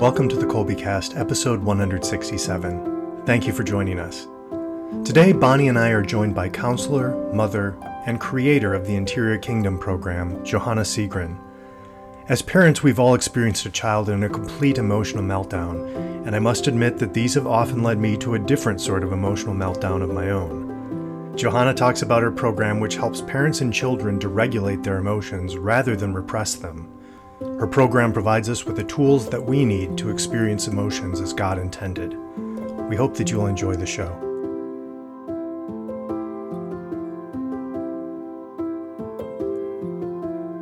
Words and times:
Welcome 0.00 0.28
to 0.28 0.36
the 0.36 0.46
Kolbe 0.46 0.78
Cast, 0.78 1.16
episode 1.16 1.60
167. 1.60 3.22
Thank 3.26 3.48
you 3.48 3.52
for 3.52 3.64
joining 3.64 3.98
us. 3.98 4.28
Today, 5.04 5.32
Bonnie 5.32 5.66
and 5.66 5.76
I 5.76 5.88
are 5.88 6.02
joined 6.02 6.36
by 6.36 6.50
counselor, 6.50 7.16
mother, 7.34 7.76
and 8.06 8.20
creator 8.20 8.74
of 8.74 8.86
the 8.86 8.94
Interior 8.94 9.38
Kingdom 9.38 9.76
program, 9.76 10.44
Johanna 10.44 10.82
Seagren. 10.82 11.36
As 12.28 12.42
parents, 12.42 12.80
we've 12.80 13.00
all 13.00 13.16
experienced 13.16 13.66
a 13.66 13.70
child 13.70 14.08
in 14.08 14.22
a 14.22 14.28
complete 14.28 14.78
emotional 14.78 15.24
meltdown, 15.24 15.92
and 16.24 16.36
I 16.36 16.38
must 16.38 16.68
admit 16.68 16.98
that 16.98 17.12
these 17.12 17.34
have 17.34 17.48
often 17.48 17.82
led 17.82 17.98
me 17.98 18.16
to 18.18 18.34
a 18.34 18.38
different 18.38 18.80
sort 18.80 19.02
of 19.02 19.12
emotional 19.12 19.56
meltdown 19.56 20.00
of 20.00 20.14
my 20.14 20.30
own. 20.30 21.34
Johanna 21.34 21.74
talks 21.74 22.02
about 22.02 22.22
her 22.22 22.30
program, 22.30 22.78
which 22.78 22.94
helps 22.94 23.20
parents 23.20 23.62
and 23.62 23.74
children 23.74 24.20
to 24.20 24.28
regulate 24.28 24.84
their 24.84 24.98
emotions 24.98 25.56
rather 25.56 25.96
than 25.96 26.14
repress 26.14 26.54
them. 26.54 26.88
Her 27.58 27.66
program 27.66 28.12
provides 28.12 28.48
us 28.48 28.64
with 28.64 28.76
the 28.76 28.84
tools 28.84 29.28
that 29.30 29.42
we 29.42 29.64
need 29.64 29.98
to 29.98 30.10
experience 30.10 30.68
emotions 30.68 31.20
as 31.20 31.32
God 31.32 31.58
intended. 31.58 32.16
We 32.88 32.94
hope 32.94 33.16
that 33.16 33.32
you'll 33.32 33.48
enjoy 33.48 33.74
the 33.74 33.84
show. 33.84 34.14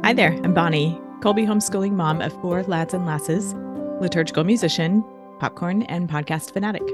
Hi 0.04 0.14
there, 0.14 0.32
I'm 0.42 0.54
Bonnie, 0.54 0.98
Kolbe 1.20 1.46
homeschooling 1.46 1.92
mom 1.92 2.22
of 2.22 2.32
four 2.40 2.62
lads 2.62 2.94
and 2.94 3.04
lasses, 3.04 3.52
liturgical 4.00 4.44
musician, 4.44 5.04
popcorn, 5.38 5.82
and 5.82 6.08
podcast 6.08 6.52
fanatic. 6.52 6.88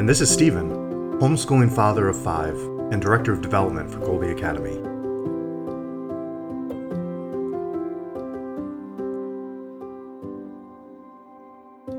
And 0.00 0.08
this 0.08 0.20
is 0.20 0.32
Stephen, 0.32 0.70
homeschooling 1.20 1.72
father 1.72 2.08
of 2.08 2.20
five 2.20 2.56
and 2.90 3.00
director 3.00 3.32
of 3.32 3.40
development 3.40 3.88
for 3.88 4.00
Kolbe 4.00 4.32
Academy. 4.32 4.87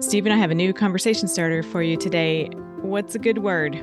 Stephen, 0.10 0.32
I 0.32 0.38
have 0.38 0.50
a 0.50 0.56
new 0.56 0.74
conversation 0.74 1.28
starter 1.28 1.62
for 1.62 1.84
you 1.84 1.96
today. 1.96 2.50
What's 2.82 3.14
a 3.14 3.20
good 3.20 3.38
word? 3.44 3.74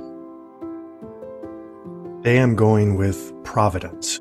Today 2.25 2.39
I'm 2.39 2.57
going 2.57 2.97
with 2.97 3.33
providence. 3.45 4.19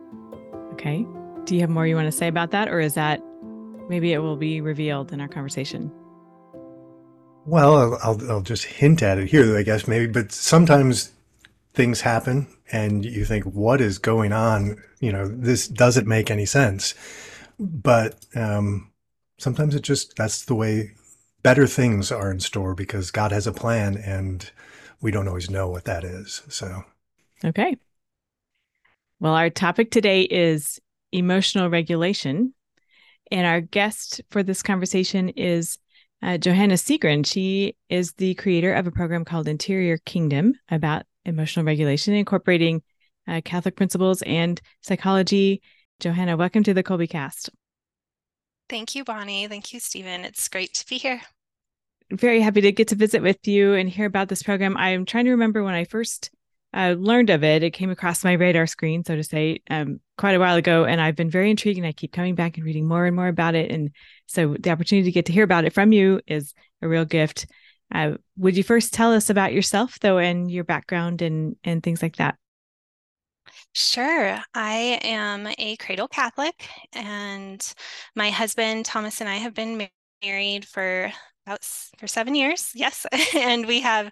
Okay. 0.74 1.04
Do 1.46 1.56
you 1.56 1.62
have 1.62 1.72
more 1.72 1.88
you 1.88 1.96
want 1.96 2.06
to 2.06 2.12
say 2.12 2.28
about 2.28 2.52
that, 2.52 2.68
or 2.68 2.80
is 2.80 2.94
that 2.94 3.22
maybe 3.90 4.14
it 4.14 4.20
will 4.20 4.36
be 4.36 4.62
revealed 4.62 5.14
in 5.14 5.20
our 5.20 5.28
conversation? 5.28 5.92
Well, 7.48 7.76
I'll, 7.76 8.00
I'll, 8.04 8.32
I'll 8.32 8.42
just 8.42 8.66
hint 8.66 9.02
at 9.02 9.18
it 9.18 9.28
here, 9.28 9.58
I 9.58 9.64
guess, 9.64 9.88
maybe, 9.88 10.06
but 10.06 10.32
sometimes 10.32 11.12
things 11.74 12.02
happen 12.02 12.46
and 12.72 13.04
you 13.04 13.26
think, 13.26 13.46
what 13.46 13.82
is 13.82 13.98
going 13.98 14.32
on? 14.32 14.78
You 15.00 15.12
know, 15.12 15.28
this 15.28 15.68
doesn't 15.68 16.06
make 16.06 16.30
any 16.30 16.46
sense. 16.46 16.94
But 17.60 18.24
um, 18.36 18.92
sometimes 19.40 19.74
it 19.74 19.82
just, 19.82 20.16
that's 20.16 20.46
the 20.46 20.54
way 20.54 20.92
better 21.46 21.68
things 21.68 22.12
are 22.12 22.32
in 22.32 22.40
store 22.40 22.74
because 22.74 23.12
God 23.12 23.32
has 23.32 23.46
a 23.46 23.52
plan 23.52 23.98
and 23.98 24.50
we 25.00 25.12
don't 25.12 25.28
always 25.28 25.48
know 25.48 25.70
what 25.70 25.86
that 25.86 26.04
is. 26.04 26.42
So, 26.50 26.84
okay. 27.44 27.78
Well, 29.20 29.36
our 29.36 29.52
topic 29.52 29.92
today 29.92 30.24
is 30.24 30.80
emotional 31.12 31.70
regulation. 31.70 32.56
And 33.32 33.46
our 33.46 33.62
guest 33.62 34.22
for 34.32 34.42
this 34.42 34.64
conversation 34.64 35.30
is 35.30 35.78
uh, 36.24 36.40
Johanna 36.40 36.74
Seagren. 36.74 37.24
She 37.24 37.76
is 37.90 38.14
the 38.14 38.34
creator 38.34 38.74
of 38.74 38.88
a 38.88 38.92
program 38.92 39.24
called 39.24 39.48
Interior 39.48 40.00
Kingdom 40.00 40.56
about 40.72 41.04
emotional 41.26 41.64
regulation, 41.64 42.16
incorporating 42.16 42.82
uh, 43.28 43.42
Catholic 43.46 43.76
principles 43.76 44.24
and 44.24 44.60
psychology. 44.82 45.62
Johanna, 46.00 46.38
welcome 46.38 46.64
to 46.64 46.74
the 46.74 46.82
Kolbe 46.82 47.08
Cast. 47.08 47.52
Thank 48.68 48.96
you, 48.96 49.04
Bonnie. 49.04 49.48
Thank 49.48 49.74
you, 49.74 49.80
Stephen. 49.80 50.26
It's 50.26 50.48
great 50.48 50.74
to 50.74 50.88
be 50.88 50.98
here. 50.98 51.22
Very 52.12 52.42
happy 52.42 52.62
to 52.62 52.72
get 52.72 52.90
to 52.90 52.96
visit 52.96 53.22
with 53.22 53.48
you 53.48 53.74
and 53.74 53.90
hear 53.90 54.06
about 54.06 54.30
this 54.30 54.44
program. 54.44 54.78
I'm 54.78 55.06
trying 55.06 55.26
to 55.26 55.32
remember 55.32 55.64
when 55.64 55.74
I 55.74 55.86
first 55.86 56.30
uh, 56.74 56.96
learned 56.98 57.30
of 57.30 57.44
it. 57.44 57.64
It 57.64 57.72
came 57.72 57.90
across 57.90 58.24
my 58.24 58.34
radar 58.34 58.68
screen, 58.68 59.04
so 59.04 59.16
to 59.16 59.24
say, 59.24 59.62
um, 59.70 60.00
quite 60.18 60.36
a 60.36 60.40
while 60.40 60.56
ago, 60.56 60.86
and 60.86 61.02
I've 61.02 61.16
been 61.16 61.32
very 61.32 61.50
intrigued. 61.50 61.78
And 61.78 61.88
I 61.88 61.94
keep 61.94 62.12
coming 62.12 62.36
back 62.36 62.58
and 62.58 62.66
reading 62.66 62.88
more 62.88 63.06
and 63.06 63.16
more 63.16 63.28
about 63.28 63.56
it. 63.56 63.72
And 63.72 63.92
so 64.28 64.56
the 64.60 64.72
opportunity 64.72 65.06
to 65.06 65.12
get 65.12 65.26
to 65.28 65.34
hear 65.34 65.44
about 65.44 65.66
it 65.66 65.74
from 65.74 65.92
you 65.92 66.22
is 66.28 66.54
a 66.82 66.88
real 66.88 67.06
gift. 67.06 67.48
Uh, 67.94 68.14
would 68.38 68.58
you 68.58 68.64
first 68.64 68.94
tell 68.94 69.14
us 69.14 69.30
about 69.30 69.54
yourself, 69.54 70.00
though, 70.00 70.18
and 70.18 70.52
your 70.52 70.64
background 70.64 71.22
and 71.22 71.56
and 71.64 71.82
things 71.82 72.02
like 72.02 72.18
that? 72.18 72.36
Sure. 73.74 74.40
I 74.54 75.00
am 75.04 75.48
a 75.58 75.76
cradle 75.78 76.08
Catholic, 76.08 76.68
and 76.94 77.74
my 78.16 78.30
husband 78.30 78.86
Thomas 78.86 79.22
and 79.22 79.30
I 79.30 79.36
have 79.36 79.54
been 79.54 79.88
married 80.24 80.66
for 80.66 81.12
about 81.46 81.64
for 81.98 82.08
seven 82.08 82.36
years. 82.36 82.72
Yes, 82.74 83.06
and 83.36 83.66
we 83.66 83.82
have 83.82 84.12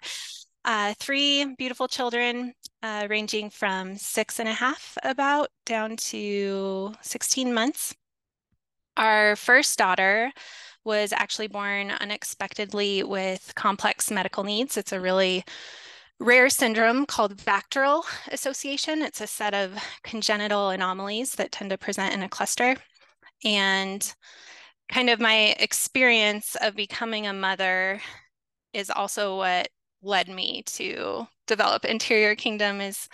uh, 0.64 0.94
three 0.98 1.54
beautiful 1.56 1.88
children, 1.88 2.54
uh, 2.82 3.06
ranging 3.10 3.50
from 3.50 3.96
six 3.96 4.40
and 4.40 4.48
a 4.48 4.52
half 4.52 4.96
about 5.02 5.48
down 5.66 5.96
to 5.96 6.94
16 7.02 7.52
months. 7.52 7.94
Our 8.96 9.36
first 9.36 9.76
daughter 9.76 10.30
was 10.84 11.12
actually 11.12 11.48
born 11.48 11.90
unexpectedly 11.90 13.02
with 13.02 13.52
complex 13.54 14.10
medical 14.10 14.44
needs. 14.44 14.76
It's 14.76 14.92
a 14.92 15.00
really 15.00 15.44
rare 16.20 16.48
syndrome 16.48 17.04
called 17.06 17.40
VACTERL 17.40 18.04
association. 18.30 19.02
It's 19.02 19.20
a 19.20 19.26
set 19.26 19.54
of 19.54 19.76
congenital 20.02 20.70
anomalies 20.70 21.34
that 21.34 21.52
tend 21.52 21.70
to 21.70 21.78
present 21.78 22.14
in 22.14 22.22
a 22.22 22.28
cluster. 22.28 22.76
And 23.44 24.14
kind 24.88 25.10
of 25.10 25.20
my 25.20 25.54
experience 25.58 26.56
of 26.60 26.76
becoming 26.76 27.26
a 27.26 27.32
mother 27.32 28.00
is 28.72 28.90
also 28.90 29.36
what 29.36 29.68
led 30.02 30.28
me 30.28 30.62
to 30.66 31.26
develop 31.46 31.84
interior 31.84 32.34
kingdom 32.34 32.80
is 32.80 33.08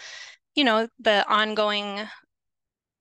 you 0.54 0.64
know 0.64 0.88
the 0.98 1.26
ongoing 1.28 2.00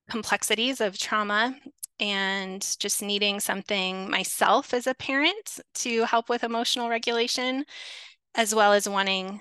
complexities 0.08 0.80
of 0.80 0.98
trauma 0.98 1.56
and 1.98 2.76
just 2.78 3.02
needing 3.02 3.40
something 3.40 4.10
myself 4.10 4.72
as 4.72 4.86
a 4.86 4.94
parent 4.94 5.60
to 5.74 6.04
help 6.04 6.28
with 6.28 6.44
emotional 6.44 6.88
regulation 6.88 7.64
as 8.34 8.54
well 8.54 8.72
as 8.72 8.88
wanting 8.88 9.40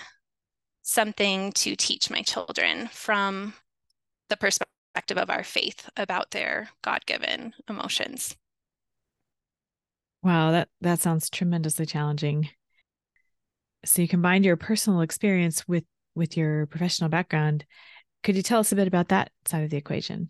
something 0.82 1.52
to 1.54 1.76
teach 1.76 2.10
my 2.10 2.22
children 2.22 2.88
from 2.92 3.54
the 4.30 4.38
perspective 4.38 5.18
of 5.18 5.30
our 5.30 5.44
faith 5.44 5.90
about 5.98 6.32
their 6.32 6.70
god-given 6.82 7.54
emotions 7.70 8.36
wow 10.24 10.52
that 10.52 10.70
that 10.82 11.00
sounds 11.00 11.30
tremendously 11.30 11.86
challenging. 11.86 12.50
So 13.86 14.02
you 14.02 14.08
combined 14.08 14.46
your 14.46 14.58
personal 14.58 15.02
experience 15.02 15.68
with 15.68 15.86
with 16.16 16.36
your 16.36 16.66
professional 16.66 17.10
background. 17.10 17.66
Could 18.24 18.36
you 18.36 18.44
tell 18.44 18.60
us 18.60 18.72
a 18.72 18.76
bit 18.76 18.88
about 18.88 19.10
that 19.10 19.32
side 19.46 19.64
of 19.64 19.70
the 19.70 19.78
equation 19.78 20.30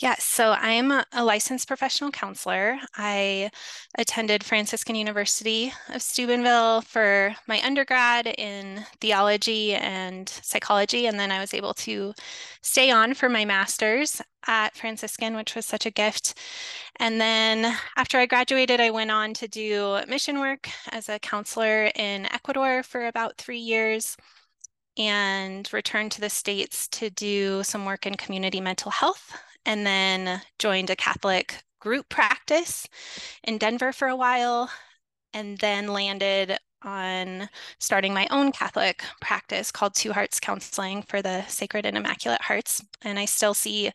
Yes, 0.00 0.22
so 0.22 0.52
I'm 0.52 0.92
a 0.92 1.24
licensed 1.24 1.66
professional 1.66 2.12
counselor. 2.12 2.78
I 2.96 3.50
attended 3.96 4.44
Franciscan 4.44 4.94
University 4.94 5.72
of 5.88 6.02
Steubenville 6.02 6.82
for 6.82 7.34
my 7.48 7.60
undergrad 7.64 8.28
in 8.38 8.86
theology 9.00 9.74
and 9.74 10.28
psychology, 10.28 11.06
and 11.06 11.18
then 11.18 11.32
I 11.32 11.40
was 11.40 11.52
able 11.52 11.74
to 11.74 12.14
stay 12.62 12.92
on 12.92 13.14
for 13.14 13.28
my 13.28 13.44
master's 13.44 14.22
at 14.46 14.76
Franciscan, 14.76 15.34
which 15.34 15.56
was 15.56 15.66
such 15.66 15.84
a 15.84 15.90
gift. 15.90 16.38
And 17.00 17.20
then 17.20 17.76
after 17.96 18.18
I 18.18 18.26
graduated, 18.26 18.80
I 18.80 18.90
went 18.90 19.10
on 19.10 19.34
to 19.34 19.48
do 19.48 20.00
mission 20.06 20.38
work 20.38 20.68
as 20.92 21.08
a 21.08 21.18
counselor 21.18 21.86
in 21.96 22.26
Ecuador 22.26 22.84
for 22.84 23.06
about 23.06 23.36
three 23.36 23.58
years 23.58 24.16
and 24.96 25.68
returned 25.72 26.12
to 26.12 26.20
the 26.20 26.30
States 26.30 26.88
to 26.88 27.10
do 27.10 27.64
some 27.64 27.84
work 27.84 28.06
in 28.06 28.16
community 28.16 28.60
mental 28.60 28.92
health 28.92 29.36
and 29.68 29.86
then 29.86 30.40
joined 30.58 30.88
a 30.88 30.96
Catholic 30.96 31.62
group 31.78 32.08
practice 32.08 32.88
in 33.44 33.58
Denver 33.58 33.92
for 33.92 34.08
a 34.08 34.16
while, 34.16 34.70
and 35.34 35.58
then 35.58 35.88
landed 35.88 36.56
on 36.82 37.50
starting 37.78 38.14
my 38.14 38.26
own 38.30 38.50
Catholic 38.50 39.02
practice 39.20 39.70
called 39.70 39.94
Two 39.94 40.12
Hearts 40.12 40.40
Counseling 40.40 41.02
for 41.02 41.20
the 41.20 41.44
Sacred 41.48 41.84
and 41.84 41.98
Immaculate 41.98 42.40
Hearts. 42.40 42.82
And 43.02 43.18
I 43.18 43.26
still 43.26 43.52
see 43.52 43.90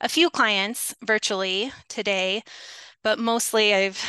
a 0.00 0.08
few 0.08 0.30
clients 0.30 0.94
virtually 1.04 1.72
today, 1.88 2.42
but 3.04 3.18
mostly 3.18 3.74
I've 3.74 4.02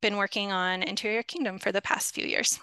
been 0.00 0.16
working 0.16 0.50
on 0.50 0.82
Interior 0.82 1.22
Kingdom 1.22 1.58
for 1.58 1.72
the 1.72 1.82
past 1.82 2.14
few 2.14 2.26
years. 2.26 2.58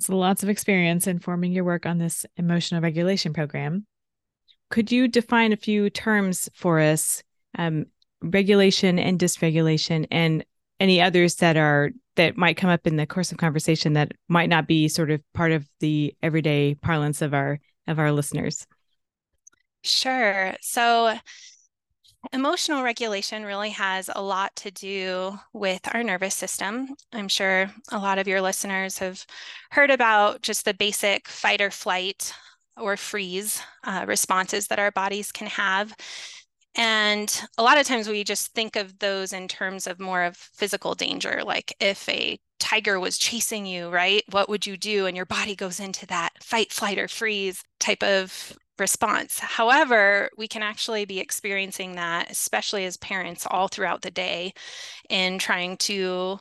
So 0.00 0.16
lots 0.16 0.42
of 0.42 0.48
experience 0.48 1.06
in 1.06 1.18
forming 1.18 1.52
your 1.52 1.64
work 1.64 1.84
on 1.84 1.98
this 1.98 2.24
emotional 2.36 2.80
regulation 2.80 3.34
program. 3.34 3.86
Could 4.74 4.90
you 4.90 5.06
define 5.06 5.52
a 5.52 5.56
few 5.56 5.88
terms 5.88 6.50
for 6.52 6.80
us, 6.80 7.22
um, 7.56 7.86
regulation 8.20 8.98
and 8.98 9.20
dysregulation, 9.20 10.04
and 10.10 10.44
any 10.80 11.00
others 11.00 11.36
that 11.36 11.56
are 11.56 11.92
that 12.16 12.36
might 12.36 12.56
come 12.56 12.70
up 12.70 12.84
in 12.84 12.96
the 12.96 13.06
course 13.06 13.30
of 13.30 13.38
conversation 13.38 13.92
that 13.92 14.10
might 14.26 14.48
not 14.48 14.66
be 14.66 14.88
sort 14.88 15.12
of 15.12 15.22
part 15.32 15.52
of 15.52 15.64
the 15.78 16.12
everyday 16.24 16.74
parlance 16.74 17.22
of 17.22 17.34
our 17.34 17.60
of 17.86 18.00
our 18.00 18.10
listeners? 18.10 18.66
Sure. 19.84 20.56
So 20.60 21.18
emotional 22.32 22.82
regulation 22.82 23.44
really 23.44 23.70
has 23.70 24.10
a 24.12 24.20
lot 24.20 24.56
to 24.56 24.72
do 24.72 25.38
with 25.52 25.82
our 25.94 26.02
nervous 26.02 26.34
system. 26.34 26.88
I'm 27.12 27.28
sure 27.28 27.70
a 27.92 27.98
lot 27.98 28.18
of 28.18 28.26
your 28.26 28.40
listeners 28.40 28.98
have 28.98 29.24
heard 29.70 29.92
about 29.92 30.42
just 30.42 30.64
the 30.64 30.74
basic 30.74 31.28
fight 31.28 31.60
or 31.60 31.70
flight 31.70 32.34
or 32.76 32.96
freeze 32.96 33.60
uh, 33.84 34.04
responses 34.06 34.66
that 34.68 34.78
our 34.78 34.90
bodies 34.90 35.32
can 35.32 35.46
have. 35.46 35.94
And 36.76 37.40
a 37.56 37.62
lot 37.62 37.78
of 37.78 37.86
times 37.86 38.08
we 38.08 38.24
just 38.24 38.52
think 38.52 38.74
of 38.74 38.98
those 38.98 39.32
in 39.32 39.46
terms 39.46 39.86
of 39.86 40.00
more 40.00 40.24
of 40.24 40.36
physical 40.36 40.94
danger, 40.94 41.42
like 41.44 41.72
if 41.78 42.08
a 42.08 42.38
tiger 42.58 42.98
was 42.98 43.18
chasing 43.18 43.64
you, 43.64 43.90
right? 43.90 44.24
What 44.30 44.48
would 44.48 44.66
you 44.66 44.76
do? 44.76 45.06
And 45.06 45.16
your 45.16 45.26
body 45.26 45.54
goes 45.54 45.78
into 45.78 46.06
that 46.06 46.30
fight, 46.42 46.72
flight, 46.72 46.98
or 46.98 47.06
freeze 47.06 47.62
type 47.78 48.02
of 48.02 48.56
response. 48.78 49.38
However, 49.38 50.30
we 50.36 50.48
can 50.48 50.62
actually 50.62 51.04
be 51.04 51.20
experiencing 51.20 51.94
that, 51.94 52.30
especially 52.30 52.84
as 52.86 52.96
parents, 52.96 53.46
all 53.48 53.68
throughout 53.68 54.02
the 54.02 54.10
day 54.10 54.52
in 55.08 55.38
trying 55.38 55.76
to 55.76 56.38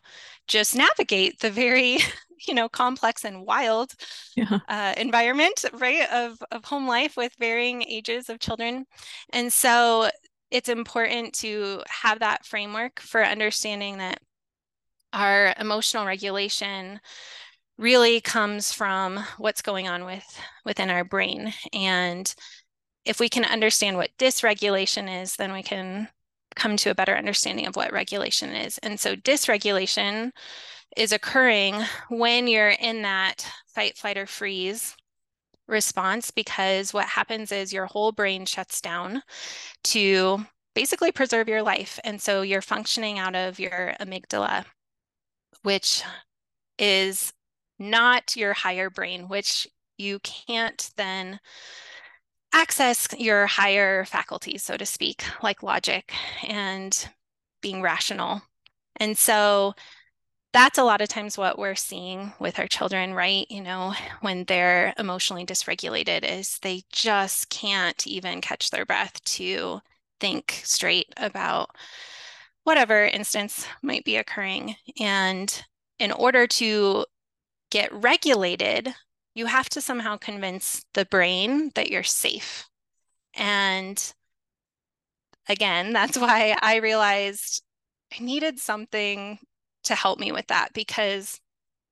just 0.47 0.75
navigate 0.75 1.39
the 1.39 1.51
very 1.51 1.99
you 2.47 2.53
know 2.53 2.69
complex 2.69 3.25
and 3.25 3.45
wild 3.45 3.93
yeah. 4.35 4.59
uh, 4.67 4.93
environment 4.97 5.65
right 5.73 6.09
of 6.11 6.37
of 6.51 6.65
home 6.65 6.87
life 6.87 7.15
with 7.17 7.33
varying 7.39 7.83
ages 7.83 8.29
of 8.29 8.39
children. 8.39 8.85
And 9.31 9.51
so 9.51 10.09
it's 10.51 10.69
important 10.69 11.33
to 11.33 11.81
have 11.87 12.19
that 12.19 12.45
framework 12.45 12.99
for 12.99 13.23
understanding 13.23 13.97
that 13.97 14.19
our 15.11 15.53
emotional 15.59 16.05
regulation 16.05 16.99
really 17.77 18.21
comes 18.21 18.71
from 18.71 19.19
what's 19.37 19.61
going 19.61 19.87
on 19.87 20.05
with 20.05 20.39
within 20.65 20.89
our 20.89 21.03
brain. 21.03 21.53
And 21.73 22.33
if 23.05 23.19
we 23.19 23.29
can 23.29 23.45
understand 23.45 23.97
what 23.97 24.11
dysregulation 24.17 25.21
is 25.21 25.35
then 25.35 25.51
we 25.53 25.63
can 25.63 26.07
come 26.55 26.77
to 26.77 26.91
a 26.91 26.95
better 26.95 27.15
understanding 27.15 27.65
of 27.65 27.75
what 27.75 27.91
regulation 27.91 28.51
is. 28.51 28.77
And 28.79 28.99
so 28.99 29.15
dysregulation 29.15 30.31
is 30.95 31.11
occurring 31.11 31.75
when 32.09 32.47
you're 32.47 32.69
in 32.69 33.01
that 33.01 33.47
fight 33.67 33.97
flight 33.97 34.17
or 34.17 34.25
freeze 34.25 34.95
response 35.67 36.29
because 36.29 36.93
what 36.93 37.05
happens 37.05 37.51
is 37.51 37.71
your 37.73 37.85
whole 37.85 38.11
brain 38.11 38.45
shuts 38.45 38.81
down 38.81 39.23
to 39.83 40.45
basically 40.75 41.11
preserve 41.11 41.47
your 41.47 41.61
life 41.61 41.99
and 42.03 42.21
so 42.21 42.41
you're 42.41 42.61
functioning 42.61 43.17
out 43.17 43.35
of 43.35 43.59
your 43.59 43.93
amygdala 44.01 44.65
which 45.63 46.03
is 46.77 47.33
not 47.79 48.35
your 48.35 48.53
higher 48.53 48.89
brain, 48.89 49.27
which 49.27 49.67
you 49.97 50.19
can't 50.19 50.91
then 50.95 51.39
access 52.53 53.07
your 53.17 53.47
higher 53.47 54.05
faculties, 54.05 54.63
so 54.63 54.77
to 54.77 54.85
speak, 54.85 55.23
like 55.41 55.63
logic 55.63 56.13
and 56.47 57.09
being 57.61 57.81
rational. 57.81 58.41
And 58.97 59.17
so 59.17 59.73
that's 60.53 60.77
a 60.77 60.83
lot 60.83 61.01
of 61.01 61.09
times 61.09 61.37
what 61.37 61.57
we're 61.57 61.75
seeing 61.75 62.31
with 62.39 62.59
our 62.59 62.67
children, 62.67 63.13
right? 63.15 63.47
You 63.49 63.61
know, 63.61 63.93
when 64.21 64.45
they're 64.45 64.93
emotionally 64.99 65.45
dysregulated, 65.45 66.23
is 66.23 66.59
they 66.61 66.83
just 66.91 67.49
can't 67.49 68.05
even 68.05 68.39
catch 68.39 68.69
their 68.69 68.85
breath 68.85 69.23
to 69.23 69.81
think 70.19 70.61
straight 70.63 71.11
about 71.17 71.71
whatever 72.63 73.03
instance 73.05 73.65
might 73.81 74.05
be 74.05 74.15
occurring. 74.15 74.75
And 74.99 75.63
in 75.99 76.11
order 76.11 76.45
to 76.47 77.05
get 77.71 77.91
regulated, 77.91 78.93
you 79.33 79.47
have 79.47 79.69
to 79.69 79.81
somehow 79.81 80.17
convince 80.17 80.85
the 80.93 81.05
brain 81.05 81.71
that 81.73 81.89
you're 81.89 82.03
safe. 82.03 82.65
And 83.33 84.13
again, 85.49 85.93
that's 85.93 86.17
why 86.17 86.55
I 86.61 86.75
realized 86.75 87.63
I 88.13 88.23
needed 88.23 88.59
something 88.59 89.39
to 89.83 89.95
help 89.95 90.19
me 90.19 90.31
with 90.31 90.47
that 90.47 90.69
because 90.73 91.39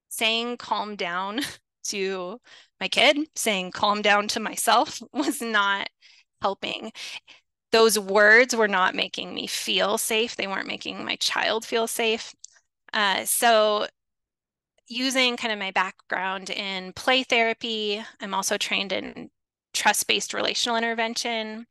saying 0.10 0.58
calm 0.58 0.96
down 0.96 1.42
to 1.84 2.40
my 2.80 2.88
kid, 2.88 3.18
saying 3.36 3.72
calm 3.72 4.02
down 4.02 4.28
to 4.30 4.40
myself 4.40 5.02
was 5.14 5.42
not 5.42 5.90
helping. 6.42 6.92
Those 7.72 7.98
words 7.98 8.56
were 8.56 8.68
not 8.68 8.96
making 8.96 9.34
me 9.34 9.48
feel 9.48 9.98
safe. 9.98 10.36
They 10.36 10.48
weren't 10.48 10.68
making 10.68 11.06
my 11.06 11.16
child 11.18 11.66
feel 11.66 11.88
safe. 11.88 12.34
Uh, 12.94 13.24
so 13.26 13.88
using 14.88 15.38
kind 15.38 15.54
of 15.54 15.60
my 15.60 15.72
background 15.72 16.50
in 16.50 16.92
play 16.94 17.24
therapy, 17.24 18.04
I'm 18.20 18.34
also 18.34 18.58
trained 18.58 18.92
in 18.92 19.30
trust 19.74 20.06
based 20.08 20.34
relational 20.34 20.76
intervention, 20.76 21.66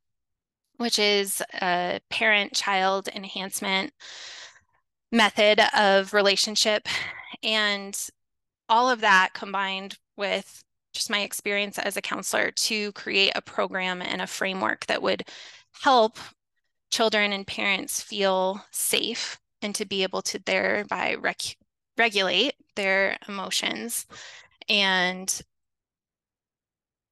which 0.78 0.99
is 0.99 1.43
a 1.61 2.00
parent 2.08 2.55
child 2.55 3.08
enhancement 3.14 3.93
method 5.12 5.60
of 5.76 6.14
relationship. 6.14 6.88
And 7.42 7.98
all 8.68 8.88
of 8.88 9.00
that 9.00 9.30
combined 9.34 9.98
with 10.16 10.62
just 10.92 11.10
my 11.10 11.20
experience 11.20 11.78
as 11.78 11.96
a 11.96 12.02
counselor 12.02 12.50
to 12.50 12.92
create 12.92 13.32
a 13.34 13.42
program 13.42 14.02
and 14.02 14.20
a 14.20 14.26
framework 14.26 14.86
that 14.86 15.02
would 15.02 15.24
help 15.82 16.18
children 16.90 17.32
and 17.32 17.46
parents 17.46 18.02
feel 18.02 18.64
safe 18.70 19.38
and 19.62 19.74
to 19.74 19.84
be 19.84 20.02
able 20.02 20.22
to 20.22 20.38
thereby 20.44 21.14
rec- 21.14 21.56
regulate 21.96 22.54
their 22.76 23.16
emotions 23.28 24.06
and 24.68 25.42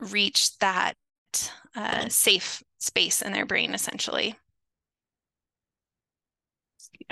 reach 0.00 0.58
that 0.58 0.94
uh, 1.76 2.08
safe 2.08 2.62
space 2.78 3.22
in 3.22 3.32
their 3.32 3.46
brain 3.46 3.74
essentially 3.74 4.36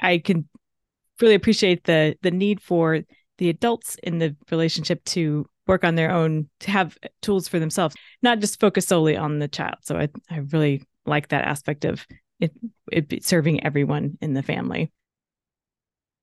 i 0.00 0.18
can 0.18 0.48
really 1.20 1.34
appreciate 1.34 1.84
the 1.84 2.16
the 2.22 2.30
need 2.30 2.60
for 2.60 3.00
the 3.38 3.48
adults 3.48 3.96
in 4.02 4.18
the 4.18 4.34
relationship 4.50 5.02
to 5.04 5.46
work 5.66 5.84
on 5.84 5.94
their 5.94 6.10
own 6.10 6.48
to 6.60 6.70
have 6.70 6.96
tools 7.22 7.48
for 7.48 7.58
themselves 7.58 7.94
not 8.22 8.38
just 8.38 8.60
focus 8.60 8.86
solely 8.86 9.16
on 9.16 9.38
the 9.38 9.48
child 9.48 9.76
so 9.82 9.96
i, 9.96 10.08
I 10.30 10.38
really 10.52 10.82
like 11.04 11.28
that 11.28 11.44
aspect 11.44 11.84
of 11.84 12.06
it, 12.40 12.52
it 12.92 13.24
serving 13.24 13.64
everyone 13.64 14.18
in 14.20 14.34
the 14.34 14.42
family 14.42 14.90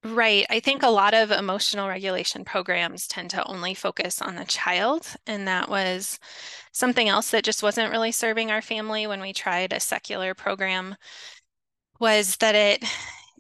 Right. 0.06 0.46
I 0.50 0.60
think 0.60 0.84
a 0.84 0.90
lot 0.90 1.14
of 1.14 1.32
emotional 1.32 1.88
regulation 1.88 2.44
programs 2.44 3.08
tend 3.08 3.30
to 3.30 3.48
only 3.48 3.74
focus 3.74 4.22
on 4.22 4.36
the 4.36 4.44
child. 4.44 5.08
And 5.26 5.48
that 5.48 5.70
was 5.70 6.20
something 6.74 7.08
else 7.08 7.32
that 7.32 7.46
just 7.46 7.64
wasn't 7.64 7.92
really 7.92 8.12
serving 8.12 8.52
our 8.52 8.62
family 8.62 9.08
when 9.08 9.22
we 9.22 9.32
tried 9.32 9.72
a 9.72 9.80
secular 9.80 10.34
program 10.34 10.98
was 12.00 12.36
that 12.38 12.56
it 12.56 12.84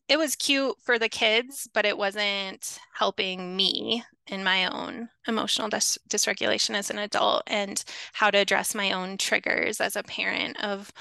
it 0.08 0.18
was 0.18 0.36
cute 0.36 0.76
for 0.84 1.00
the 1.00 1.10
kids, 1.10 1.68
but 1.74 1.86
it 1.86 1.98
wasn't 1.98 2.80
helping 2.94 3.56
me 3.56 4.04
in 4.28 4.44
my 4.44 4.66
own 4.68 5.10
emotional 5.28 5.70
dis- 5.70 5.98
dysregulation 6.10 6.76
as 6.76 6.90
an 6.90 6.98
adult 6.98 7.44
and 7.48 7.84
how 8.14 8.30
to 8.32 8.38
address 8.38 8.76
my 8.76 8.92
own 8.92 9.18
triggers 9.18 9.82
as 9.82 9.96
a 9.96 10.04
parent 10.04 10.62
of 10.64 10.92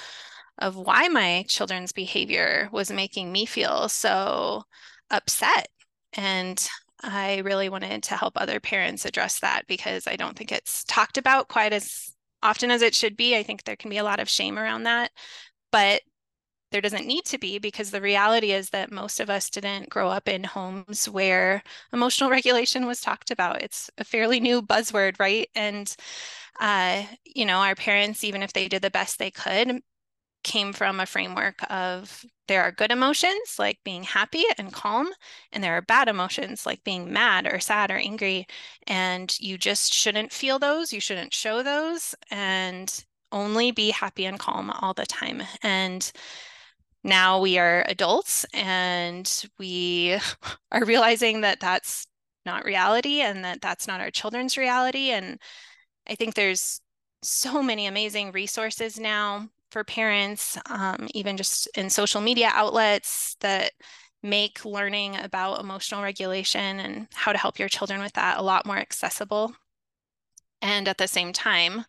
of 0.58 0.76
why 0.76 1.08
my 1.08 1.44
children's 1.48 1.92
behavior 1.92 2.68
was 2.72 2.90
making 2.92 3.32
me 3.32 3.46
feel 3.46 3.88
so 3.88 4.62
upset. 5.10 5.68
And 6.12 6.64
I 7.02 7.38
really 7.38 7.68
wanted 7.68 8.02
to 8.04 8.16
help 8.16 8.34
other 8.36 8.60
parents 8.60 9.04
address 9.04 9.40
that 9.40 9.66
because 9.66 10.06
I 10.06 10.16
don't 10.16 10.36
think 10.36 10.52
it's 10.52 10.84
talked 10.84 11.18
about 11.18 11.48
quite 11.48 11.72
as 11.72 12.12
often 12.42 12.70
as 12.70 12.82
it 12.82 12.94
should 12.94 13.16
be. 13.16 13.36
I 13.36 13.42
think 13.42 13.64
there 13.64 13.76
can 13.76 13.90
be 13.90 13.98
a 13.98 14.04
lot 14.04 14.20
of 14.20 14.28
shame 14.28 14.58
around 14.58 14.84
that, 14.84 15.10
but 15.72 16.02
there 16.72 16.80
doesn't 16.80 17.06
need 17.06 17.24
to 17.26 17.38
be 17.38 17.58
because 17.58 17.90
the 17.90 18.00
reality 18.00 18.52
is 18.52 18.70
that 18.70 18.92
most 18.92 19.20
of 19.20 19.30
us 19.30 19.50
didn't 19.50 19.90
grow 19.90 20.08
up 20.08 20.28
in 20.28 20.44
homes 20.44 21.08
where 21.08 21.62
emotional 21.92 22.30
regulation 22.32 22.86
was 22.86 23.00
talked 23.00 23.30
about. 23.30 23.62
It's 23.62 23.90
a 23.98 24.04
fairly 24.04 24.40
new 24.40 24.62
buzzword, 24.62 25.18
right? 25.20 25.48
And, 25.54 25.94
uh, 26.60 27.04
you 27.24 27.44
know, 27.46 27.58
our 27.58 27.74
parents, 27.74 28.24
even 28.24 28.42
if 28.42 28.52
they 28.52 28.68
did 28.68 28.82
the 28.82 28.90
best 28.90 29.18
they 29.18 29.30
could, 29.30 29.82
came 30.44 30.72
from 30.72 31.00
a 31.00 31.06
framework 31.06 31.60
of 31.70 32.24
there 32.48 32.62
are 32.62 32.72
good 32.72 32.90
emotions 32.90 33.56
like 33.58 33.78
being 33.84 34.02
happy 34.02 34.44
and 34.58 34.72
calm, 34.72 35.08
and 35.52 35.62
there 35.62 35.76
are 35.76 35.82
bad 35.82 36.08
emotions 36.08 36.66
like 36.66 36.82
being 36.84 37.12
mad 37.12 37.46
or 37.46 37.60
sad 37.60 37.90
or 37.90 37.96
angry. 37.96 38.46
And 38.86 39.34
you 39.40 39.56
just 39.58 39.92
shouldn't 39.92 40.32
feel 40.32 40.58
those, 40.58 40.92
you 40.92 41.00
shouldn't 41.00 41.32
show 41.34 41.62
those, 41.62 42.14
and 42.30 43.04
only 43.30 43.70
be 43.70 43.90
happy 43.90 44.26
and 44.26 44.38
calm 44.38 44.70
all 44.70 44.94
the 44.94 45.06
time. 45.06 45.42
And 45.62 46.10
now 47.04 47.40
we 47.40 47.58
are 47.58 47.84
adults 47.88 48.46
and 48.52 49.44
we 49.58 50.18
are 50.72 50.84
realizing 50.84 51.40
that 51.42 51.60
that's 51.60 52.06
not 52.44 52.64
reality 52.64 53.20
and 53.20 53.44
that 53.44 53.60
that's 53.60 53.86
not 53.86 54.00
our 54.00 54.10
children's 54.10 54.56
reality. 54.56 55.10
And 55.10 55.38
I 56.08 56.14
think 56.14 56.34
there's 56.34 56.80
so 57.22 57.62
many 57.62 57.86
amazing 57.86 58.32
resources 58.32 58.98
now 58.98 59.48
for 59.70 59.84
parents, 59.84 60.58
um, 60.66 61.08
even 61.14 61.36
just 61.36 61.68
in 61.76 61.88
social 61.88 62.20
media 62.20 62.50
outlets 62.52 63.36
that 63.40 63.72
make 64.22 64.64
learning 64.64 65.16
about 65.16 65.60
emotional 65.60 66.02
regulation 66.02 66.78
and 66.78 67.08
how 67.14 67.32
to 67.32 67.38
help 67.38 67.58
your 67.58 67.68
children 67.68 68.00
with 68.00 68.12
that 68.12 68.38
a 68.38 68.42
lot 68.42 68.66
more 68.66 68.76
accessible. 68.76 69.52
And 70.60 70.86
at 70.86 70.98
the 70.98 71.08
same 71.08 71.32
time, 71.32 71.84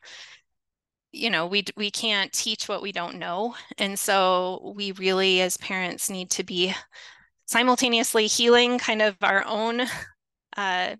you 1.13 1.29
know 1.29 1.45
we 1.45 1.63
we 1.77 1.91
can't 1.91 2.33
teach 2.33 2.67
what 2.67 2.81
we 2.81 2.91
don't 2.91 3.17
know 3.17 3.55
and 3.77 3.97
so 3.97 4.73
we 4.75 4.91
really 4.93 5.41
as 5.41 5.55
parents 5.57 6.09
need 6.09 6.29
to 6.31 6.43
be 6.43 6.73
simultaneously 7.45 8.25
healing 8.25 8.79
kind 8.79 9.01
of 9.01 9.15
our 9.21 9.45
own 9.45 9.83
uh, 10.57 10.95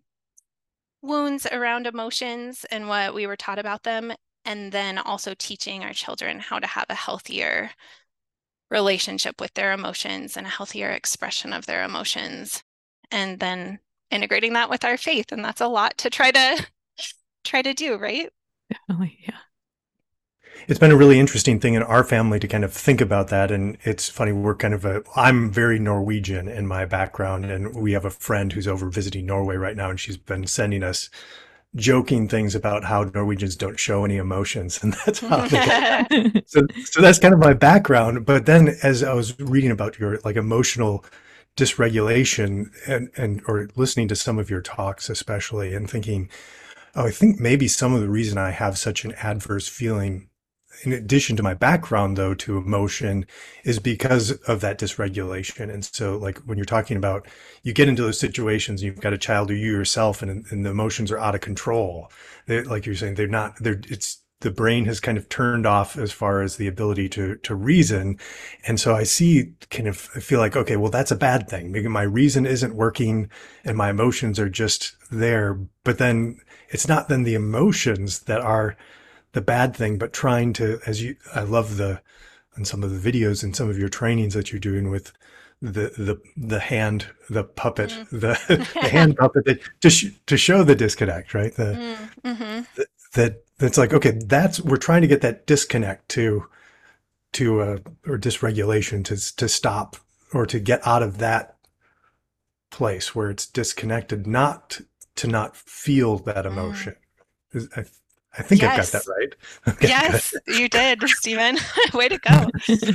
wounds 1.02 1.48
around 1.52 1.88
emotions 1.88 2.66
and 2.72 2.88
what 2.88 3.14
we 3.14 3.26
were 3.26 3.36
taught 3.36 3.60
about 3.60 3.84
them 3.84 4.14
and 4.46 4.72
then 4.72 4.98
also 5.00 5.34
teaching 5.34 5.84
our 5.84 5.94
children 5.94 6.40
how 6.40 6.60
to 6.60 6.68
have 6.68 6.86
a 6.90 6.96
healthier 6.96 7.72
relationship 8.70 9.42
with 9.42 9.54
their 9.56 9.74
emotions 9.74 10.38
and 10.38 10.46
a 10.46 10.50
healthier 10.50 10.90
expression 10.90 11.54
of 11.54 11.66
their 11.66 11.84
emotions 11.84 12.64
and 13.12 13.40
then 13.40 13.80
integrating 14.12 14.54
that 14.54 14.70
with 14.70 14.86
our 14.86 14.98
faith 14.98 15.32
and 15.32 15.44
that's 15.44 15.62
a 15.62 15.68
lot 15.68 15.98
to 15.98 16.10
try 16.10 16.30
to 16.30 16.68
try 17.44 17.64
to 17.64 17.74
do 17.74 17.98
right? 17.98 18.30
Definitely 18.70 19.18
yeah 19.28 19.38
it's 20.68 20.80
been 20.80 20.92
a 20.92 20.98
really 20.98 21.20
interesting 21.20 21.60
thing 21.60 21.74
in 21.74 21.84
our 21.84 22.04
family 22.04 22.40
to 22.40 22.48
kind 22.48 22.64
of 22.64 22.74
think 22.74 23.02
about 23.02 23.28
that. 23.30 23.52
And 23.52 23.78
it's 23.84 24.10
funny, 24.10 24.32
we're 24.32 24.56
kind 24.56 24.74
of 24.74 24.86
a, 24.86 25.04
I'm 25.16 25.52
very 25.52 25.80
Norwegian 25.80 26.48
in 26.48 26.68
my 26.68 26.86
background, 26.86 27.46
and 27.46 27.76
we 27.76 27.94
have 27.94 28.06
a 28.06 28.10
friend 28.10 28.52
who's 28.54 28.68
over 28.68 28.90
visiting 28.90 29.26
Norway 29.26 29.56
right 29.56 29.76
now, 29.76 29.90
and 29.90 30.00
she's 30.00 30.18
been 30.18 30.48
sending 30.48 30.84
us 30.84 31.10
joking 31.76 32.28
things 32.28 32.54
about 32.54 32.84
how 32.84 33.04
Norwegians 33.04 33.56
don't 33.56 33.80
show 33.80 34.06
any 34.06 34.18
emotions, 34.18 34.80
and 34.84 34.94
that's 35.06 35.20
how. 35.20 35.48
so, 36.46 36.66
so 36.86 37.02
that's 37.02 37.20
kind 37.20 37.34
of 37.34 37.40
my 37.40 37.54
background. 37.54 38.26
But 38.26 38.46
then, 38.46 38.76
as 38.84 39.04
I 39.04 39.14
was 39.14 39.40
reading 39.40 39.72
about 39.72 40.00
your 40.00 40.20
like 40.24 40.36
emotional 40.36 41.06
dysregulation 41.56 42.72
and 42.88 43.10
and 43.16 43.42
or 43.48 43.70
listening 43.76 44.08
to 44.10 44.16
some 44.16 44.40
of 44.40 44.50
your 44.50 44.62
talks, 44.62 45.10
especially, 45.10 45.74
and 45.74 45.90
thinking, 45.90 46.30
oh, 46.96 47.08
I 47.08 47.12
think 47.12 47.40
maybe 47.40 47.68
some 47.68 47.94
of 47.94 48.02
the 48.02 48.10
reason 48.10 48.38
I 48.38 48.52
have 48.52 48.78
such 48.78 49.04
an 49.04 49.14
adverse 49.14 49.68
feeling 49.68 50.30
in 50.84 50.92
addition 50.92 51.36
to 51.38 51.44
my 51.44 51.54
background 51.54 52.18
though 52.18 52.34
to 52.34 52.58
emotion 52.58 53.26
is 53.64 53.80
because 53.80 54.32
of 54.32 54.62
that 54.62 54.80
dysregulation. 54.80 55.74
And 55.74 55.84
so 55.84 56.18
like 56.18 56.40
when 56.40 56.58
you're 56.58 56.66
talking 56.66 56.98
about 56.98 57.28
you 57.64 57.74
get 57.74 57.88
into 57.88 58.04
those 58.04 58.20
situations 58.20 58.84
you've 58.84 59.00
got 59.00 59.14
a 59.14 59.18
child 59.18 59.50
or 59.50 59.56
you 59.56 59.72
yourself 59.72 60.22
and, 60.22 60.46
and 60.52 60.66
the 60.66 60.70
emotions 60.70 61.12
are 61.12 61.20
out 61.20 61.36
of 61.36 61.42
control. 61.42 62.12
They're, 62.46 62.66
like 62.66 62.86
you're 62.86 62.96
saying 62.96 63.16
they're 63.16 63.28
not 63.28 63.56
they're 63.60 63.82
it's 63.88 64.20
the 64.42 64.52
brain 64.52 64.84
has 64.86 65.00
kind 65.00 65.18
of 65.18 65.30
turned 65.30 65.66
off 65.66 65.98
as 65.98 66.12
far 66.12 66.42
as 66.42 66.58
the 66.58 66.68
ability 66.68 67.08
to 67.10 67.38
to 67.38 67.56
reason. 67.56 68.20
And 68.68 68.80
so 68.80 68.94
i 68.94 69.04
see 69.04 69.54
kind 69.70 69.88
of 69.88 69.98
feel 69.98 70.40
like 70.40 70.56
okay 70.56 70.76
well 70.76 70.92
that's 70.92 71.12
a 71.12 71.16
bad 71.16 71.48
thing. 71.48 71.72
Maybe 71.72 71.88
my 71.88 72.04
reason 72.04 72.46
isn't 72.46 72.76
working 72.76 73.30
and 73.64 73.78
my 73.78 73.90
emotions 73.90 74.40
are 74.40 74.50
just 74.50 74.96
there. 75.10 75.54
But 75.84 75.98
then 75.98 76.40
it's 76.70 76.88
not 76.88 77.08
then 77.08 77.24
the 77.24 77.36
emotions 77.36 78.22
that 78.22 78.42
are 78.42 78.76
the 79.34 79.42
bad 79.42 79.76
thing, 79.76 79.98
but 79.98 80.14
trying 80.14 80.54
to, 80.54 80.80
as 80.86 81.02
you, 81.02 81.16
I 81.36 81.42
love 81.42 81.78
the, 81.78 82.02
and 82.56 82.68
some 82.68 82.84
of 82.84 83.02
the 83.02 83.12
videos 83.12 83.44
and 83.44 83.56
some 83.56 83.70
of 83.70 83.78
your 83.78 83.90
trainings 83.90 84.34
that 84.34 84.52
you're 84.52 84.60
doing 84.60 84.90
with 84.90 85.12
the 85.64 85.94
the 85.98 86.22
the 86.36 86.60
hand 86.60 87.08
the 87.30 87.44
puppet 87.44 87.90
mm. 87.90 88.10
the, 88.10 88.68
the 88.82 88.90
hand 88.90 89.16
puppet 89.16 89.46
that, 89.46 89.60
to 89.80 89.90
sh- 89.90 90.12
to 90.26 90.36
show 90.36 90.62
the 90.62 90.76
disconnect 90.76 91.34
right 91.34 91.56
the, 91.56 91.64
mm. 91.64 92.10
mm-hmm. 92.22 92.62
the, 92.76 92.86
that 93.14 93.44
that's 93.60 93.78
like 93.78 93.94
okay 93.94 94.12
that's 94.26 94.60
we're 94.60 94.76
trying 94.76 95.02
to 95.02 95.08
get 95.08 95.22
that 95.22 95.48
disconnect 95.48 96.10
to 96.10 96.46
to 97.32 97.62
uh 97.62 97.78
or 98.06 98.18
dysregulation 98.18 99.06
to 99.06 99.16
to 99.38 99.48
stop 99.48 99.96
or 100.34 100.46
to 100.46 100.60
get 100.60 100.86
out 100.86 101.02
of 101.02 101.20
that 101.20 101.56
place 102.70 103.16
where 103.16 103.30
it's 103.30 103.46
disconnected 103.46 104.28
not 104.28 104.82
to 105.16 105.28
not 105.28 105.56
feel 105.56 106.18
that 106.18 106.44
mm. 106.44 106.52
emotion 106.52 106.96
mm. 107.54 107.70
I 107.78 107.86
I 108.38 108.42
think 108.42 108.62
yes. 108.62 108.94
I've 108.94 109.04
got 109.04 109.06
that 109.06 109.12
right. 109.12 109.36
Okay, 109.76 109.88
yes, 109.88 110.34
you 110.48 110.68
did, 110.68 111.02
Stephen. 111.08 111.58
Way 111.94 112.10
to 112.10 112.18
go. 112.18 112.50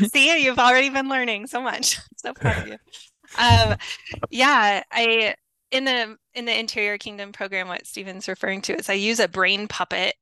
See, 0.09 0.43
you've 0.43 0.59
already 0.59 0.91
been 0.91 1.09
learning 1.09 1.47
so 1.47 1.63
much. 1.63 1.99
So 2.17 2.33
proud 2.33 2.63
of 2.63 2.69
you. 2.69 2.77
Um, 3.39 3.77
yeah, 4.31 4.83
I 4.91 5.35
in 5.71 5.85
the 5.85 6.17
in 6.35 6.45
the 6.45 6.59
interior 6.59 6.99
kingdom 6.99 7.33
program, 7.33 7.69
what 7.69 7.87
Stephen's 7.87 8.27
referring 8.27 8.63
to 8.63 8.77
is 8.77 8.89
I 8.89 8.95
use 8.95 9.21
a 9.21 9.29
brain 9.29 9.69
puppet 9.69 10.15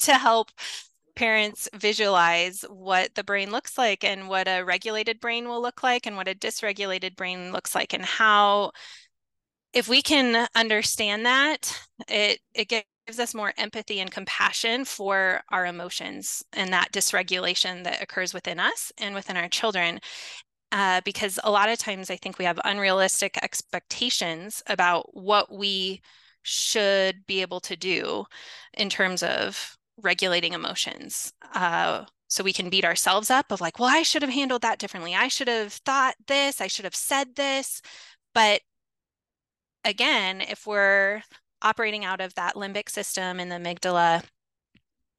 to 0.00 0.14
help 0.14 0.50
parents 1.16 1.68
visualize 1.74 2.64
what 2.70 3.14
the 3.14 3.24
brain 3.24 3.50
looks 3.50 3.76
like 3.76 4.04
and 4.04 4.28
what 4.28 4.46
a 4.46 4.62
regulated 4.62 5.20
brain 5.20 5.48
will 5.48 5.60
look 5.60 5.82
like 5.82 6.06
and 6.06 6.16
what 6.16 6.28
a 6.28 6.34
dysregulated 6.34 7.16
brain 7.16 7.52
looks 7.52 7.74
like 7.74 7.92
and 7.92 8.04
how 8.04 8.70
if 9.72 9.88
we 9.88 10.02
can 10.02 10.46
understand 10.54 11.26
that 11.26 11.78
it 12.08 12.40
it 12.54 12.68
gets 12.68 12.86
gives 13.10 13.18
us 13.18 13.34
more 13.34 13.52
empathy 13.58 13.98
and 13.98 14.12
compassion 14.12 14.84
for 14.84 15.42
our 15.48 15.66
emotions 15.66 16.44
and 16.52 16.72
that 16.72 16.92
dysregulation 16.92 17.82
that 17.82 18.00
occurs 18.00 18.32
within 18.32 18.60
us 18.60 18.92
and 18.98 19.16
within 19.16 19.36
our 19.36 19.48
children. 19.48 19.98
Uh, 20.70 21.00
because 21.04 21.40
a 21.42 21.50
lot 21.50 21.68
of 21.68 21.76
times 21.76 22.08
I 22.08 22.14
think 22.14 22.38
we 22.38 22.44
have 22.44 22.60
unrealistic 22.64 23.36
expectations 23.42 24.62
about 24.68 25.12
what 25.12 25.52
we 25.52 26.02
should 26.42 27.26
be 27.26 27.40
able 27.40 27.58
to 27.58 27.74
do 27.74 28.26
in 28.74 28.88
terms 28.88 29.24
of 29.24 29.76
regulating 30.00 30.52
emotions. 30.52 31.32
Uh, 31.52 32.04
so 32.28 32.44
we 32.44 32.52
can 32.52 32.70
beat 32.70 32.84
ourselves 32.84 33.28
up 33.28 33.50
of 33.50 33.60
like, 33.60 33.80
well, 33.80 33.90
I 33.90 34.02
should 34.02 34.22
have 34.22 34.30
handled 34.30 34.62
that 34.62 34.78
differently. 34.78 35.16
I 35.16 35.26
should 35.26 35.48
have 35.48 35.72
thought 35.72 36.14
this. 36.28 36.60
I 36.60 36.68
should 36.68 36.84
have 36.84 36.94
said 36.94 37.34
this. 37.34 37.82
But 38.34 38.60
again, 39.84 40.42
if 40.42 40.64
we're 40.64 41.22
operating 41.62 42.04
out 42.04 42.20
of 42.20 42.34
that 42.34 42.54
limbic 42.54 42.88
system 42.88 43.40
in 43.40 43.48
the 43.48 43.56
amygdala, 43.56 44.24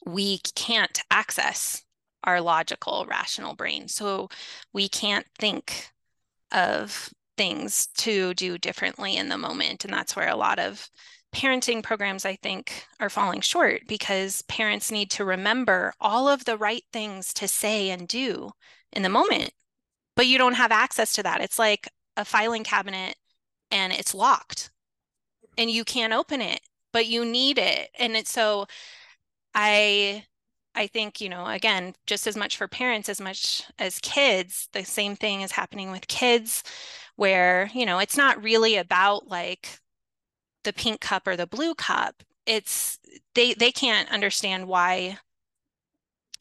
we 0.06 0.40
can't 0.56 1.00
access 1.12 1.84
our 2.24 2.42
logical, 2.42 3.06
rational 3.10 3.56
brain. 3.56 3.88
So 3.88 4.30
we 4.74 4.88
can't 4.88 5.26
think 5.40 5.90
of 6.52 7.10
things 7.38 7.88
to 7.98 8.34
do 8.34 8.58
differently 8.58 9.16
in 9.16 9.30
the 9.30 9.38
moment. 9.38 9.86
And 9.86 9.94
that's 9.94 10.16
where 10.16 10.30
a 10.30 10.36
lot 10.36 10.60
of 10.60 10.90
parenting 11.34 11.82
programs, 11.82 12.26
I 12.26 12.36
think, 12.36 12.86
are 13.00 13.10
falling 13.10 13.42
short 13.42 13.84
because 13.88 14.42
parents 14.44 14.92
need 14.92 15.10
to 15.12 15.26
remember 15.26 15.94
all 16.00 16.28
of 16.28 16.46
the 16.46 16.58
right 16.58 16.84
things 16.92 17.34
to 17.36 17.48
say 17.48 17.90
and 17.90 18.08
do 18.08 18.52
in 18.92 19.02
the 19.02 19.10
moment. 19.10 19.52
But 20.16 20.28
you 20.28 20.38
don't 20.38 20.56
have 20.56 20.72
access 20.72 21.14
to 21.14 21.24
that. 21.24 21.42
It's 21.42 21.58
like 21.58 21.88
a 22.18 22.26
filing 22.26 22.64
cabinet 22.64 23.16
and 23.72 23.94
it's 23.94 24.14
locked 24.14 24.70
and 25.62 25.70
you 25.70 25.86
can't 25.86 26.12
open 26.12 26.42
it 26.42 26.60
but 26.92 27.06
you 27.06 27.24
need 27.24 27.60
it 27.60 27.90
and 28.00 28.16
it's 28.16 28.32
so 28.32 28.66
i 29.54 30.24
i 30.74 30.88
think 30.88 31.22
you 31.22 31.30
know 31.30 31.46
again 31.46 31.94
just 32.08 32.26
as 32.26 32.36
much 32.36 32.58
for 32.58 32.68
parents 32.68 33.08
as 33.08 33.22
much 33.22 33.64
as 33.78 34.00
kids 34.00 34.68
the 34.74 34.84
same 34.84 35.16
thing 35.16 35.42
is 35.42 35.52
happening 35.52 35.92
with 35.92 36.08
kids 36.08 36.64
where 37.16 37.70
you 37.76 37.86
know 37.86 38.00
it's 38.00 38.18
not 38.18 38.44
really 38.44 38.76
about 38.76 39.28
like 39.28 39.80
the 40.64 40.74
pink 40.74 41.00
cup 41.00 41.28
or 41.28 41.38
the 41.38 41.48
blue 41.48 41.76
cup 41.76 42.24
it's 42.48 42.98
they 43.36 43.54
they 43.54 43.72
can't 43.72 44.12
understand 44.12 44.68
why 44.68 45.18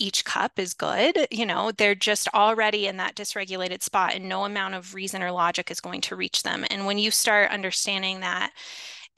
each 0.00 0.24
cup 0.24 0.58
is 0.58 0.72
good. 0.72 1.26
You 1.30 1.44
know, 1.46 1.70
they're 1.72 1.94
just 1.94 2.26
already 2.34 2.86
in 2.86 2.96
that 2.96 3.14
dysregulated 3.14 3.82
spot, 3.82 4.14
and 4.14 4.28
no 4.28 4.44
amount 4.44 4.74
of 4.74 4.94
reason 4.94 5.22
or 5.22 5.30
logic 5.30 5.70
is 5.70 5.80
going 5.80 6.00
to 6.02 6.16
reach 6.16 6.42
them. 6.42 6.64
And 6.70 6.86
when 6.86 6.98
you 6.98 7.10
start 7.10 7.50
understanding 7.50 8.20
that 8.20 8.52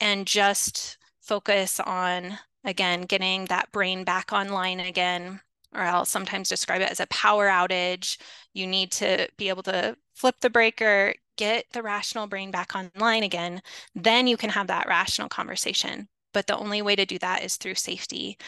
and 0.02 0.26
just 0.26 0.98
focus 1.20 1.78
on, 1.78 2.36
again, 2.64 3.02
getting 3.02 3.44
that 3.46 3.70
brain 3.70 4.02
back 4.02 4.32
online 4.32 4.80
again, 4.80 5.40
or 5.72 5.82
I'll 5.82 6.04
sometimes 6.04 6.48
describe 6.48 6.82
it 6.82 6.90
as 6.90 6.98
a 6.98 7.06
power 7.06 7.48
outage. 7.48 8.18
You 8.52 8.66
need 8.66 8.90
to 8.92 9.28
be 9.38 9.48
able 9.48 9.62
to 9.62 9.96
flip 10.12 10.34
the 10.40 10.50
breaker, 10.50 11.14
get 11.36 11.66
the 11.72 11.82
rational 11.82 12.26
brain 12.26 12.50
back 12.50 12.74
online 12.74 13.22
again. 13.22 13.62
Then 13.94 14.26
you 14.26 14.36
can 14.36 14.50
have 14.50 14.66
that 14.66 14.88
rational 14.88 15.28
conversation. 15.28 16.08
But 16.34 16.48
the 16.48 16.58
only 16.58 16.82
way 16.82 16.96
to 16.96 17.06
do 17.06 17.18
that 17.20 17.44
is 17.44 17.56
through 17.56 17.76
safety. 17.76 18.38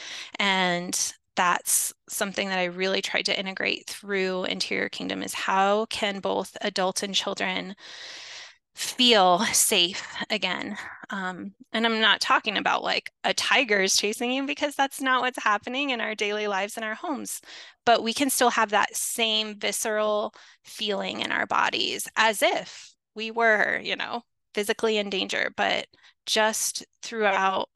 And 0.40 1.14
that's 1.36 1.92
something 2.08 2.48
that 2.48 2.58
I 2.58 2.64
really 2.64 3.00
tried 3.00 3.26
to 3.26 3.38
integrate 3.38 3.86
through 3.86 4.44
Interior 4.44 4.88
Kingdom 4.88 5.22
is 5.22 5.34
how 5.34 5.86
can 5.86 6.18
both 6.18 6.56
adults 6.62 7.02
and 7.02 7.14
children 7.14 7.76
feel 8.74 9.40
safe 9.52 10.04
again. 10.30 10.76
Um, 11.10 11.54
and 11.72 11.86
I'm 11.86 12.00
not 12.00 12.20
talking 12.20 12.56
about 12.56 12.82
like 12.82 13.12
a 13.22 13.32
tiger 13.34 13.80
is 13.80 13.96
chasing 13.96 14.32
you 14.32 14.46
because 14.46 14.74
that's 14.74 15.00
not 15.00 15.22
what's 15.22 15.42
happening 15.42 15.90
in 15.90 16.00
our 16.00 16.14
daily 16.14 16.48
lives 16.48 16.76
in 16.76 16.82
our 16.82 16.94
homes. 16.94 17.40
But 17.86 18.02
we 18.02 18.12
can 18.12 18.30
still 18.30 18.50
have 18.50 18.70
that 18.70 18.96
same 18.96 19.58
visceral 19.58 20.34
feeling 20.64 21.20
in 21.20 21.30
our 21.30 21.46
bodies 21.46 22.08
as 22.16 22.42
if 22.42 22.94
we 23.14 23.30
were, 23.30 23.80
you 23.82 23.96
know, 23.96 24.22
physically 24.54 24.98
in 24.98 25.10
danger, 25.10 25.52
but 25.56 25.86
just 26.26 26.84
throughout 27.02 27.68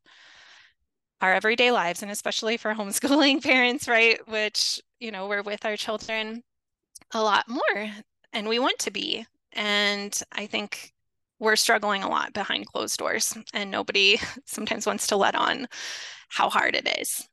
our 1.20 1.32
everyday 1.32 1.70
lives 1.70 2.02
and 2.02 2.10
especially 2.10 2.56
for 2.56 2.74
homeschooling 2.74 3.42
parents, 3.42 3.88
right, 3.88 4.26
which, 4.28 4.80
you 5.00 5.10
know, 5.10 5.28
we're 5.28 5.42
with 5.42 5.64
our 5.64 5.76
children 5.76 6.42
a 7.12 7.22
lot 7.22 7.48
more 7.48 7.90
and 8.32 8.48
we 8.48 8.58
want 8.58 8.78
to 8.78 8.90
be 8.90 9.26
and 9.52 10.18
I 10.32 10.46
think 10.46 10.92
we're 11.38 11.56
struggling 11.56 12.02
a 12.02 12.08
lot 12.08 12.32
behind 12.32 12.66
closed 12.66 12.98
doors, 12.98 13.36
and 13.52 13.70
nobody 13.70 14.20
sometimes 14.44 14.86
wants 14.86 15.06
to 15.08 15.16
let 15.16 15.34
on 15.34 15.68
how 16.28 16.50
hard 16.50 16.74
it 16.74 16.88
is. 17.00 17.28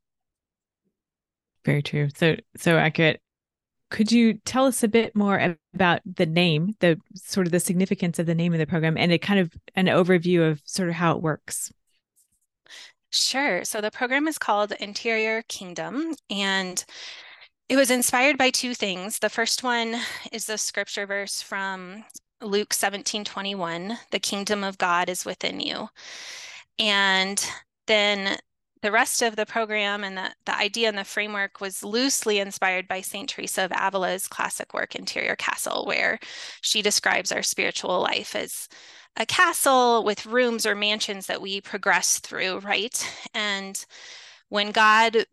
Very 1.66 1.82
true. 1.82 2.10
So 2.16 2.36
so 2.58 2.78
accurate. 2.78 3.22
Could 3.92 4.12
you 4.12 4.36
tell 4.46 4.66
us 4.66 4.84
a 4.84 4.88
bit 4.88 5.16
more 5.16 5.58
about 5.74 6.02
the 6.06 6.26
name, 6.26 6.76
the 6.80 7.00
sort 7.14 7.46
of 7.48 7.52
the 7.52 7.60
significance 7.60 8.18
of 8.18 8.26
the 8.26 8.36
name 8.36 8.52
of 8.52 8.60
the 8.60 8.66
program 8.66 8.98
and 8.98 9.12
a 9.12 9.18
kind 9.18 9.40
of 9.40 9.54
an 9.76 9.86
overview 9.86 10.50
of 10.50 10.62
sort 10.66 10.90
of 10.90 10.96
how 10.96 11.16
it 11.16 11.22
works? 11.22 11.72
Sure. 13.12 13.64
So 13.64 13.80
the 13.80 13.92
program 13.92 14.28
is 14.28 14.38
called 14.38 14.74
Interior 14.74 15.44
Kingdom 15.44 16.16
and 16.30 16.84
it 17.68 17.76
was 17.76 17.92
inspired 17.92 18.38
by 18.38 18.50
two 18.50 18.74
things. 18.74 19.20
The 19.20 19.30
first 19.30 19.64
one 19.64 19.96
is 20.32 20.46
the 20.46 20.58
scripture 20.58 21.06
verse 21.06 21.42
from 21.42 22.04
Luke 22.42 22.74
17 22.74 23.24
21, 23.24 23.98
the 24.12 24.20
kingdom 24.20 24.64
of 24.64 24.78
God 24.78 25.10
is 25.10 25.26
within 25.26 25.60
you. 25.60 25.90
And 26.78 27.44
then 27.88 28.38
the 28.82 28.92
rest 28.92 29.24
of 29.24 29.36
the 29.36 29.48
program 29.48 30.04
and 30.04 30.16
the, 30.16 30.32
the 30.46 30.56
idea 30.56 30.90
and 30.90 30.98
the 30.98 31.04
framework 31.04 31.60
was 31.60 31.84
loosely 31.84 32.40
inspired 32.40 32.88
by 32.88 33.02
St. 33.02 33.28
Teresa 33.28 33.66
of 33.66 33.72
Avila's 33.72 34.28
classic 34.28 34.74
work, 34.74 34.96
Interior 34.96 35.36
Castle, 35.36 35.86
where 35.88 36.20
she 36.62 36.84
describes 36.84 37.32
our 37.32 37.42
spiritual 37.42 38.00
life 38.00 38.36
as 38.36 38.68
a 39.18 39.26
castle 39.26 40.04
with 40.04 40.28
rooms 40.28 40.66
or 40.68 40.76
mansions 40.76 41.26
that 41.28 41.42
we 41.42 41.62
progress 41.62 42.20
through, 42.20 42.60
right? 42.60 43.10
And 43.34 43.84
when 44.50 44.72
God 44.72 45.26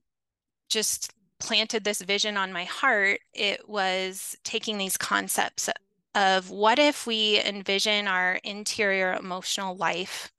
just 0.71 1.13
planted 1.43 1.85
this 1.85 2.01
vision 2.03 2.37
on 2.37 2.53
my 2.53 2.65
heart, 2.65 3.21
it 3.35 3.69
was 3.69 4.37
taking 4.45 4.79
these 4.79 4.97
concepts 4.97 5.69
of 6.15 6.51
what 6.51 6.79
if 6.79 7.07
we 7.07 7.41
envision 7.45 8.07
our 8.09 8.39
interior 8.45 9.15
emotional 9.15 9.77
life 9.77 10.33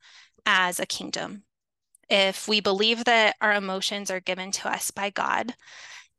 as 0.46 0.80
a 0.80 0.86
kingdom? 0.86 1.44
if 2.10 2.48
we 2.48 2.60
believe 2.60 3.06
that 3.06 3.36
our 3.42 3.54
emotions 3.54 4.12
are 4.12 4.20
given 4.20 4.52
to 4.52 4.70
us 4.70 4.92
by 4.92 5.10
God, 5.10 5.56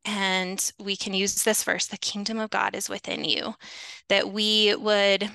and 0.03 0.71
we 0.79 0.95
can 0.95 1.13
use 1.13 1.43
this 1.43 1.63
verse 1.63 1.87
the 1.87 1.97
kingdom 1.97 2.39
of 2.39 2.49
God 2.49 2.75
is 2.75 2.89
within 2.89 3.23
you, 3.23 3.55
that 4.09 4.31
we 4.31 4.75
would 4.75 5.29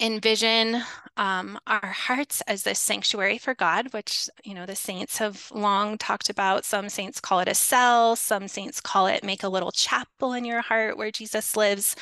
envision 0.00 0.82
um, 1.16 1.58
our 1.66 1.86
hearts 1.86 2.40
as 2.42 2.62
this 2.62 2.78
sanctuary 2.78 3.38
for 3.38 3.54
God, 3.54 3.92
which, 3.92 4.28
you 4.42 4.54
know, 4.54 4.66
the 4.66 4.76
saints 4.76 5.18
have 5.18 5.50
long 5.52 5.98
talked 5.98 6.30
about. 6.30 6.64
Some 6.64 6.88
saints 6.88 7.20
call 7.20 7.40
it 7.40 7.48
a 7.48 7.54
cell, 7.54 8.16
some 8.16 8.48
saints 8.48 8.80
call 8.80 9.06
it 9.06 9.22
make 9.22 9.42
a 9.42 9.48
little 9.48 9.72
chapel 9.72 10.32
in 10.32 10.44
your 10.44 10.62
heart 10.62 10.96
where 10.96 11.10
Jesus 11.10 11.56
lives. 11.56 11.94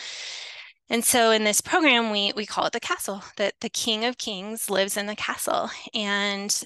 And 0.90 1.04
so 1.04 1.30
in 1.32 1.44
this 1.44 1.60
program, 1.60 2.10
we 2.10 2.32
we 2.34 2.46
call 2.46 2.66
it 2.66 2.72
the 2.72 2.80
castle, 2.80 3.22
that 3.36 3.54
the 3.60 3.68
King 3.68 4.04
of 4.04 4.18
Kings 4.18 4.70
lives 4.70 4.96
in 4.96 5.06
the 5.06 5.16
castle. 5.16 5.70
And 5.92 6.64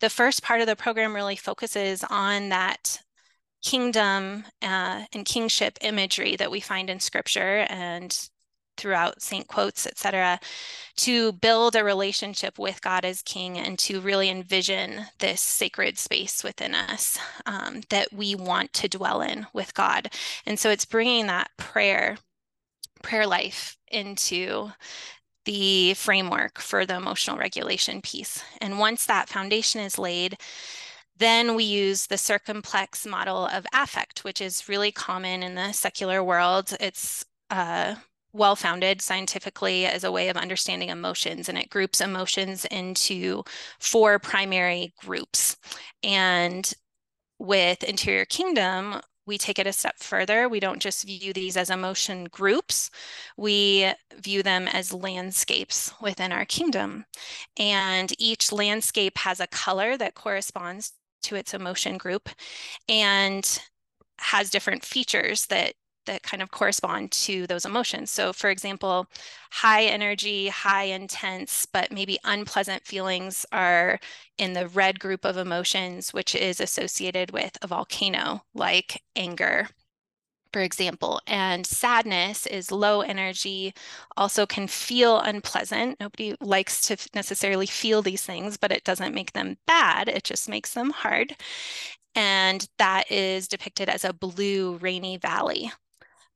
the 0.00 0.10
first 0.10 0.42
part 0.42 0.60
of 0.60 0.66
the 0.66 0.76
program 0.76 1.14
really 1.14 1.36
focuses 1.36 2.02
on 2.08 2.48
that 2.48 3.00
kingdom 3.62 4.44
uh, 4.62 5.04
and 5.12 5.24
kingship 5.26 5.78
imagery 5.82 6.36
that 6.36 6.50
we 6.50 6.60
find 6.60 6.88
in 6.88 6.98
scripture 6.98 7.66
and 7.68 8.30
throughout 8.80 9.20
saint 9.22 9.46
quotes 9.46 9.86
etc 9.86 10.40
to 10.96 11.32
build 11.32 11.76
a 11.76 11.84
relationship 11.84 12.58
with 12.58 12.80
god 12.82 13.04
as 13.04 13.22
king 13.22 13.58
and 13.58 13.78
to 13.78 14.00
really 14.00 14.28
envision 14.28 15.02
this 15.18 15.40
sacred 15.40 15.98
space 15.98 16.42
within 16.42 16.74
us 16.74 17.18
um, 17.46 17.82
that 17.90 18.12
we 18.12 18.34
want 18.34 18.72
to 18.72 18.88
dwell 18.88 19.20
in 19.20 19.46
with 19.52 19.74
god 19.74 20.10
and 20.46 20.58
so 20.58 20.70
it's 20.70 20.84
bringing 20.84 21.26
that 21.26 21.50
prayer 21.56 22.16
prayer 23.02 23.26
life 23.26 23.76
into 23.88 24.70
the 25.44 25.94
framework 25.94 26.58
for 26.58 26.84
the 26.84 26.96
emotional 26.96 27.38
regulation 27.38 28.00
piece. 28.02 28.42
And 28.60 28.78
once 28.78 29.06
that 29.06 29.28
foundation 29.28 29.80
is 29.80 29.98
laid, 29.98 30.36
then 31.16 31.54
we 31.54 31.64
use 31.64 32.06
the 32.06 32.16
circumplex 32.16 33.06
model 33.06 33.46
of 33.46 33.66
affect, 33.74 34.24
which 34.24 34.40
is 34.40 34.68
really 34.68 34.92
common 34.92 35.42
in 35.42 35.54
the 35.54 35.72
secular 35.72 36.22
world. 36.22 36.74
It's 36.80 37.24
uh, 37.50 37.96
well 38.32 38.56
founded 38.56 39.02
scientifically 39.02 39.86
as 39.86 40.04
a 40.04 40.12
way 40.12 40.28
of 40.28 40.36
understanding 40.36 40.88
emotions, 40.88 41.48
and 41.48 41.58
it 41.58 41.70
groups 41.70 42.00
emotions 42.00 42.64
into 42.66 43.42
four 43.78 44.18
primary 44.18 44.92
groups. 44.98 45.56
And 46.02 46.72
with 47.38 47.82
Interior 47.82 48.24
Kingdom, 48.24 49.00
we 49.26 49.38
take 49.38 49.58
it 49.58 49.66
a 49.66 49.72
step 49.72 49.98
further. 49.98 50.48
We 50.48 50.60
don't 50.60 50.82
just 50.82 51.04
view 51.04 51.32
these 51.32 51.56
as 51.56 51.70
emotion 51.70 52.24
groups, 52.24 52.90
we 53.36 53.92
view 54.16 54.42
them 54.42 54.66
as 54.68 54.92
landscapes 54.92 55.92
within 56.00 56.32
our 56.32 56.44
kingdom. 56.44 57.04
And 57.56 58.12
each 58.18 58.52
landscape 58.52 59.18
has 59.18 59.40
a 59.40 59.46
color 59.46 59.96
that 59.96 60.14
corresponds 60.14 60.92
to 61.22 61.36
its 61.36 61.54
emotion 61.54 61.96
group 61.98 62.28
and 62.88 63.60
has 64.18 64.50
different 64.50 64.84
features 64.84 65.46
that 65.46 65.74
that 66.06 66.22
kind 66.22 66.42
of 66.42 66.50
correspond 66.50 67.12
to 67.12 67.46
those 67.46 67.64
emotions. 67.64 68.10
So, 68.10 68.32
for 68.32 68.50
example, 68.50 69.06
high 69.50 69.84
energy, 69.84 70.48
high 70.48 70.84
intense, 70.84 71.66
but 71.66 71.92
maybe 71.92 72.18
unpleasant 72.24 72.86
feelings 72.86 73.46
are 73.52 73.98
in 74.38 74.52
the 74.54 74.68
red 74.68 74.98
group 75.00 75.24
of 75.24 75.36
emotions, 75.36 76.12
which 76.12 76.34
is 76.34 76.60
associated 76.60 77.30
with 77.32 77.56
a 77.62 77.66
volcano, 77.66 78.42
like 78.54 79.02
anger, 79.16 79.68
for 80.52 80.62
example. 80.62 81.20
And 81.26 81.66
sadness 81.66 82.46
is 82.46 82.72
low 82.72 83.02
energy, 83.02 83.72
also 84.16 84.46
can 84.46 84.66
feel 84.66 85.18
unpleasant. 85.20 85.98
Nobody 86.00 86.34
likes 86.40 86.82
to 86.82 86.96
necessarily 87.14 87.66
feel 87.66 88.02
these 88.02 88.22
things, 88.24 88.56
but 88.56 88.72
it 88.72 88.84
doesn't 88.84 89.14
make 89.14 89.32
them 89.32 89.58
bad, 89.66 90.08
it 90.08 90.24
just 90.24 90.48
makes 90.48 90.74
them 90.74 90.90
hard. 90.90 91.36
And 92.14 92.68
that 92.78 93.10
is 93.10 93.48
depicted 93.48 93.88
as 93.88 94.04
a 94.04 94.12
blue 94.12 94.76
rainy 94.78 95.16
valley. 95.18 95.72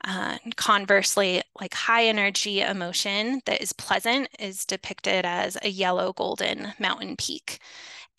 Uh, 0.07 0.37
conversely, 0.57 1.41
like 1.59 1.73
high 1.73 2.05
energy 2.05 2.61
emotion 2.61 3.41
that 3.47 3.63
is 3.63 3.73
pleasant 3.73 4.29
is 4.39 4.67
depicted 4.67 5.25
as 5.25 5.57
a 5.63 5.69
yellow 5.71 6.13
golden 6.13 6.75
mountain 6.79 7.17
peak. 7.17 7.59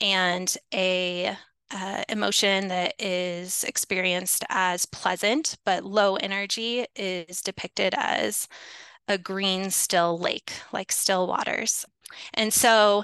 And 0.01 0.55
a 0.73 1.37
uh, 1.71 2.03
emotion 2.09 2.69
that 2.69 2.93
is 2.99 3.63
experienced 3.63 4.43
as 4.49 4.85
pleasant 4.87 5.57
but 5.65 5.83
low 5.83 6.15
energy 6.15 6.85
is 6.95 7.41
depicted 7.41 7.93
as 7.97 8.47
a 9.07 9.17
green 9.17 9.69
still 9.69 10.17
lake, 10.17 10.53
like 10.73 10.91
still 10.91 11.27
waters. 11.27 11.85
And 12.33 12.51
so 12.53 13.03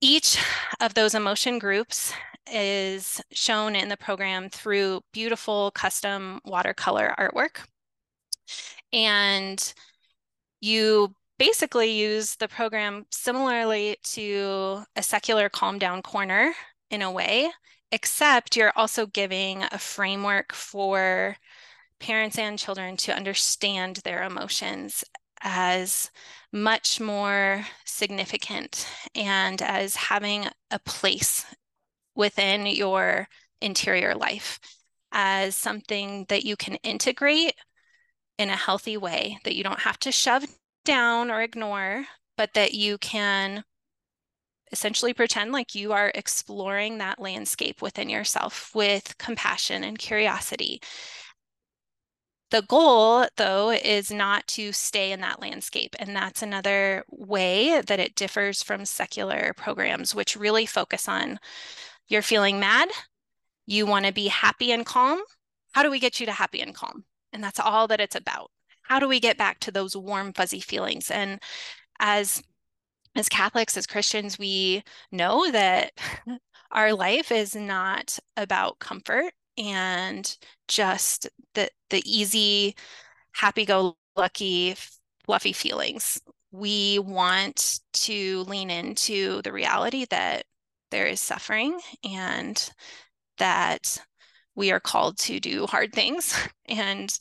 each 0.00 0.38
of 0.80 0.94
those 0.94 1.14
emotion 1.14 1.58
groups 1.58 2.12
is 2.50 3.20
shown 3.32 3.74
in 3.76 3.88
the 3.88 3.96
program 3.96 4.48
through 4.48 5.02
beautiful 5.12 5.70
custom 5.72 6.40
watercolor 6.44 7.14
artwork. 7.18 7.66
And 8.92 9.74
you 10.60 11.14
basically 11.38 11.90
use 11.90 12.36
the 12.36 12.48
program 12.48 13.06
similarly 13.10 13.96
to 14.02 14.84
a 14.96 15.02
secular 15.02 15.48
calm 15.48 15.78
down 15.78 16.02
corner 16.02 16.52
in 16.90 17.02
a 17.02 17.10
way, 17.10 17.50
except 17.92 18.56
you're 18.56 18.72
also 18.76 19.06
giving 19.06 19.62
a 19.62 19.78
framework 19.78 20.52
for 20.52 21.36
parents 21.98 22.38
and 22.38 22.58
children 22.58 22.96
to 22.96 23.14
understand 23.14 23.96
their 24.04 24.22
emotions 24.24 25.04
as 25.42 26.10
much 26.52 27.00
more 27.00 27.64
significant 27.84 28.86
and 29.14 29.62
as 29.62 29.96
having 29.96 30.46
a 30.70 30.78
place 30.80 31.46
within 32.14 32.66
your 32.66 33.28
interior 33.60 34.14
life 34.14 34.58
as 35.12 35.56
something 35.56 36.26
that 36.28 36.44
you 36.44 36.56
can 36.56 36.74
integrate 36.76 37.54
in 38.40 38.48
a 38.48 38.56
healthy 38.56 38.96
way 38.96 39.38
that 39.44 39.54
you 39.54 39.62
don't 39.62 39.80
have 39.80 39.98
to 40.00 40.10
shove 40.10 40.46
down 40.86 41.30
or 41.30 41.42
ignore, 41.42 42.06
but 42.38 42.54
that 42.54 42.72
you 42.72 42.96
can 42.98 43.62
essentially 44.72 45.12
pretend 45.12 45.52
like 45.52 45.74
you 45.74 45.92
are 45.92 46.10
exploring 46.14 46.96
that 46.96 47.20
landscape 47.20 47.82
within 47.82 48.08
yourself 48.08 48.70
with 48.74 49.18
compassion 49.18 49.84
and 49.84 49.98
curiosity. 49.98 50.80
The 52.50 52.62
goal, 52.62 53.26
though, 53.36 53.72
is 53.72 54.10
not 54.10 54.46
to 54.48 54.72
stay 54.72 55.12
in 55.12 55.20
that 55.20 55.40
landscape. 55.40 55.94
And 55.98 56.16
that's 56.16 56.42
another 56.42 57.04
way 57.10 57.82
that 57.82 58.00
it 58.00 58.14
differs 58.14 58.62
from 58.62 58.86
secular 58.86 59.52
programs, 59.56 60.14
which 60.14 60.34
really 60.34 60.64
focus 60.64 61.08
on 61.08 61.38
you're 62.08 62.22
feeling 62.22 62.58
mad, 62.58 62.88
you 63.66 63.84
want 63.86 64.06
to 64.06 64.12
be 64.12 64.28
happy 64.28 64.72
and 64.72 64.86
calm. 64.86 65.20
How 65.72 65.82
do 65.82 65.90
we 65.90 66.00
get 66.00 66.20
you 66.20 66.26
to 66.26 66.32
happy 66.32 66.60
and 66.62 66.74
calm? 66.74 67.04
And 67.32 67.42
that's 67.42 67.60
all 67.60 67.86
that 67.88 68.00
it's 68.00 68.16
about. 68.16 68.50
How 68.82 68.98
do 68.98 69.08
we 69.08 69.20
get 69.20 69.38
back 69.38 69.60
to 69.60 69.70
those 69.70 69.96
warm, 69.96 70.32
fuzzy 70.32 70.60
feelings? 70.60 71.10
And 71.10 71.40
as 72.00 72.42
as 73.16 73.28
Catholics, 73.28 73.76
as 73.76 73.86
Christians, 73.86 74.38
we 74.38 74.82
know 75.12 75.50
that 75.50 75.92
our 76.72 76.92
life 76.94 77.32
is 77.32 77.54
not 77.56 78.18
about 78.36 78.78
comfort 78.78 79.32
and 79.58 80.36
just 80.68 81.28
the 81.54 81.68
the 81.90 82.02
easy, 82.06 82.76
happy-go-lucky, 83.32 84.76
fluffy 85.24 85.52
feelings. 85.52 86.20
We 86.52 86.98
want 87.00 87.80
to 87.94 88.42
lean 88.44 88.70
into 88.70 89.42
the 89.42 89.52
reality 89.52 90.06
that 90.10 90.44
there 90.90 91.06
is 91.06 91.20
suffering 91.20 91.80
and 92.04 92.70
that 93.38 94.00
we 94.54 94.70
are 94.70 94.80
called 94.80 95.18
to 95.18 95.40
do 95.40 95.66
hard 95.66 95.92
things 95.92 96.36
and 96.66 97.18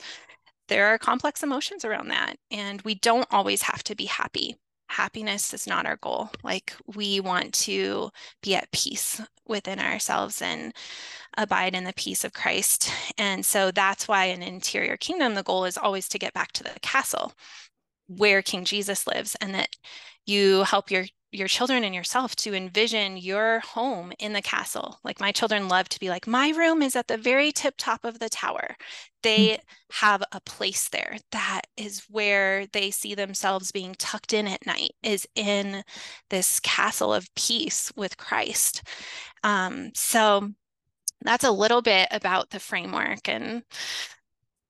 there 0.67 0.87
are 0.87 0.97
complex 0.97 1.43
emotions 1.43 1.83
around 1.83 2.09
that 2.09 2.37
and 2.51 2.81
we 2.83 2.95
don't 2.95 3.27
always 3.31 3.61
have 3.63 3.83
to 3.83 3.95
be 3.95 4.05
happy. 4.05 4.55
Happiness 4.87 5.53
is 5.53 5.67
not 5.67 5.85
our 5.85 5.97
goal. 5.97 6.29
Like 6.43 6.73
we 6.95 7.19
want 7.19 7.53
to 7.55 8.09
be 8.41 8.55
at 8.55 8.71
peace 8.71 9.21
within 9.47 9.79
ourselves 9.79 10.41
and 10.41 10.73
abide 11.37 11.75
in 11.75 11.83
the 11.83 11.93
peace 11.93 12.23
of 12.23 12.33
Christ. 12.33 12.91
And 13.17 13.45
so 13.45 13.71
that's 13.71 14.07
why 14.07 14.25
in 14.25 14.41
interior 14.41 14.97
kingdom 14.97 15.35
the 15.35 15.43
goal 15.43 15.65
is 15.65 15.77
always 15.77 16.07
to 16.09 16.19
get 16.19 16.33
back 16.33 16.51
to 16.53 16.63
the 16.63 16.79
castle 16.81 17.33
where 18.07 18.41
King 18.41 18.65
Jesus 18.65 19.07
lives 19.07 19.35
and 19.41 19.53
that 19.53 19.69
you 20.25 20.63
help 20.63 20.91
your 20.91 21.05
your 21.31 21.47
children 21.47 21.83
and 21.83 21.93
yourself 21.93 22.35
to 22.35 22.53
envision 22.53 23.17
your 23.17 23.59
home 23.59 24.11
in 24.19 24.33
the 24.33 24.41
castle. 24.41 24.99
Like 25.03 25.19
my 25.19 25.31
children 25.31 25.67
love 25.67 25.87
to 25.89 25.99
be 25.99 26.09
like, 26.09 26.27
my 26.27 26.49
room 26.49 26.81
is 26.81 26.95
at 26.95 27.07
the 27.07 27.17
very 27.17 27.51
tip 27.51 27.75
top 27.77 28.03
of 28.03 28.19
the 28.19 28.29
tower. 28.29 28.75
They 29.21 29.49
mm. 29.49 29.59
have 29.91 30.23
a 30.31 30.41
place 30.41 30.89
there 30.89 31.17
that 31.31 31.61
is 31.77 32.03
where 32.09 32.65
they 32.67 32.89
see 32.89 33.13
themselves 33.13 33.71
being 33.71 33.95
tucked 33.95 34.33
in 34.33 34.47
at 34.47 34.65
night, 34.65 34.91
is 35.03 35.27
in 35.35 35.83
this 36.29 36.59
castle 36.59 37.13
of 37.13 37.33
peace 37.35 37.91
with 37.95 38.17
Christ. 38.17 38.81
Um, 39.43 39.91
so 39.93 40.49
that's 41.21 41.43
a 41.43 41.51
little 41.51 41.81
bit 41.81 42.07
about 42.11 42.49
the 42.49 42.59
framework 42.59 43.27
and 43.27 43.63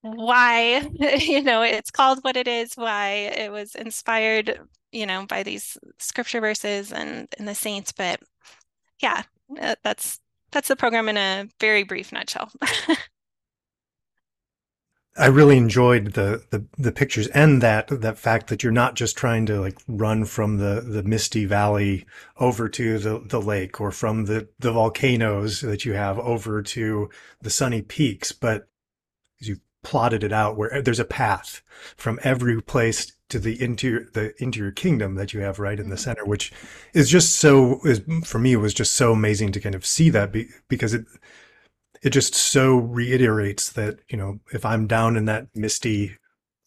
why 0.02 0.80
you 1.20 1.42
know 1.44 1.62
it's 1.62 1.92
called 1.92 2.20
what 2.22 2.38
it 2.38 2.48
is 2.48 2.74
why 2.76 3.10
it 3.10 3.52
was 3.52 3.76
inspired 3.76 4.58
you 4.92 5.06
know 5.06 5.26
by 5.28 5.44
these 5.44 5.78
scripture 5.98 6.42
verses 6.42 6.92
and 6.92 7.28
and 7.38 7.48
the 7.48 7.56
saints 7.56 7.92
but 7.92 8.20
yeah 9.02 9.24
uh, 9.62 9.76
that's 9.84 10.20
that's 10.52 10.68
the 10.68 10.76
program 10.76 11.10
in 11.10 11.18
a 11.18 11.48
very 11.60 11.84
brief 11.84 12.12
nutshell. 12.12 12.52
I 15.18 15.26
really 15.28 15.58
enjoyed 15.58 16.14
the, 16.14 16.44
the 16.50 16.66
the 16.78 16.94
pictures 16.94 17.28
and 17.28 17.62
that 17.62 17.88
that 17.90 18.18
fact 18.18 18.48
that 18.48 18.64
you're 18.64 18.72
not 18.72 18.96
just 18.96 19.18
trying 19.18 19.46
to 19.48 19.60
like 19.60 19.78
run 19.88 20.24
from 20.24 20.58
the 20.58 20.82
the 20.82 21.04
misty 21.04 21.46
valley 21.46 22.06
over 22.38 22.70
to 22.70 22.98
the 22.98 23.20
the 23.26 23.42
lake 23.42 23.82
or 23.82 23.92
from 23.92 24.26
the 24.26 24.48
the 24.60 24.72
volcanoes 24.72 25.62
that 25.62 25.84
you 25.84 25.94
have 25.94 26.18
over 26.20 26.62
to 26.62 27.10
the 27.42 27.50
sunny 27.50 27.82
peaks, 27.82 28.32
but 28.32 28.70
plotted 29.84 30.24
it 30.24 30.34
out 30.34 30.58
where 30.58 30.82
there's 30.82 31.00
a 31.00 31.06
path 31.06 31.62
from 31.96 32.20
every 32.24 32.62
place 32.62 33.14
to 33.30 33.40
the 33.40 33.62
interior 33.62 34.10
the 34.14 34.34
interior 34.42 34.72
kingdom 34.72 35.16
that 35.16 35.34
you 35.34 35.40
have 35.40 35.60
right 35.60 35.80
in 35.80 35.90
the 35.90 35.96
mm-hmm. 35.96 36.04
center 36.04 36.26
which 36.26 36.52
is 36.94 37.10
just 37.10 37.36
so 37.38 37.80
is 37.86 38.02
for 38.24 38.40
me 38.40 38.54
it 38.54 38.58
was 38.58 38.74
just 38.74 38.96
so 38.96 39.14
amazing 39.14 39.52
to 39.52 39.60
kind 39.60 39.76
of 39.76 39.86
see 39.86 40.10
that 40.10 40.32
be, 40.32 40.48
because 40.68 40.94
it 40.94 41.06
it 42.02 42.10
just 42.10 42.34
so 42.36 42.76
reiterates 42.76 43.72
that 43.72 44.00
you 44.10 44.18
know 44.18 44.40
if 44.52 44.66
i'm 44.66 44.88
down 44.88 45.16
in 45.16 45.26
that 45.26 45.48
misty 45.56 46.18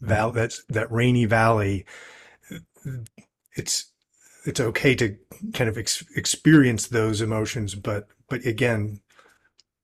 valley 0.00 0.32
that 0.32 0.54
that 0.68 0.90
rainy 0.90 1.24
valley 1.24 1.84
it's 3.54 3.92
it's 4.44 4.60
okay 4.60 4.94
to 4.94 5.16
kind 5.52 5.68
of 5.68 5.78
ex- 5.78 6.04
experience 6.16 6.86
those 6.86 7.20
emotions 7.20 7.74
but 7.74 8.08
but 8.28 8.44
again 8.46 9.00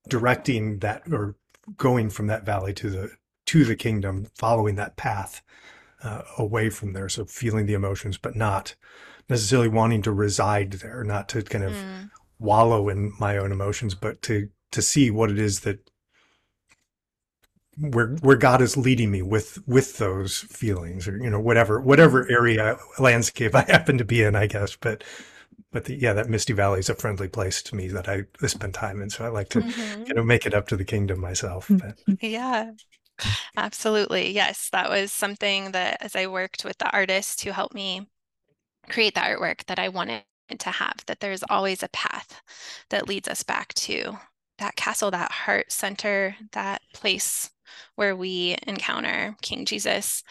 directing 0.09 0.79
that 0.79 1.03
or 1.13 1.37
going 1.77 2.09
from 2.09 2.29
that 2.29 2.47
valley 2.47 2.73
to 2.73 2.91
the 2.91 3.11
to 3.49 3.65
the 3.65 3.77
kingdom, 3.77 4.27
following 4.35 4.75
that 4.75 4.97
path 4.97 5.41
uh, 6.03 6.21
away 6.37 6.69
from 6.69 6.93
there. 6.93 7.09
So 7.09 7.25
feeling 7.25 7.65
the 7.65 7.73
emotions, 7.73 8.19
but 8.19 8.37
not 8.37 8.75
necessarily 9.29 9.69
wanting 9.69 10.03
to 10.03 10.13
reside 10.13 10.73
there, 10.73 11.03
not 11.03 11.31
to 11.31 11.43
kind 11.43 11.65
of 11.65 11.73
mm. 11.73 12.11
wallow 12.39 12.91
in 12.91 13.13
my 13.19 13.39
own 13.39 13.51
emotions, 13.51 13.95
but 13.95 14.21
to 14.23 14.51
to 14.71 14.83
see 14.83 15.11
what 15.11 15.31
it 15.31 15.39
is 15.39 15.61
that 15.61 15.91
where 17.79 18.17
where 18.17 18.37
God 18.37 18.61
is 18.61 18.77
leading 18.77 19.11
me 19.11 19.23
with 19.23 19.67
with 19.67 19.97
those 19.97 20.41
feelings, 20.41 21.09
or 21.09 21.17
you 21.17 21.31
know 21.31 21.41
whatever 21.41 21.81
whatever 21.81 22.31
area 22.31 22.77
landscape 22.99 23.55
I 23.55 23.63
happen 23.69 23.97
to 23.97 24.05
be 24.05 24.23
in, 24.23 24.37
I 24.37 24.47
guess. 24.47 24.77
But 24.77 25.05
but 25.73 25.87
the, 25.87 25.95
yeah, 25.95 26.13
that 26.13 26.29
Misty 26.29 26.53
Valley 26.53 26.81
is 26.81 26.91
a 26.91 26.95
friendly 26.95 27.29
place 27.29 27.63
to 27.63 27.75
me 27.75 27.89
that 27.89 28.11
I 28.11 28.25
spend 28.47 28.75
time 28.75 29.01
in. 29.01 29.09
So 29.09 29.25
I 29.25 29.29
like 29.29 29.49
to 29.51 29.61
mm-hmm. 29.61 30.05
you 30.05 30.13
know 30.13 30.23
make 30.23 30.45
it 30.45 30.53
up 30.53 30.69
to 30.69 30.77
the 30.77 30.85
kingdom 30.85 31.19
myself. 31.19 31.67
But. 31.71 31.99
Yeah. 32.21 32.73
Absolutely. 33.57 34.33
Yes. 34.33 34.69
That 34.71 34.89
was 34.91 35.13
something 35.13 35.73
that 35.73 35.99
as 36.01 36.17
I 36.17 36.27
worked 36.27 36.65
with 36.65 36.79
the 36.79 36.91
artist 36.91 37.43
who 37.43 37.51
helped 37.51 37.75
me 37.75 38.09
create 38.91 39.15
the 39.15 39.23
artwork 39.23 39.67
that 39.67 39.81
I 39.81 39.89
wanted 39.89 40.25
to 40.59 40.71
have, 40.71 40.95
that 41.07 41.21
there's 41.21 41.45
always 41.51 41.83
a 41.83 41.89
path 41.91 42.43
that 42.91 43.09
leads 43.09 43.29
us 43.29 43.43
back 43.43 43.75
to 43.75 44.19
that 44.59 44.77
castle, 44.77 45.11
that 45.13 45.33
heart 45.33 45.73
center, 45.73 46.37
that 46.53 46.83
place 46.95 47.51
where 47.97 48.17
we 48.17 48.57
encounter 48.67 49.37
King 49.43 49.67
Jesus. 49.67 50.25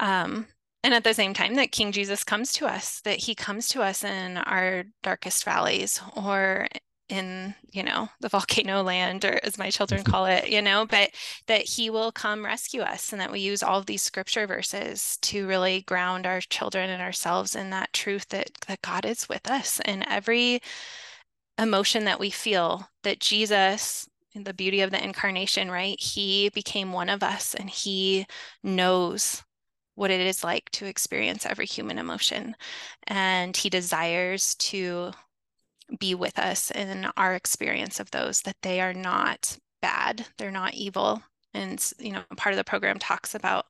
Um, 0.00 0.46
and 0.84 0.94
at 0.94 1.04
the 1.04 1.14
same 1.14 1.34
time 1.34 1.54
that 1.54 1.72
king 1.72 1.90
jesus 1.90 2.22
comes 2.22 2.52
to 2.52 2.66
us 2.66 3.00
that 3.00 3.18
he 3.18 3.34
comes 3.34 3.68
to 3.68 3.82
us 3.82 4.04
in 4.04 4.36
our 4.38 4.84
darkest 5.02 5.42
valleys 5.44 6.00
or 6.16 6.68
in 7.08 7.54
you 7.70 7.82
know 7.82 8.08
the 8.20 8.28
volcano 8.28 8.82
land 8.82 9.24
or 9.24 9.38
as 9.42 9.58
my 9.58 9.70
children 9.70 10.02
mm-hmm. 10.02 10.10
call 10.10 10.26
it 10.26 10.48
you 10.48 10.60
know 10.60 10.86
but 10.86 11.10
that 11.46 11.62
he 11.62 11.90
will 11.90 12.10
come 12.10 12.44
rescue 12.44 12.80
us 12.80 13.12
and 13.12 13.20
that 13.20 13.30
we 13.30 13.40
use 13.40 13.62
all 13.62 13.78
of 13.78 13.86
these 13.86 14.02
scripture 14.02 14.46
verses 14.46 15.16
to 15.22 15.46
really 15.46 15.82
ground 15.82 16.26
our 16.26 16.40
children 16.40 16.90
and 16.90 17.02
ourselves 17.02 17.54
in 17.54 17.70
that 17.70 17.92
truth 17.92 18.28
that 18.28 18.50
that 18.66 18.82
god 18.82 19.04
is 19.04 19.28
with 19.28 19.48
us 19.50 19.80
in 19.84 20.06
every 20.08 20.60
emotion 21.58 22.04
that 22.04 22.20
we 22.20 22.30
feel 22.30 22.88
that 23.02 23.20
jesus 23.20 24.08
in 24.34 24.44
the 24.44 24.54
beauty 24.54 24.80
of 24.80 24.90
the 24.90 25.02
incarnation 25.02 25.70
right 25.70 26.00
he 26.00 26.48
became 26.50 26.92
one 26.92 27.08
of 27.08 27.22
us 27.22 27.54
and 27.54 27.70
he 27.70 28.26
knows 28.62 29.42
what 29.94 30.10
it 30.10 30.20
is 30.20 30.44
like 30.44 30.68
to 30.70 30.84
experience 30.84 31.46
every 31.46 31.64
human 31.64 31.98
emotion 31.98 32.54
and 33.06 33.56
he 33.56 33.70
desires 33.70 34.54
to 34.56 35.10
be 35.98 36.14
with 36.14 36.38
us 36.38 36.70
in 36.70 37.08
our 37.16 37.34
experience 37.34 38.00
of 38.00 38.10
those, 38.10 38.42
that 38.42 38.56
they 38.62 38.80
are 38.80 38.94
not 38.94 39.56
bad, 39.80 40.26
they're 40.38 40.50
not 40.50 40.74
evil. 40.74 41.22
And, 41.54 41.84
you 41.98 42.12
know, 42.12 42.22
part 42.36 42.52
of 42.52 42.58
the 42.58 42.64
program 42.64 42.98
talks 42.98 43.34
about 43.34 43.66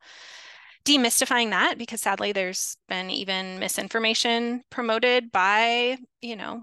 demystifying 0.85 1.51
that 1.51 1.79
because 1.79 2.01
sadly 2.01 2.33
there's 2.33 2.77
been 2.89 3.11
even 3.11 3.59
misinformation 3.59 4.63
promoted 4.71 5.33
by, 5.33 5.99
you 6.21 6.37
know, 6.37 6.63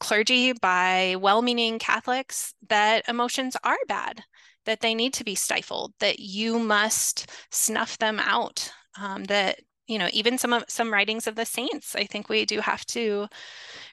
clergy, 0.00 0.52
by 0.52 1.16
well 1.20 1.42
meaning 1.42 1.78
Catholics 1.78 2.54
that 2.68 3.08
emotions 3.08 3.56
are 3.62 3.78
bad, 3.86 4.22
that 4.64 4.80
they 4.80 4.94
need 4.94 5.14
to 5.14 5.24
be 5.24 5.34
stifled, 5.34 5.92
that 6.00 6.18
you 6.18 6.58
must 6.58 7.30
snuff 7.50 7.98
them 7.98 8.18
out, 8.18 8.70
um, 9.00 9.24
that 9.24 9.60
you 9.86 9.98
know 9.98 10.08
even 10.12 10.38
some 10.38 10.52
of 10.52 10.64
some 10.68 10.92
writings 10.92 11.26
of 11.26 11.34
the 11.34 11.44
saints 11.44 11.94
i 11.96 12.04
think 12.04 12.28
we 12.28 12.44
do 12.44 12.60
have 12.60 12.84
to 12.86 13.26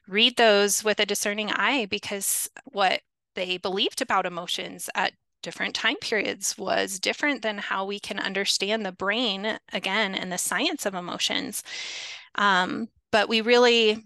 read 0.07 0.35
those 0.37 0.83
with 0.83 0.99
a 0.99 1.05
discerning 1.05 1.51
eye 1.51 1.85
because 1.89 2.49
what 2.65 3.01
they 3.35 3.57
believed 3.57 4.01
about 4.01 4.25
emotions 4.25 4.89
at 4.95 5.13
different 5.41 5.73
time 5.73 5.95
periods 5.97 6.57
was 6.57 6.99
different 6.99 7.41
than 7.41 7.57
how 7.57 7.85
we 7.85 7.99
can 7.99 8.19
understand 8.19 8.85
the 8.85 8.91
brain 8.91 9.57
again 9.71 10.15
and 10.15 10.31
the 10.31 10.37
science 10.37 10.85
of 10.85 10.93
emotions. 10.93 11.63
Um, 12.35 12.89
but 13.11 13.29
we 13.29 13.41
really 13.41 14.03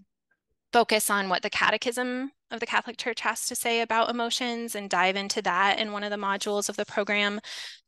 focus 0.72 1.10
on 1.10 1.28
what 1.28 1.42
the 1.42 1.50
catechism 1.50 2.32
of 2.50 2.60
the 2.60 2.66
catholic 2.66 2.96
church 2.96 3.20
has 3.20 3.46
to 3.46 3.54
say 3.54 3.80
about 3.80 4.10
emotions 4.10 4.74
and 4.74 4.90
dive 4.90 5.16
into 5.16 5.40
that 5.40 5.78
in 5.78 5.92
one 5.92 6.02
of 6.02 6.10
the 6.10 6.16
modules 6.16 6.68
of 6.68 6.76
the 6.76 6.84
program 6.84 7.40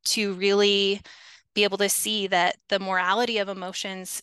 to 0.05 0.35
really 0.35 1.01
be 1.57 1.65
able 1.65 1.79
to 1.79 1.89
see 1.89 2.27
that 2.29 2.59
the 2.69 2.79
morality 2.79 3.39
of 3.39 3.49
emotions 3.49 4.23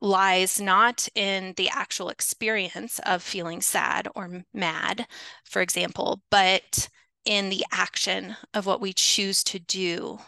lies 0.00 0.60
not 0.60 1.08
in 1.14 1.54
the 1.56 1.68
actual 1.70 2.10
experience 2.10 3.00
of 3.00 3.22
feeling 3.22 3.60
sad 3.60 4.06
or 4.14 4.44
mad, 4.52 5.06
for 5.44 5.62
example, 5.62 6.22
but 6.30 6.88
in 7.24 7.48
the 7.48 7.64
action 7.72 8.36
of 8.54 8.66
what 8.66 8.80
we 8.82 8.92
choose 8.92 9.42
to 9.42 9.58
do 9.58 10.20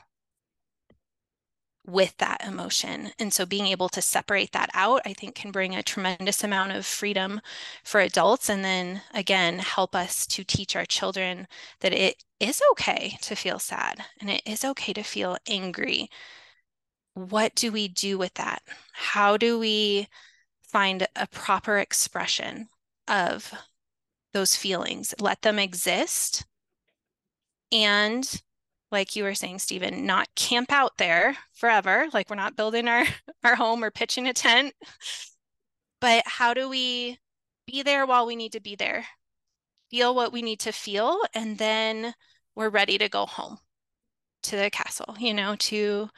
with 1.87 2.17
that 2.19 2.45
emotion. 2.47 3.11
And 3.19 3.33
so 3.33 3.47
being 3.47 3.67
able 3.67 3.89
to 3.91 4.03
separate 4.03 4.53
that 4.53 4.71
out, 4.75 5.03
I 5.07 5.15
think, 5.15 5.35
can 5.35 5.51
bring 5.51 5.75
a 5.75 5.83
tremendous 5.83 6.45
amount 6.45 6.73
of 6.73 6.87
freedom 6.87 7.41
for 7.85 8.01
adults. 8.01 8.49
And 8.49 8.65
then 8.65 9.03
again, 9.15 9.59
help 9.59 9.95
us 9.95 10.27
to 10.29 10.45
teach 10.45 10.77
our 10.77 10.85
children 10.85 11.47
that 11.81 11.93
it 11.93 12.23
is 12.39 12.63
okay 12.73 13.17
to 13.23 13.35
feel 13.35 13.59
sad 13.59 14.05
and 14.21 14.31
it 14.31 14.43
is 14.47 14.65
okay 14.65 14.93
to 14.93 15.03
feel 15.03 15.37
angry. 15.49 16.09
What 17.15 17.55
do 17.55 17.73
we 17.73 17.89
do 17.89 18.19
with 18.19 18.35
that? 18.35 18.63
How 18.93 19.37
do 19.37 19.59
we 19.59 20.09
find 20.63 21.07
a 21.17 21.27
proper 21.27 21.79
expression 21.79 22.69
of 23.09 23.53
those 24.33 24.55
feelings? 24.55 25.15
Let 25.19 25.43
them 25.43 25.59
exist 25.59 26.45
and 27.73 28.43
like 28.91 29.15
you 29.17 29.25
were 29.25 29.35
saying, 29.35 29.61
Stephen, 29.61 30.05
not 30.07 30.35
camp 30.35 30.73
out 30.73 30.99
there 30.99 31.37
forever. 31.53 32.07
Like 32.13 32.29
we're 32.29 32.37
not 32.37 32.57
building 32.57 32.89
our, 32.89 33.05
our 33.45 33.55
home 33.55 33.85
or 33.85 33.91
pitching 33.91 34.29
a 34.29 34.33
tent. 34.33 34.75
But 36.01 36.23
how 36.27 36.55
do 36.55 36.69
we 36.69 37.19
be 37.67 37.83
there 37.83 38.07
while 38.07 38.27
we 38.27 38.37
need 38.37 38.53
to 38.53 38.61
be 38.61 38.75
there? 38.75 39.05
feel 39.91 40.15
what 40.15 40.33
we 40.33 40.41
need 40.41 40.61
to 40.61 40.73
feel, 40.73 41.21
and 41.35 41.59
then 41.59 42.15
we're 42.55 42.71
ready 42.71 42.97
to 42.99 43.09
go 43.09 43.27
home 43.27 43.59
to 44.45 44.57
the 44.57 44.71
castle, 44.71 45.17
you 45.19 45.35
know, 45.35 45.57
to 45.57 46.09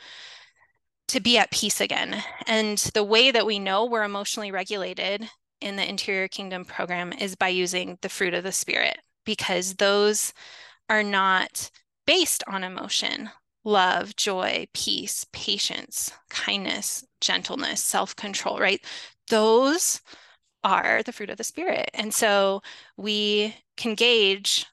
to 1.08 1.20
be 1.20 1.36
at 1.36 1.50
peace 1.50 1.80
again. 1.80 2.22
And 2.46 2.78
the 2.94 3.04
way 3.04 3.30
that 3.30 3.44
we 3.44 3.58
know 3.58 3.84
we're 3.84 4.04
emotionally 4.04 4.50
regulated 4.50 5.28
in 5.60 5.76
the 5.76 5.86
interior 5.86 6.28
kingdom 6.28 6.64
program 6.64 7.12
is 7.12 7.34
by 7.34 7.48
using 7.48 7.98
the 8.02 8.08
fruit 8.08 8.34
of 8.34 8.44
the 8.44 8.52
spirit 8.52 8.98
because 9.24 9.74
those 9.74 10.32
are 10.88 11.02
not 11.02 11.70
based 12.06 12.44
on 12.46 12.64
emotion 12.64 13.30
love, 13.64 14.16
joy, 14.16 14.66
peace, 14.74 15.24
patience, 15.32 16.10
kindness, 16.30 17.04
gentleness, 17.20 17.82
self 17.82 18.16
control, 18.16 18.58
right? 18.58 18.84
Those 19.28 20.00
are 20.64 21.02
the 21.02 21.12
fruit 21.12 21.30
of 21.30 21.38
the 21.38 21.44
spirit. 21.44 21.90
And 21.94 22.12
so 22.12 22.62
we 22.96 23.56
can 23.76 23.94
gauge 23.94 24.66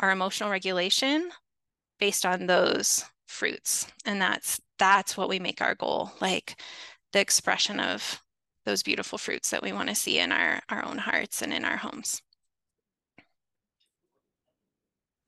our 0.00 0.10
emotional 0.10 0.50
regulation 0.50 1.30
based 1.98 2.26
on 2.26 2.46
those 2.46 3.04
fruits. 3.26 3.86
And 4.04 4.20
that's 4.20 4.60
that's 4.78 5.16
what 5.16 5.28
we 5.28 5.38
make 5.38 5.60
our 5.60 5.74
goal, 5.74 6.12
like 6.20 6.60
the 7.12 7.20
expression 7.20 7.80
of 7.80 8.20
those 8.66 8.82
beautiful 8.82 9.18
fruits 9.18 9.50
that 9.50 9.62
we 9.62 9.72
want 9.72 9.88
to 9.88 9.94
see 9.94 10.18
in 10.18 10.32
our 10.32 10.60
our 10.68 10.84
own 10.84 10.98
hearts 10.98 11.42
and 11.42 11.52
in 11.52 11.64
our 11.64 11.76
homes. 11.76 12.22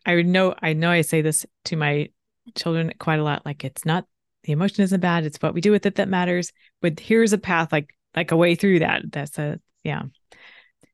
I 0.06 0.22
know 0.22 0.54
I 0.62 0.72
know 0.72 0.90
I 0.90 1.02
say 1.02 1.20
this 1.20 1.44
to 1.66 1.76
my 1.76 2.08
children 2.54 2.92
quite 2.98 3.18
a 3.18 3.24
lot 3.24 3.44
like 3.44 3.64
it's 3.64 3.84
not 3.84 4.06
the 4.44 4.52
emotion 4.52 4.84
isn't 4.84 5.00
bad 5.00 5.24
it's 5.24 5.42
what 5.42 5.52
we 5.52 5.60
do 5.60 5.72
with 5.72 5.84
it 5.84 5.96
that 5.96 6.08
matters 6.08 6.52
but 6.80 7.00
here's 7.00 7.32
a 7.32 7.38
path 7.38 7.72
like 7.72 7.92
like 8.14 8.30
a 8.30 8.36
way 8.36 8.54
through 8.54 8.78
that 8.78 9.02
that's 9.12 9.38
a 9.38 9.60
yeah. 9.86 10.02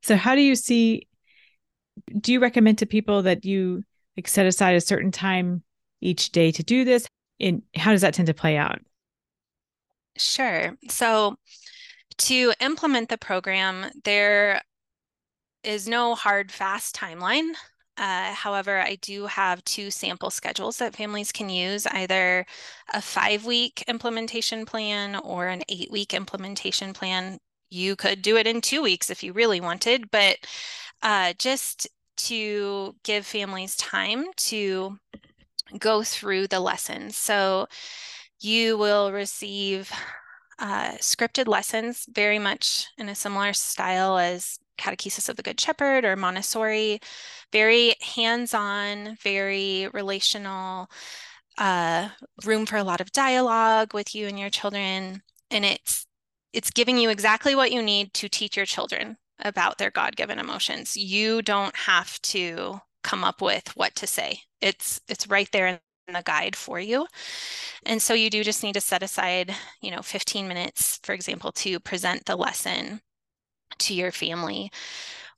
So 0.02 0.16
how 0.16 0.34
do 0.34 0.42
you 0.42 0.54
see 0.54 1.08
do 2.20 2.32
you 2.32 2.40
recommend 2.40 2.78
to 2.78 2.86
people 2.86 3.22
that 3.22 3.44
you 3.44 3.84
like 4.16 4.28
set 4.28 4.46
aside 4.46 4.74
a 4.74 4.80
certain 4.80 5.10
time 5.10 5.62
each 6.00 6.30
day 6.30 6.52
to 6.52 6.62
do 6.62 6.84
this? 6.84 7.06
And 7.40 7.62
how 7.74 7.92
does 7.92 8.02
that 8.02 8.14
tend 8.14 8.26
to 8.26 8.34
play 8.34 8.56
out? 8.56 8.80
Sure. 10.18 10.76
So 10.88 11.36
to 12.18 12.52
implement 12.60 13.08
the 13.08 13.16
program 13.16 13.86
there 14.04 14.60
is 15.64 15.88
no 15.88 16.14
hard 16.14 16.52
fast 16.52 16.94
timeline 16.94 17.52
uh, 17.96 18.32
however, 18.32 18.80
I 18.80 18.96
do 18.96 19.26
have 19.26 19.64
two 19.64 19.90
sample 19.90 20.30
schedules 20.30 20.78
that 20.78 20.96
families 20.96 21.30
can 21.32 21.48
use, 21.48 21.86
either 21.86 22.46
a 22.92 23.02
five 23.02 23.44
week 23.44 23.84
implementation 23.86 24.64
plan 24.64 25.16
or 25.16 25.48
an 25.48 25.62
eight 25.68 25.90
week 25.90 26.14
implementation 26.14 26.94
plan. 26.94 27.38
You 27.70 27.96
could 27.96 28.22
do 28.22 28.36
it 28.36 28.46
in 28.46 28.60
two 28.60 28.82
weeks 28.82 29.10
if 29.10 29.22
you 29.22 29.32
really 29.32 29.60
wanted, 29.60 30.10
but 30.10 30.38
uh, 31.02 31.34
just 31.38 31.88
to 32.18 32.94
give 33.04 33.26
families 33.26 33.76
time 33.76 34.24
to 34.36 34.98
go 35.78 36.02
through 36.02 36.46
the 36.48 36.60
lessons. 36.60 37.16
So 37.16 37.66
you 38.40 38.76
will 38.78 39.12
receive 39.12 39.90
uh, 40.58 40.92
scripted 40.92 41.46
lessons 41.46 42.06
very 42.10 42.38
much 42.38 42.88
in 42.98 43.08
a 43.08 43.14
similar 43.14 43.52
style 43.52 44.18
as 44.18 44.58
Catechesis 44.78 45.28
of 45.28 45.36
the 45.36 45.42
Good 45.42 45.60
Shepherd 45.60 46.04
or 46.04 46.16
Montessori, 46.16 47.00
very 47.52 47.94
hands 48.00 48.54
on, 48.54 49.16
very 49.22 49.88
relational, 49.92 50.88
uh, 51.58 52.08
room 52.44 52.66
for 52.66 52.76
a 52.76 52.84
lot 52.84 53.00
of 53.00 53.12
dialogue 53.12 53.94
with 53.94 54.14
you 54.14 54.26
and 54.26 54.38
your 54.38 54.50
children. 54.50 55.22
And 55.50 55.64
it's 55.64 56.06
it's 56.52 56.70
giving 56.70 56.98
you 56.98 57.10
exactly 57.10 57.54
what 57.54 57.72
you 57.72 57.82
need 57.82 58.12
to 58.14 58.28
teach 58.28 58.56
your 58.56 58.66
children 58.66 59.16
about 59.40 59.78
their 59.78 59.90
God-given 59.90 60.38
emotions. 60.38 60.96
You 60.96 61.42
don't 61.42 61.74
have 61.76 62.20
to 62.22 62.80
come 63.02 63.24
up 63.24 63.40
with 63.42 63.68
what 63.76 63.94
to 63.96 64.06
say. 64.06 64.40
It's 64.60 65.00
it's 65.08 65.28
right 65.28 65.48
there 65.52 65.66
in 65.68 65.80
the 66.14 66.22
guide 66.24 66.56
for 66.56 66.80
you. 66.80 67.06
And 67.84 68.02
so 68.02 68.14
you 68.14 68.30
do 68.30 68.44
just 68.44 68.62
need 68.62 68.74
to 68.74 68.80
set 68.80 69.02
aside, 69.02 69.54
you 69.80 69.90
know, 69.90 70.02
15 70.02 70.48
minutes, 70.48 71.00
for 71.02 71.12
example, 71.12 71.52
to 71.52 71.80
present 71.80 72.26
the 72.26 72.36
lesson 72.36 73.00
to 73.78 73.94
your 73.94 74.12
family. 74.12 74.70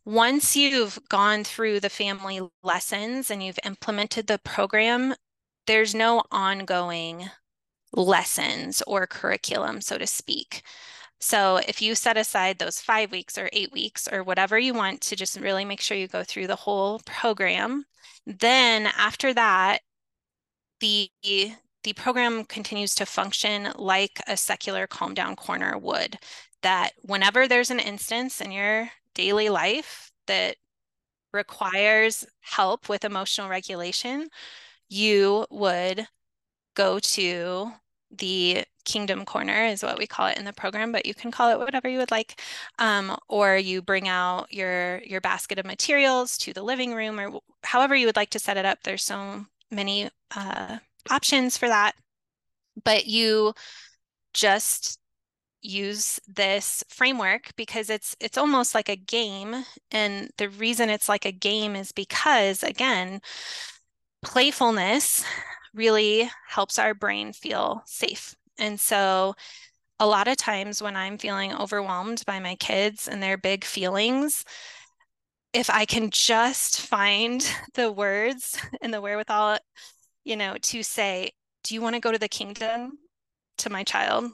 Once 0.05 0.55
you've 0.55 0.99
gone 1.09 1.45
through 1.45 1.81
the 1.81 1.89
family 1.89 2.41
lessons 2.63 3.31
and 3.31 3.43
you've 3.43 3.59
implemented 3.65 4.27
the 4.27 4.39
program, 4.39 5.15
there's 5.67 5.95
no 5.95 6.23
ongoing 6.31 7.31
lessons 7.95 8.83
or 8.87 9.07
curriculum, 9.07 9.81
so 9.81 9.97
to 9.97 10.07
speak. 10.07 10.63
So 11.21 11.57
if 11.67 11.81
you 11.81 11.95
set 11.95 12.19
aside 12.19 12.59
those 12.59 12.81
five 12.81 13.11
weeks 13.11 13.39
or 13.39 13.49
eight 13.53 13.73
weeks 13.73 14.07
or 14.13 14.23
whatever 14.23 14.59
you 14.59 14.75
want 14.75 15.01
to 15.03 15.17
just 15.17 15.41
really 15.41 15.65
make 15.65 15.81
sure 15.81 15.97
you 15.97 16.09
go 16.09 16.23
through 16.23 16.49
the 16.49 16.57
whole 16.57 17.01
program, 17.07 17.87
then 18.27 18.89
after 18.99 19.33
that, 19.33 19.81
the 20.81 21.11
the 21.85 21.93
program 21.95 22.45
continues 22.45 22.95
to 22.95 23.07
function 23.07 23.69
like 23.77 24.21
a 24.27 24.37
secular 24.37 24.87
calm 24.87 25.15
down 25.15 25.37
corner 25.37 25.77
would 25.79 26.19
that 26.65 26.93
whenever 27.03 27.47
there's 27.49 27.71
an 27.71 27.81
instance 27.81 28.41
in 28.41 28.53
your 28.53 28.91
daily 29.15 29.49
life 29.49 30.11
that 30.27 30.57
requires 31.33 32.27
help 32.41 32.89
with 32.89 33.05
emotional 33.05 33.49
regulation, 33.49 34.29
you 34.89 35.47
would 35.51 36.07
go 36.75 36.99
to 36.99 37.71
the 38.11 38.65
kingdom 38.85 39.25
corner 39.25 39.65
is 39.65 39.83
what 39.83 39.99
we 39.99 40.07
call 40.07 40.27
it 40.27 40.39
in 40.39 40.45
the 40.45 40.53
program 40.53 40.93
but 40.93 41.07
you 41.07 41.15
can 41.15 41.31
call 41.31 41.51
it 41.51 41.59
whatever 41.59 41.89
you 41.89 41.99
would 41.99 42.11
like 42.11 42.41
um, 42.79 43.17
or 43.29 43.57
you 43.57 43.81
bring 43.81 44.09
out 44.09 44.53
your 44.53 45.01
your 45.05 45.23
basket 45.23 45.59
of 45.59 45.65
materials 45.65 46.37
to 46.37 46.53
the 46.53 46.63
living 46.63 46.95
room 46.95 47.19
or 47.19 47.41
however 47.65 47.95
you 47.97 48.07
would 48.07 48.17
like 48.17 48.31
to 48.31 48.39
set 48.39 48.57
it 48.57 48.65
up. 48.65 48.79
There's 48.83 49.03
so 49.03 49.47
many 49.71 50.09
uh, 50.37 50.79
options 51.11 51.57
for 51.57 51.69
that. 51.69 51.95
But 52.85 53.07
you 53.07 53.55
just 54.33 54.99
use 55.65 56.21
this 56.29 56.85
framework 56.89 57.51
because 57.57 57.91
it's 57.91 58.15
it's 58.21 58.39
almost 58.39 58.75
like 58.75 58.89
a 58.89 58.97
game 58.97 59.65
and 59.91 60.31
the 60.37 60.49
reason 60.51 60.91
it's 60.91 61.09
like 61.09 61.25
a 61.25 61.33
game 61.33 61.75
is 61.75 61.91
because 61.91 62.63
again 62.63 63.21
playfulness 64.23 65.25
really 65.75 66.31
helps 66.49 66.79
our 66.79 66.95
brain 66.95 67.33
feel 67.33 67.83
safe. 67.85 68.35
And 68.59 68.79
so 68.79 69.35
a 70.01 70.07
lot 70.07 70.29
of 70.29 70.37
times 70.37 70.83
when 70.83 70.97
i'm 70.97 71.17
feeling 71.19 71.55
overwhelmed 71.55 72.23
by 72.27 72.41
my 72.41 72.57
kids 72.57 73.09
and 73.09 73.23
their 73.23 73.39
big 73.39 73.65
feelings 73.65 74.45
if 75.53 75.71
i 75.71 75.85
can 75.85 76.11
just 76.11 76.81
find 76.81 77.49
the 77.75 77.91
words 77.91 78.59
and 78.83 78.93
the 78.93 79.01
wherewithal 79.01 79.59
you 80.25 80.37
know 80.37 80.57
to 80.63 80.83
say 80.83 81.31
do 81.63 81.75
you 81.75 81.81
want 81.81 81.95
to 81.95 82.01
go 82.01 82.13
to 82.13 82.19
the 82.19 82.29
kingdom 82.29 82.99
to 83.57 83.71
my 83.71 83.85
child 83.85 84.33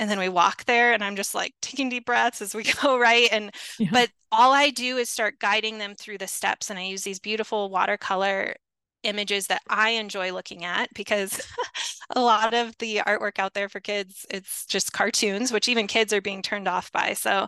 and 0.00 0.10
then 0.10 0.18
we 0.18 0.28
walk 0.28 0.64
there 0.64 0.92
and 0.92 1.04
i'm 1.04 1.14
just 1.14 1.34
like 1.34 1.54
taking 1.62 1.88
deep 1.88 2.06
breaths 2.06 2.42
as 2.42 2.54
we 2.54 2.64
go 2.82 2.98
right? 2.98 3.28
And 3.30 3.54
yeah. 3.78 3.90
but 3.92 4.10
all 4.32 4.52
i 4.52 4.70
do 4.70 4.96
is 4.96 5.08
start 5.08 5.38
guiding 5.38 5.78
them 5.78 5.94
through 5.94 6.18
the 6.18 6.26
steps 6.26 6.70
and 6.70 6.78
i 6.78 6.82
use 6.82 7.02
these 7.02 7.20
beautiful 7.20 7.70
watercolor 7.70 8.56
images 9.02 9.46
that 9.46 9.62
i 9.68 9.90
enjoy 9.90 10.32
looking 10.32 10.64
at 10.64 10.92
because 10.94 11.40
a 12.16 12.20
lot 12.20 12.52
of 12.52 12.76
the 12.78 12.96
artwork 13.06 13.38
out 13.38 13.54
there 13.54 13.68
for 13.68 13.80
kids 13.80 14.26
it's 14.30 14.66
just 14.66 14.92
cartoons 14.92 15.52
which 15.52 15.68
even 15.68 15.86
kids 15.86 16.12
are 16.12 16.20
being 16.20 16.42
turned 16.42 16.68
off 16.68 16.90
by. 16.92 17.12
So 17.12 17.46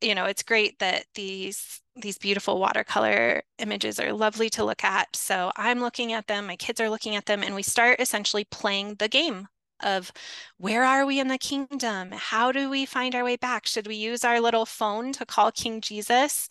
you 0.00 0.14
know 0.14 0.24
it's 0.24 0.42
great 0.42 0.78
that 0.78 1.04
these 1.14 1.80
these 1.96 2.18
beautiful 2.18 2.58
watercolor 2.58 3.42
images 3.58 3.98
are 4.00 4.12
lovely 4.12 4.48
to 4.50 4.64
look 4.64 4.84
at. 4.84 5.14
So 5.14 5.50
i'm 5.56 5.80
looking 5.80 6.12
at 6.12 6.26
them 6.26 6.46
my 6.46 6.56
kids 6.56 6.80
are 6.80 6.90
looking 6.90 7.16
at 7.16 7.26
them 7.26 7.42
and 7.42 7.54
we 7.54 7.62
start 7.62 8.00
essentially 8.00 8.44
playing 8.44 8.94
the 8.96 9.08
game 9.08 9.48
of 9.82 10.12
where 10.58 10.84
are 10.84 11.06
we 11.06 11.20
in 11.20 11.28
the 11.28 11.38
kingdom? 11.38 12.10
How 12.12 12.52
do 12.52 12.70
we 12.70 12.86
find 12.86 13.14
our 13.14 13.24
way 13.24 13.36
back? 13.36 13.66
Should 13.66 13.86
we 13.86 13.96
use 13.96 14.24
our 14.24 14.40
little 14.40 14.66
phone 14.66 15.12
to 15.14 15.26
call 15.26 15.52
King 15.52 15.80
Jesus? 15.80 16.48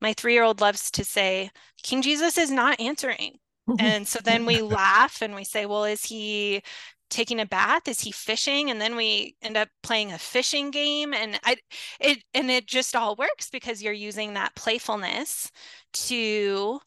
My 0.00 0.12
three 0.12 0.34
year 0.34 0.44
old 0.44 0.60
loves 0.60 0.90
to 0.92 1.04
say, 1.04 1.50
King 1.82 2.02
Jesus 2.02 2.38
is 2.38 2.50
not 2.50 2.80
answering. 2.80 3.38
and 3.78 4.06
so 4.06 4.18
then 4.22 4.46
we 4.46 4.62
laugh 4.62 5.20
and 5.20 5.34
we 5.34 5.44
say, 5.44 5.66
well, 5.66 5.84
is 5.84 6.04
he 6.04 6.62
taking 7.10 7.40
a 7.40 7.46
bath 7.46 7.88
is 7.88 8.00
he 8.00 8.10
fishing 8.10 8.70
and 8.70 8.80
then 8.80 8.94
we 8.94 9.34
end 9.42 9.56
up 9.56 9.68
playing 9.82 10.12
a 10.12 10.18
fishing 10.18 10.70
game 10.70 11.14
and 11.14 11.40
i 11.44 11.56
it 12.00 12.22
and 12.34 12.50
it 12.50 12.66
just 12.66 12.94
all 12.94 13.16
works 13.16 13.48
because 13.50 13.82
you're 13.82 13.92
using 13.92 14.34
that 14.34 14.54
playfulness 14.54 15.50
to 15.92 16.78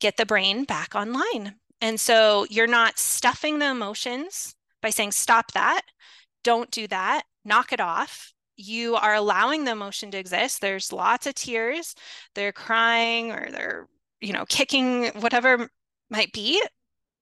get 0.00 0.16
the 0.16 0.26
brain 0.26 0.64
back 0.64 0.94
online 0.94 1.54
and 1.80 1.98
so 1.98 2.46
you're 2.50 2.66
not 2.66 2.98
stuffing 2.98 3.58
the 3.58 3.68
emotions 3.68 4.54
by 4.84 4.90
saying, 4.90 5.12
stop 5.12 5.50
that, 5.52 5.80
don't 6.44 6.70
do 6.70 6.86
that, 6.88 7.22
knock 7.42 7.72
it 7.72 7.80
off. 7.80 8.34
You 8.54 8.96
are 8.96 9.14
allowing 9.14 9.64
the 9.64 9.72
emotion 9.72 10.10
to 10.10 10.18
exist. 10.18 10.60
There's 10.60 10.92
lots 10.92 11.26
of 11.26 11.34
tears, 11.34 11.94
they're 12.34 12.52
crying 12.52 13.32
or 13.32 13.50
they're, 13.50 13.88
you 14.20 14.34
know, 14.34 14.44
kicking, 14.46 15.06
whatever 15.20 15.70
might 16.10 16.32
be. 16.32 16.62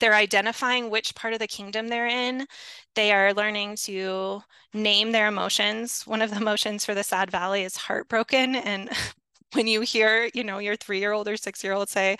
They're 0.01 0.12
identifying 0.12 0.90
which 0.90 1.14
part 1.14 1.35
of 1.35 1.38
the 1.38 1.46
kingdom 1.46 1.87
they're 1.87 2.09
in. 2.09 2.48
They 2.96 3.12
are 3.12 3.33
learning 3.33 3.77
to 3.85 4.42
name 4.75 5.12
their 5.12 5.29
emotions. 5.29 6.03
One 6.05 6.20
of 6.20 6.31
the 6.31 6.38
emotions 6.38 6.85
for 6.85 6.96
the 6.96 7.05
sad 7.05 7.31
valley 7.31 7.62
is 7.62 7.77
heartbroken. 7.77 8.57
And 8.57 8.90
when 9.53 9.68
you 9.68 9.83
hear, 9.83 10.29
you 10.35 10.42
know, 10.42 10.59
your 10.59 10.75
three 10.75 10.98
year 10.98 11.12
old 11.12 11.29
or 11.29 11.37
six 11.37 11.62
year 11.62 11.75
old 11.75 11.88
say, 11.88 12.16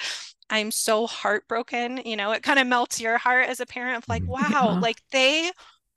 I'm 0.53 0.73
so 0.73 1.09
heartbroken, 1.09 2.03
you 2.07 2.17
know, 2.17 2.33
it 2.33 2.45
kind 2.45 2.61
of 2.61 2.69
melts 2.69 3.01
your 3.01 3.19
heart 3.19 3.49
as 3.49 3.61
a 3.61 3.67
parent 3.67 3.99
of 3.99 4.07
like, 4.11 4.25
Mm-hmm. 4.25 4.29
wow, 4.29 4.77
Yeah. 4.77 4.83
like 4.83 5.03
they 5.13 5.53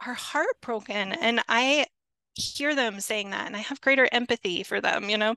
are 0.05 0.15
heartbroken. 0.15 1.13
And 1.13 1.41
I 1.49 1.87
hear 2.35 2.75
them 2.75 3.01
saying 3.01 3.31
that 3.31 3.47
and 3.47 3.55
I 3.57 3.61
have 3.61 3.81
greater 3.81 4.09
empathy 4.13 4.63
for 4.63 4.81
them, 4.81 5.09
you 5.11 5.17
know. 5.17 5.35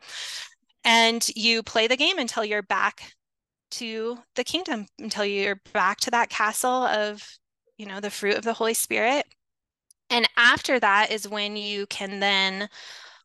And 0.85 1.29
you 1.37 1.63
play 1.63 1.87
the 1.89 1.97
game 1.97 2.19
until 2.19 2.45
you're 2.45 2.63
back 2.63 3.15
to 3.73 4.19
the 4.37 4.45
kingdom, 4.45 4.87
until 4.99 5.25
you're 5.27 5.61
back 5.73 6.01
to 6.03 6.13
that 6.13 6.31
castle 6.31 6.85
of, 6.87 7.39
you 7.79 7.87
know, 7.87 8.01
the 8.01 8.11
fruit 8.11 8.37
of 8.37 8.45
the 8.45 8.55
Holy 8.55 8.75
Spirit. 8.75 9.27
And 10.11 10.29
after 10.37 10.81
that 10.81 11.11
is 11.11 11.29
when 11.29 11.57
you 11.57 11.87
can 11.87 12.21
then 12.21 12.69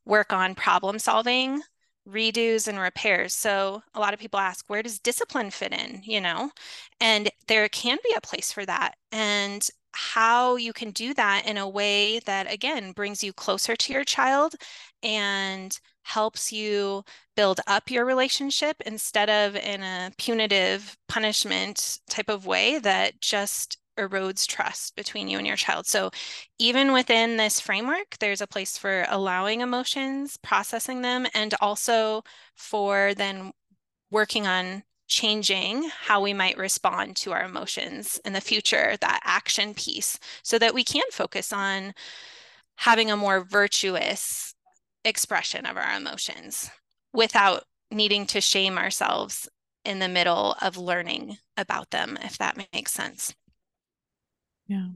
work 0.05 0.33
on 0.33 0.55
problem 0.55 0.99
solving, 0.99 1.61
redos, 2.07 2.67
and 2.67 2.79
repairs. 2.79 3.33
So 3.33 3.81
a 3.93 3.99
lot 3.99 4.13
of 4.13 4.19
people 4.19 4.39
ask, 4.39 4.65
where 4.67 4.83
does 4.83 4.99
discipline 4.99 5.51
fit 5.51 5.73
in? 5.73 6.01
You 6.03 6.21
know, 6.21 6.51
and 6.99 7.29
there 7.47 7.67
can 7.69 7.97
be 8.03 8.13
a 8.15 8.21
place 8.21 8.51
for 8.51 8.65
that. 8.65 8.95
And 9.11 9.67
how 9.93 10.55
you 10.55 10.73
can 10.73 10.91
do 10.91 11.13
that 11.13 11.45
in 11.45 11.57
a 11.57 11.69
way 11.69 12.19
that, 12.19 12.51
again, 12.51 12.91
brings 12.93 13.23
you 13.23 13.31
closer 13.31 13.75
to 13.75 13.93
your 13.93 14.03
child 14.03 14.55
and 15.03 15.79
helps 16.01 16.51
you 16.51 17.03
build 17.35 17.59
up 17.67 17.89
your 17.89 18.03
relationship 18.03 18.75
instead 18.85 19.29
of 19.29 19.55
in 19.55 19.83
a 19.83 20.11
punitive 20.17 20.97
punishment 21.07 21.99
type 22.09 22.29
of 22.29 22.45
way 22.45 22.79
that 22.79 23.21
just 23.21 23.77
erodes 23.97 24.47
trust 24.47 24.95
between 24.95 25.27
you 25.27 25.37
and 25.37 25.47
your 25.47 25.55
child. 25.55 25.85
So 25.85 26.11
even 26.59 26.91
within 26.93 27.37
this 27.37 27.59
framework, 27.59 28.17
there's 28.19 28.41
a 28.41 28.47
place 28.47 28.77
for 28.77 29.05
allowing 29.09 29.61
emotions, 29.61 30.37
processing 30.37 31.01
them, 31.01 31.27
and 31.33 31.53
also 31.61 32.23
for 32.55 33.13
then 33.13 33.51
working 34.11 34.47
on 34.47 34.83
changing 35.07 35.89
how 35.89 36.21
we 36.21 36.33
might 36.33 36.57
respond 36.57 37.15
to 37.15 37.31
our 37.31 37.43
emotions 37.43 38.19
in 38.25 38.33
the 38.33 38.41
future, 38.41 38.95
that 39.01 39.21
action 39.23 39.73
piece, 39.73 40.17
so 40.43 40.57
that 40.57 40.73
we 40.73 40.83
can 40.83 41.03
focus 41.11 41.53
on 41.53 41.93
having 42.77 43.11
a 43.11 43.17
more 43.17 43.43
virtuous 43.43 44.55
expression 45.05 45.65
of 45.65 45.77
our 45.77 45.95
emotions 45.95 46.71
without 47.13 47.63
needing 47.91 48.25
to 48.25 48.41
shame 48.41 48.77
ourselves 48.77 49.47
in 49.85 49.99
the 49.99 50.07
middle 50.07 50.55
of 50.61 50.77
learning 50.77 51.37
about 51.57 51.91
them, 51.91 52.17
if 52.23 52.37
that 52.37 52.57
makes 52.73 52.91
sense. 52.91 53.35
Yeah. 54.67 54.87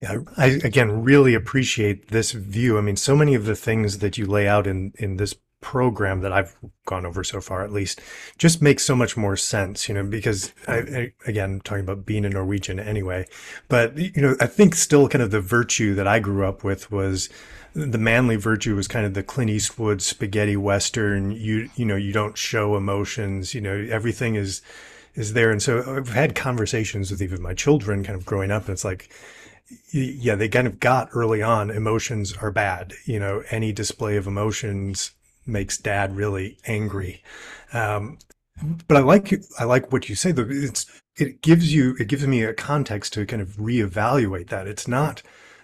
Yeah, 0.00 0.18
I 0.36 0.46
again 0.64 1.04
really 1.04 1.34
appreciate 1.34 2.08
this 2.08 2.32
view. 2.32 2.76
I 2.76 2.80
mean, 2.80 2.96
so 2.96 3.14
many 3.14 3.34
of 3.34 3.44
the 3.44 3.54
things 3.54 3.98
that 3.98 4.18
you 4.18 4.26
lay 4.26 4.48
out 4.48 4.66
in 4.66 4.92
in 4.98 5.16
this 5.16 5.36
program 5.60 6.22
that 6.22 6.32
I've 6.32 6.56
gone 6.86 7.06
over 7.06 7.22
so 7.22 7.40
far, 7.40 7.62
at 7.62 7.70
least, 7.70 8.00
just 8.36 8.60
makes 8.60 8.84
so 8.84 8.96
much 8.96 9.16
more 9.16 9.36
sense. 9.36 9.88
You 9.88 9.94
know, 9.94 10.02
because 10.02 10.52
I, 10.66 10.76
I 10.78 11.12
again 11.24 11.60
talking 11.62 11.84
about 11.84 12.04
being 12.04 12.24
a 12.24 12.28
Norwegian 12.30 12.80
anyway, 12.80 13.28
but 13.68 13.96
you 13.96 14.20
know, 14.20 14.34
I 14.40 14.46
think 14.46 14.74
still 14.74 15.08
kind 15.08 15.22
of 15.22 15.30
the 15.30 15.40
virtue 15.40 15.94
that 15.94 16.08
I 16.08 16.18
grew 16.18 16.46
up 16.46 16.64
with 16.64 16.90
was 16.90 17.28
the 17.74 17.98
manly 17.98 18.36
virtue 18.36 18.74
was 18.74 18.88
kind 18.88 19.06
of 19.06 19.14
the 19.14 19.22
Clint 19.22 19.50
Eastwood 19.50 20.02
spaghetti 20.02 20.56
western. 20.56 21.30
You 21.30 21.70
you 21.76 21.84
know, 21.84 21.96
you 21.96 22.12
don't 22.12 22.36
show 22.36 22.76
emotions. 22.76 23.54
You 23.54 23.60
know, 23.60 23.86
everything 23.88 24.34
is 24.34 24.62
is 25.14 25.32
there. 25.32 25.50
And 25.50 25.62
so 25.62 25.96
I've 25.96 26.08
had 26.08 26.34
conversations 26.34 27.10
with 27.10 27.22
even 27.22 27.42
my 27.42 27.54
children 27.54 28.04
kind 28.04 28.16
of 28.16 28.24
growing 28.24 28.50
up, 28.50 28.62
and 28.64 28.72
it's 28.72 28.84
like, 28.84 29.10
yeah, 29.90 30.34
they 30.34 30.48
kind 30.48 30.66
of 30.66 30.80
got 30.80 31.08
early 31.14 31.42
on 31.42 31.70
emotions 31.70 32.34
are 32.36 32.50
bad. 32.50 32.94
You 33.04 33.18
know, 33.18 33.42
any 33.50 33.72
display 33.72 34.16
of 34.16 34.26
emotions 34.26 35.12
makes 35.46 35.78
dad 35.78 36.16
really 36.16 36.58
angry. 36.66 37.22
Um, 37.72 38.18
but 38.86 38.96
I 38.96 39.00
like 39.00 39.32
I 39.58 39.64
like 39.64 39.92
what 39.92 40.08
you 40.08 40.14
say. 40.14 40.32
It's 40.36 40.86
it 41.16 41.42
gives 41.42 41.74
you 41.74 41.96
it 41.98 42.08
gives 42.08 42.26
me 42.26 42.42
a 42.42 42.54
context 42.54 43.12
to 43.14 43.26
kind 43.26 43.42
of 43.42 43.56
reevaluate 43.56 44.48
that. 44.48 44.66
It's 44.66 44.88
not 44.88 45.22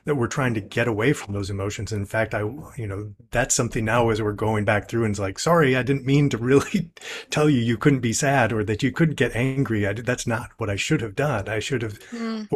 that 0.08 0.16
we're 0.16 0.26
trying 0.26 0.54
to 0.54 0.60
get 0.60 0.88
away 0.88 1.12
from 1.12 1.32
those 1.32 1.48
emotions. 1.50 1.92
In 1.92 2.04
fact, 2.04 2.34
I 2.34 2.40
you 2.76 2.86
know 2.86 3.14
that's 3.30 3.54
something 3.54 3.84
now 3.84 4.10
as 4.10 4.20
we're 4.20 4.32
going 4.32 4.64
back 4.64 4.88
through 4.88 5.04
and 5.04 5.12
it's 5.12 5.20
like, 5.20 5.38
sorry, 5.38 5.76
I 5.76 5.82
didn't 5.82 6.04
mean 6.06 6.28
to 6.30 6.38
really 6.38 6.90
tell 7.30 7.48
you 7.48 7.60
you 7.60 7.76
couldn't 7.78 8.00
be 8.00 8.12
sad 8.12 8.52
or 8.52 8.64
that 8.64 8.82
you 8.82 8.90
couldn't 8.90 9.14
get 9.16 9.36
angry. 9.36 9.86
I, 9.86 9.92
that's 9.92 10.26
not 10.26 10.50
what 10.58 10.68
I 10.70 10.76
should 10.76 11.00
have 11.00 11.14
done. 11.14 11.48
I 11.48 11.60
should 11.60 11.82
have 11.82 11.98
Mm. 12.10 12.48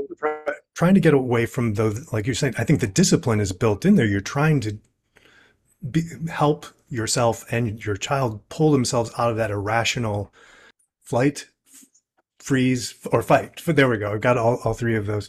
trying 0.75 0.95
to 0.95 1.01
get 1.01 1.15
away 1.15 1.47
from 1.47 1.75
those. 1.75 2.13
Like 2.13 2.27
you're 2.27 2.35
saying, 2.35 2.55
I 2.59 2.65
think 2.65 2.81
the 2.81 2.87
discipline 2.87 3.41
is 3.41 3.53
built 3.53 3.85
in 3.85 3.95
there. 3.95 4.07
You're 4.07 4.21
trying 4.21 4.61
to 4.61 4.79
be, 5.91 6.03
help 6.31 6.67
yourself 6.89 7.45
and 7.53 7.85
your 7.85 7.97
child 7.97 8.47
pull 8.49 8.71
themselves 8.73 9.11
out 9.19 9.31
of 9.31 9.37
that 9.37 9.51
irrational 9.51 10.33
flight, 11.01 11.49
freeze, 12.39 12.95
or 13.11 13.23
fight. 13.23 13.61
But 13.67 13.77
there 13.77 13.89
we 13.89 13.99
go. 13.99 14.13
i've 14.13 14.21
got 14.21 14.39
all, 14.39 14.59
all 14.65 14.75
three 14.75 14.97
of 14.97 15.07
those. 15.07 15.29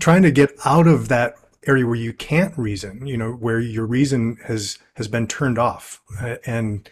Trying 0.00 0.22
to 0.22 0.30
get 0.30 0.52
out 0.64 0.86
of 0.86 1.08
that 1.08 1.34
area 1.66 1.86
where 1.86 1.96
you 1.96 2.12
can't 2.12 2.56
reason, 2.56 3.06
you 3.06 3.16
know, 3.16 3.32
where 3.32 3.60
your 3.60 3.86
reason 3.86 4.38
has 4.44 4.78
has 4.94 5.08
been 5.08 5.26
turned 5.26 5.58
off, 5.58 6.00
uh, 6.20 6.36
and 6.46 6.88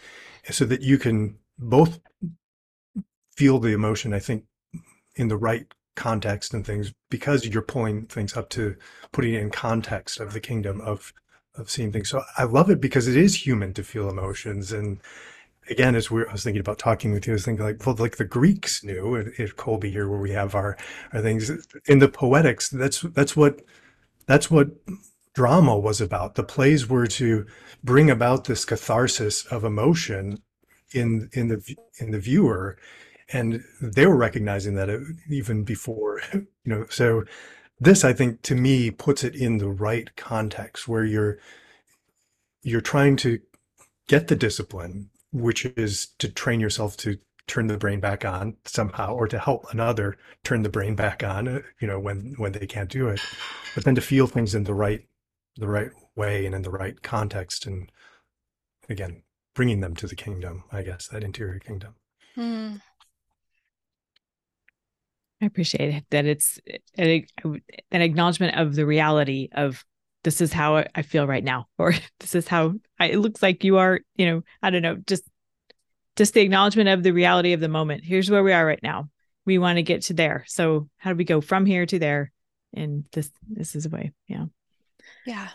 so 0.50 0.64
that 0.64 0.82
you 0.82 0.98
can 0.98 1.38
both 1.58 2.00
feel 3.36 3.58
the 3.58 3.72
emotion. 3.72 4.12
I 4.12 4.18
think 4.18 4.44
in 5.16 5.28
the 5.28 5.36
right 5.36 5.66
context 5.96 6.52
and 6.52 6.66
things 6.66 6.92
because 7.08 7.46
you're 7.46 7.62
pulling 7.62 8.06
things 8.06 8.36
up 8.36 8.48
to 8.50 8.74
putting 9.12 9.34
it 9.34 9.40
in 9.40 9.50
context 9.50 10.18
of 10.18 10.32
the 10.32 10.40
kingdom 10.40 10.80
of 10.80 11.12
of 11.56 11.70
seeing 11.70 11.92
things. 11.92 12.08
So 12.08 12.22
I 12.36 12.44
love 12.44 12.68
it 12.68 12.80
because 12.80 13.06
it 13.06 13.16
is 13.16 13.46
human 13.46 13.72
to 13.74 13.84
feel 13.84 14.10
emotions. 14.10 14.72
And 14.72 14.98
again, 15.70 15.94
as 15.94 16.10
we 16.10 16.26
I 16.26 16.32
was 16.32 16.42
thinking 16.42 16.60
about 16.60 16.78
talking 16.78 17.12
with 17.12 17.26
you, 17.26 17.32
I 17.32 17.34
was 17.34 17.44
thinking 17.44 17.64
like, 17.64 17.86
well, 17.86 17.94
like 17.96 18.16
the 18.16 18.24
Greeks 18.24 18.82
knew 18.82 19.16
at 19.16 19.26
Kolbe 19.56 19.90
here, 19.90 20.08
where 20.08 20.18
we 20.18 20.32
have 20.32 20.54
our 20.54 20.76
our 21.12 21.20
things 21.20 21.50
in 21.86 22.00
the 22.00 22.08
poetics. 22.08 22.68
That's 22.68 23.00
that's 23.02 23.36
what 23.36 23.60
that's 24.26 24.50
what 24.50 24.68
drama 25.34 25.78
was 25.78 26.00
about. 26.00 26.34
The 26.34 26.44
plays 26.44 26.88
were 26.88 27.06
to 27.06 27.46
bring 27.82 28.10
about 28.10 28.44
this 28.44 28.64
catharsis 28.64 29.44
of 29.46 29.64
emotion 29.64 30.42
in 30.92 31.28
in 31.32 31.48
the 31.48 31.76
in 31.98 32.10
the 32.12 32.20
viewer 32.20 32.76
and 33.32 33.64
they 33.80 34.06
were 34.06 34.16
recognizing 34.16 34.74
that 34.74 34.90
uh, 34.90 34.98
even 35.28 35.64
before 35.64 36.20
you 36.32 36.46
know 36.64 36.86
so 36.88 37.24
this 37.80 38.04
i 38.04 38.12
think 38.12 38.42
to 38.42 38.54
me 38.54 38.90
puts 38.90 39.24
it 39.24 39.34
in 39.34 39.58
the 39.58 39.68
right 39.68 40.14
context 40.16 40.86
where 40.86 41.04
you're 41.04 41.38
you're 42.62 42.80
trying 42.80 43.16
to 43.16 43.40
get 44.08 44.28
the 44.28 44.36
discipline 44.36 45.10
which 45.32 45.64
is 45.76 46.06
to 46.18 46.28
train 46.28 46.60
yourself 46.60 46.96
to 46.96 47.18
turn 47.46 47.66
the 47.66 47.76
brain 47.76 48.00
back 48.00 48.24
on 48.24 48.56
somehow 48.64 49.14
or 49.14 49.28
to 49.28 49.38
help 49.38 49.66
another 49.70 50.16
turn 50.44 50.62
the 50.62 50.68
brain 50.68 50.94
back 50.94 51.22
on 51.22 51.62
you 51.80 51.86
know 51.86 52.00
when 52.00 52.34
when 52.38 52.52
they 52.52 52.66
can't 52.66 52.90
do 52.90 53.08
it 53.08 53.20
but 53.74 53.84
then 53.84 53.94
to 53.94 54.00
feel 54.00 54.26
things 54.26 54.54
in 54.54 54.64
the 54.64 54.74
right 54.74 55.06
the 55.56 55.68
right 55.68 55.90
way 56.16 56.46
and 56.46 56.54
in 56.54 56.62
the 56.62 56.70
right 56.70 57.02
context 57.02 57.66
and 57.66 57.90
again 58.88 59.22
bringing 59.54 59.80
them 59.80 59.94
to 59.94 60.06
the 60.06 60.16
kingdom 60.16 60.64
i 60.72 60.82
guess 60.82 61.08
that 61.08 61.22
interior 61.22 61.58
kingdom 61.58 61.94
Mm. 62.36 62.80
I 65.42 65.46
appreciate 65.46 65.94
it 65.94 66.04
that 66.10 66.24
it's 66.26 66.58
an, 66.96 67.26
an 67.44 68.02
acknowledgement 68.02 68.56
of 68.56 68.74
the 68.74 68.86
reality 68.86 69.48
of 69.52 69.84
this 70.22 70.40
is 70.40 70.52
how 70.52 70.84
I 70.94 71.02
feel 71.02 71.26
right 71.26 71.44
now, 71.44 71.66
or 71.78 71.92
this 72.20 72.34
is 72.34 72.48
how 72.48 72.74
I, 72.98 73.08
it 73.08 73.18
looks 73.18 73.42
like 73.42 73.62
you 73.62 73.76
are. 73.76 74.00
You 74.16 74.26
know, 74.26 74.42
I 74.62 74.70
don't 74.70 74.82
know, 74.82 74.96
just 75.06 75.24
just 76.16 76.34
the 76.34 76.40
acknowledgement 76.40 76.88
of 76.88 77.02
the 77.02 77.12
reality 77.12 77.52
of 77.52 77.60
the 77.60 77.68
moment. 77.68 78.04
Here's 78.04 78.30
where 78.30 78.42
we 78.42 78.52
are 78.52 78.64
right 78.64 78.82
now. 78.82 79.08
We 79.46 79.58
want 79.58 79.76
to 79.76 79.82
get 79.82 80.02
to 80.02 80.14
there. 80.14 80.44
So 80.46 80.88
how 80.96 81.10
do 81.10 81.16
we 81.16 81.24
go 81.24 81.40
from 81.40 81.66
here 81.66 81.86
to 81.86 81.98
there? 81.98 82.32
And 82.72 83.04
this 83.12 83.30
this 83.48 83.76
is 83.76 83.86
a 83.86 83.90
way. 83.90 84.12
Yeah. 84.26 84.46
Yeah. 85.26 85.48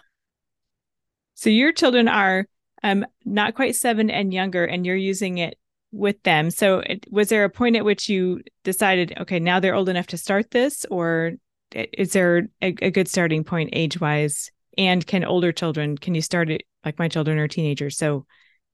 So 1.34 1.50
your 1.50 1.72
children 1.72 2.08
are 2.08 2.46
um 2.84 3.06
not 3.26 3.56
quite 3.56 3.76
seven 3.76 4.10
and 4.10 4.34
younger, 4.34 4.66
and 4.66 4.86
you're 4.86 4.96
using 4.96 5.38
it 5.38 5.58
with 5.92 6.22
them. 6.24 6.52
So 6.52 6.80
it, 6.80 7.06
was 7.10 7.30
there 7.30 7.44
a 7.46 7.50
point 7.50 7.76
at 7.76 7.86
which 7.86 8.10
you 8.10 8.42
decided, 8.64 9.16
okay, 9.22 9.40
now 9.40 9.60
they're 9.60 9.76
old 9.76 9.90
enough 9.90 10.08
to 10.08 10.18
start 10.18 10.52
this, 10.52 10.86
or 10.92 11.34
is 11.74 12.14
there 12.14 12.48
a, 12.62 12.76
a 12.82 12.92
good 12.92 13.08
starting 13.08 13.44
point 13.44 13.72
age 13.74 14.00
wise? 14.00 14.52
And 14.78 15.06
can 15.06 15.26
older 15.26 15.52
children 15.52 15.98
can 15.98 16.16
you 16.16 16.22
start 16.22 16.50
it 16.50 16.62
like 16.86 17.00
my 17.00 17.08
children 17.08 17.38
are 17.40 17.48
teenagers? 17.48 17.98
So 17.98 18.26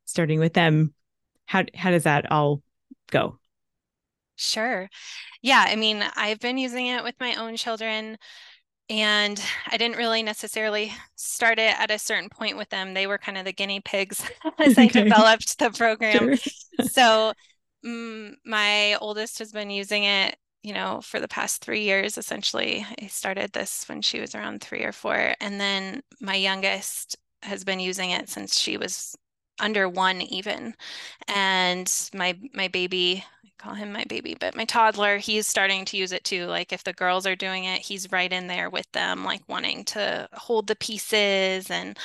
starting 0.05 0.39
with 0.39 0.53
them, 0.53 0.93
how 1.45 1.63
how 1.75 1.91
does 1.91 2.03
that 2.03 2.31
all 2.31 2.61
go? 3.11 3.39
Sure. 4.37 4.89
Yeah, 5.41 5.65
I 5.67 5.75
mean, 5.77 6.03
I've 6.15 6.39
been 6.39 6.57
using 6.57 6.87
it 6.87 7.03
with 7.03 7.15
my 7.19 7.35
own 7.35 7.55
children 7.57 8.17
and 8.89 9.41
I 9.67 9.77
didn't 9.77 9.97
really 9.97 10.23
necessarily 10.23 10.93
start 11.15 11.59
it 11.59 11.79
at 11.79 11.91
a 11.91 11.99
certain 11.99 12.29
point 12.29 12.57
with 12.57 12.69
them. 12.69 12.93
They 12.93 13.07
were 13.07 13.17
kind 13.19 13.37
of 13.37 13.45
the 13.45 13.53
guinea 13.53 13.81
pigs 13.81 14.23
as 14.59 14.77
I 14.77 14.89
Okay. 14.89 15.15
developed 15.23 15.59
the 15.59 15.71
program. 15.71 16.29
Sure. 16.29 16.39
So, 16.79 17.33
mm, 17.85 18.35
my 18.45 18.95
oldest 18.97 19.39
has 19.39 19.51
been 19.53 19.69
using 19.71 20.05
it, 20.05 20.37
you 20.63 20.73
know, 20.73 21.01
for 21.01 21.19
the 21.21 21.27
past 21.29 21.63
three 21.63 21.83
years, 21.83 22.17
essentially. 22.17 22.85
I 23.01 23.07
started 23.07 23.53
this 23.53 23.87
when 23.89 24.01
she 24.03 24.19
was 24.21 24.35
around 24.35 24.61
three 24.63 24.83
or 24.83 24.93
four. 24.93 25.35
And 25.41 25.59
then 25.61 26.03
my 26.21 26.35
youngest 26.35 27.17
has 27.43 27.63
been 27.65 27.79
using 27.81 28.11
it 28.11 28.29
since 28.29 28.59
she 28.59 28.77
was 28.77 29.15
under 29.59 29.87
one 29.89 30.21
even. 30.21 30.75
And 31.27 31.91
my 32.13 32.37
my 32.53 32.67
baby, 32.67 33.23
I 33.43 33.49
call 33.57 33.73
him 33.75 33.91
my 33.91 34.03
baby, 34.05 34.35
but 34.39 34.55
my 34.55 34.65
toddler, 34.65 35.17
he's 35.17 35.47
starting 35.47 35.85
to 35.85 35.97
use 35.97 36.11
it 36.11 36.23
too. 36.23 36.45
Like 36.45 36.73
if 36.73 36.83
the 36.83 36.93
girls 36.93 37.25
are 37.25 37.35
doing 37.35 37.65
it, 37.65 37.81
he's 37.81 38.11
right 38.11 38.31
in 38.31 38.47
there 38.47 38.69
with 38.69 38.91
them, 38.91 39.23
like 39.23 39.41
wanting 39.47 39.83
to 39.85 40.27
hold 40.33 40.67
the 40.67 40.75
pieces 40.75 41.69
and 41.71 41.97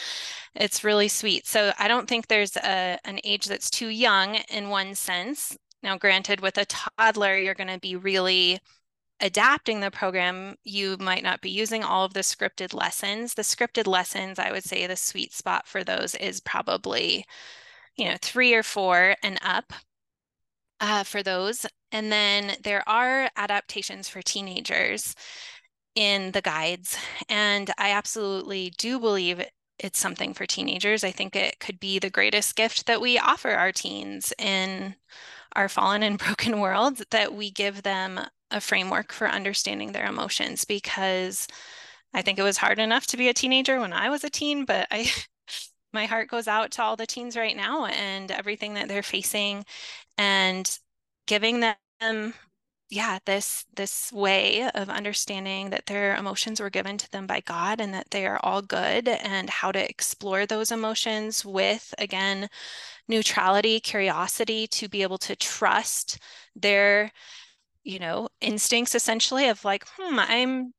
it's 0.54 0.84
really 0.84 1.08
sweet. 1.08 1.46
So 1.46 1.72
I 1.78 1.88
don't 1.88 2.08
think 2.08 2.26
there's 2.28 2.56
a 2.56 2.98
an 3.04 3.20
age 3.24 3.46
that's 3.46 3.70
too 3.70 3.88
young 3.88 4.36
in 4.50 4.68
one 4.70 4.94
sense. 4.94 5.56
Now, 5.82 5.96
granted, 5.96 6.40
with 6.40 6.58
a 6.58 6.66
toddler, 6.66 7.36
you're 7.38 7.54
going 7.54 7.68
to 7.68 7.78
be 7.80 7.96
really 7.96 8.60
adapting 9.20 9.80
the 9.80 9.90
program, 9.90 10.56
you 10.64 10.96
might 10.98 11.22
not 11.22 11.40
be 11.40 11.50
using 11.50 11.84
all 11.84 12.04
of 12.04 12.14
the 12.14 12.20
scripted 12.20 12.74
lessons. 12.74 13.34
The 13.34 13.42
scripted 13.42 13.86
lessons, 13.86 14.38
I 14.38 14.52
would 14.52 14.64
say 14.64 14.86
the 14.86 14.96
sweet 14.96 15.32
spot 15.32 15.66
for 15.66 15.84
those 15.84 16.14
is 16.14 16.40
probably, 16.40 17.24
you 17.96 18.06
know, 18.06 18.16
three 18.20 18.54
or 18.54 18.62
four 18.62 19.16
and 19.22 19.38
up 19.42 19.72
uh, 20.80 21.04
for 21.04 21.22
those. 21.22 21.66
And 21.92 22.10
then 22.10 22.56
there 22.62 22.88
are 22.88 23.30
adaptations 23.36 24.08
for 24.08 24.22
teenagers 24.22 25.14
in 25.94 26.32
the 26.32 26.42
guides. 26.42 26.96
And 27.28 27.70
I 27.78 27.90
absolutely 27.90 28.72
do 28.78 28.98
believe 29.00 29.44
it's 29.78 29.98
something 29.98 30.34
for 30.34 30.46
teenagers. 30.46 31.04
I 31.04 31.10
think 31.10 31.34
it 31.34 31.58
could 31.58 31.80
be 31.80 31.98
the 31.98 32.10
greatest 32.10 32.54
gift 32.54 32.86
that 32.86 33.00
we 33.00 33.18
offer 33.18 33.50
our 33.50 33.72
teens 33.72 34.32
in 34.38 34.94
our 35.56 35.68
fallen 35.68 36.02
and 36.02 36.18
broken 36.24 36.60
world 36.60 37.02
that 37.10 37.34
we 37.34 37.50
give 37.50 37.82
them 37.82 38.20
a 38.50 38.60
framework 38.60 39.12
for 39.12 39.28
understanding 39.28 39.92
their 39.92 40.06
emotions 40.06 40.64
because 40.64 41.46
I 42.14 42.22
think 42.22 42.38
it 42.38 42.42
was 42.42 42.58
hard 42.58 42.78
enough 42.78 43.06
to 43.08 43.16
be 43.16 43.28
a 43.28 43.34
teenager 43.34 43.80
when 43.80 43.92
I 43.92 44.10
was 44.10 44.24
a 44.24 44.30
teen, 44.30 44.64
but 44.64 44.86
I 44.90 45.10
my 45.92 46.06
heart 46.06 46.28
goes 46.28 46.48
out 46.48 46.70
to 46.72 46.82
all 46.82 46.96
the 46.96 47.06
teens 47.06 47.36
right 47.36 47.56
now 47.56 47.86
and 47.86 48.30
everything 48.30 48.74
that 48.74 48.88
they're 48.88 49.02
facing 49.02 49.64
and 50.18 50.78
giving 51.26 51.60
them 51.60 52.34
yeah 52.90 53.18
this 53.24 53.64
this 53.76 54.12
way 54.12 54.68
of 54.74 54.88
understanding 54.90 55.70
that 55.70 55.86
their 55.86 56.16
emotions 56.16 56.60
were 56.60 56.70
given 56.70 56.98
to 56.98 57.10
them 57.12 57.26
by 57.26 57.40
God 57.40 57.80
and 57.80 57.94
that 57.94 58.10
they 58.10 58.26
are 58.26 58.40
all 58.42 58.62
good 58.62 59.06
and 59.08 59.48
how 59.48 59.70
to 59.70 59.88
explore 59.90 60.44
those 60.46 60.72
emotions 60.72 61.44
with 61.44 61.94
again 61.98 62.48
neutrality 63.08 63.80
curiosity 63.80 64.66
to 64.68 64.88
be 64.88 65.02
able 65.02 65.18
to 65.18 65.36
trust 65.36 66.18
their 66.56 67.12
you 67.84 67.98
know, 67.98 68.28
instincts 68.40 68.94
essentially 68.94 69.48
of 69.48 69.64
like, 69.64 69.86
hmm, 69.96 70.18
I'm 70.18 70.74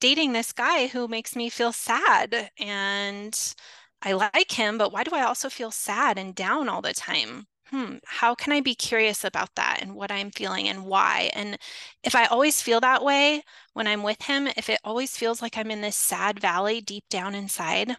dating 0.00 0.32
this 0.32 0.52
guy 0.52 0.86
who 0.88 1.08
makes 1.08 1.34
me 1.36 1.48
feel 1.50 1.72
sad 1.72 2.50
and 2.58 3.54
I 4.02 4.12
like 4.12 4.52
him, 4.52 4.78
but 4.78 4.92
why 4.92 5.02
do 5.04 5.10
I 5.14 5.22
also 5.22 5.48
feel 5.48 5.70
sad 5.70 6.18
and 6.18 6.34
down 6.34 6.68
all 6.68 6.82
the 6.82 6.92
time? 6.94 7.46
Hmm, 7.68 7.96
how 8.06 8.34
can 8.34 8.52
I 8.52 8.60
be 8.60 8.74
curious 8.74 9.24
about 9.24 9.54
that 9.56 9.80
and 9.82 9.94
what 9.94 10.12
I'm 10.12 10.30
feeling 10.30 10.68
and 10.68 10.84
why? 10.84 11.30
And 11.34 11.58
if 12.04 12.14
I 12.14 12.26
always 12.26 12.62
feel 12.62 12.80
that 12.80 13.02
way 13.04 13.42
when 13.72 13.86
I'm 13.88 14.02
with 14.02 14.22
him, 14.22 14.46
if 14.56 14.68
it 14.70 14.80
always 14.84 15.16
feels 15.16 15.42
like 15.42 15.56
I'm 15.58 15.70
in 15.70 15.80
this 15.80 15.96
sad 15.96 16.38
valley 16.40 16.80
deep 16.80 17.04
down 17.10 17.34
inside, 17.34 17.96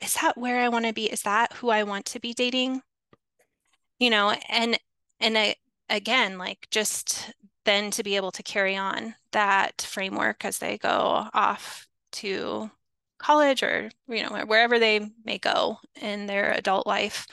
is 0.00 0.14
that 0.16 0.38
where 0.38 0.60
I 0.60 0.68
want 0.70 0.86
to 0.86 0.92
be? 0.94 1.06
Is 1.12 1.22
that 1.22 1.54
who 1.54 1.70
I 1.70 1.84
want 1.84 2.06
to 2.06 2.20
be 2.20 2.34
dating? 2.34 2.82
You 3.98 4.10
know, 4.10 4.30
and 4.48 4.78
and 5.20 5.38
I 5.38 5.56
again, 5.88 6.38
like 6.38 6.68
just 6.70 7.32
then 7.64 7.90
to 7.92 8.02
be 8.02 8.16
able 8.16 8.32
to 8.32 8.42
carry 8.42 8.76
on 8.76 9.14
that 9.32 9.82
framework 9.82 10.44
as 10.44 10.58
they 10.58 10.78
go 10.78 11.26
off 11.34 11.86
to 12.12 12.70
college 13.18 13.62
or 13.62 13.90
you 14.08 14.22
know 14.22 14.44
wherever 14.46 14.78
they 14.78 15.00
may 15.24 15.38
go 15.38 15.78
in 16.00 16.26
their 16.26 16.52
adult 16.52 16.86
life 16.86 17.26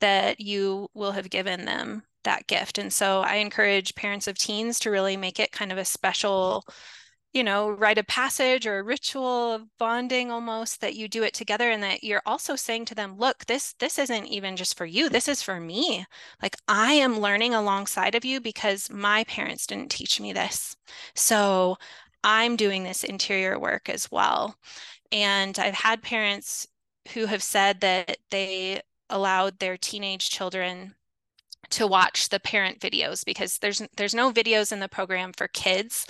that 0.00 0.40
you 0.40 0.88
will 0.94 1.12
have 1.12 1.28
given 1.30 1.64
them 1.66 2.02
that 2.24 2.46
gift. 2.46 2.78
And 2.78 2.92
so 2.92 3.20
i 3.20 3.36
encourage 3.36 3.94
parents 3.94 4.26
of 4.26 4.36
teens 4.38 4.78
to 4.80 4.90
really 4.90 5.16
make 5.16 5.38
it 5.40 5.52
kind 5.52 5.72
of 5.72 5.78
a 5.78 5.84
special 5.84 6.64
you 7.32 7.44
know, 7.44 7.70
rite 7.70 7.98
of 7.98 8.06
passage 8.08 8.66
or 8.66 8.78
a 8.78 8.82
ritual 8.82 9.52
of 9.52 9.62
bonding 9.78 10.30
almost 10.32 10.80
that 10.80 10.96
you 10.96 11.06
do 11.06 11.22
it 11.22 11.32
together 11.32 11.70
and 11.70 11.82
that 11.82 12.02
you're 12.02 12.22
also 12.26 12.56
saying 12.56 12.84
to 12.86 12.94
them, 12.94 13.16
look, 13.18 13.46
this 13.46 13.74
this 13.78 13.98
isn't 13.98 14.26
even 14.26 14.56
just 14.56 14.76
for 14.76 14.86
you. 14.86 15.08
This 15.08 15.28
is 15.28 15.42
for 15.42 15.60
me. 15.60 16.04
Like 16.42 16.56
I 16.66 16.94
am 16.94 17.20
learning 17.20 17.54
alongside 17.54 18.14
of 18.16 18.24
you 18.24 18.40
because 18.40 18.90
my 18.90 19.24
parents 19.24 19.66
didn't 19.66 19.92
teach 19.92 20.20
me 20.20 20.32
this. 20.32 20.76
So 21.14 21.76
I'm 22.24 22.56
doing 22.56 22.82
this 22.84 23.04
interior 23.04 23.58
work 23.58 23.88
as 23.88 24.10
well. 24.10 24.56
And 25.12 25.58
I've 25.58 25.74
had 25.74 26.02
parents 26.02 26.66
who 27.14 27.26
have 27.26 27.42
said 27.42 27.80
that 27.80 28.18
they 28.30 28.80
allowed 29.08 29.58
their 29.58 29.76
teenage 29.76 30.30
children 30.30 30.94
to 31.70 31.86
watch 31.86 32.28
the 32.28 32.40
parent 32.40 32.80
videos 32.80 33.24
because 33.24 33.58
there's 33.58 33.82
there's 33.96 34.14
no 34.14 34.32
videos 34.32 34.72
in 34.72 34.80
the 34.80 34.88
program 34.88 35.32
for 35.32 35.48
kids 35.48 36.06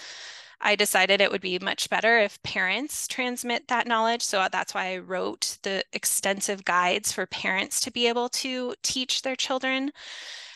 I 0.61 0.77
decided 0.77 1.21
it 1.21 1.31
would 1.31 1.41
be 1.41 1.59
much 1.59 1.89
better 1.89 2.19
if 2.19 2.43
parents 2.43 3.09
transmit 3.09 3.69
that 3.69 3.87
knowledge. 3.87 4.23
So 4.23 4.47
that's 4.51 4.75
why 4.75 4.95
I 4.95 4.99
wrote 4.99 5.59
the 5.63 5.85
extensive 5.93 6.65
guides 6.65 7.13
for 7.13 7.27
parents 7.27 7.81
to 7.81 7.91
be 7.91 8.07
able 8.07 8.29
to 8.31 8.75
teach 8.83 9.23
their 9.23 9.37
children. 9.37 9.93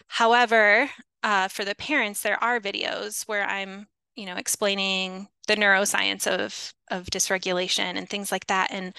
However, 0.08 0.90
uh, 1.22 1.48
for 1.48 1.64
the 1.64 1.74
parents, 1.74 2.20
there 2.22 2.42
are 2.42 2.60
videos 2.60 3.26
where 3.26 3.44
I'm, 3.44 3.86
you 4.14 4.26
know, 4.26 4.36
explaining 4.36 5.28
the 5.46 5.56
neuroscience 5.56 6.26
of 6.26 6.74
of 6.90 7.06
dysregulation 7.06 7.96
and 7.96 8.08
things 8.08 8.30
like 8.30 8.46
that. 8.48 8.70
And 8.70 8.94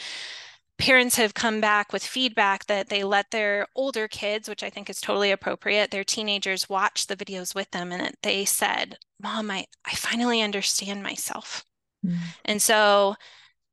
parents 0.78 1.16
have 1.16 1.34
come 1.34 1.62
back 1.62 1.94
with 1.94 2.04
feedback 2.04 2.66
that 2.66 2.90
they 2.90 3.04
let 3.04 3.32
their 3.32 3.68
older 3.76 4.08
kids, 4.08 4.50
which 4.50 4.64
I 4.64 4.70
think 4.70 4.90
is 4.90 5.00
totally 5.00 5.32
appropriate, 5.32 5.92
their 5.92 6.04
teenagers 6.04 6.70
watch 6.70 7.08
the 7.08 7.16
videos 7.16 7.56
with 7.56 7.72
them 7.72 7.92
and 7.92 8.16
they 8.24 8.46
said, 8.46 8.98
Mom, 9.22 9.50
I, 9.52 9.66
I 9.86 9.96
finally 9.96 10.42
understand 10.42 11.02
myself. 11.02 11.64
Mm. 12.06 12.18
And 12.44 12.62
so 12.62 13.16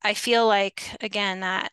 I 0.02 0.14
feel 0.14 0.46
like, 0.46 0.96
again, 1.00 1.40
that 1.40 1.72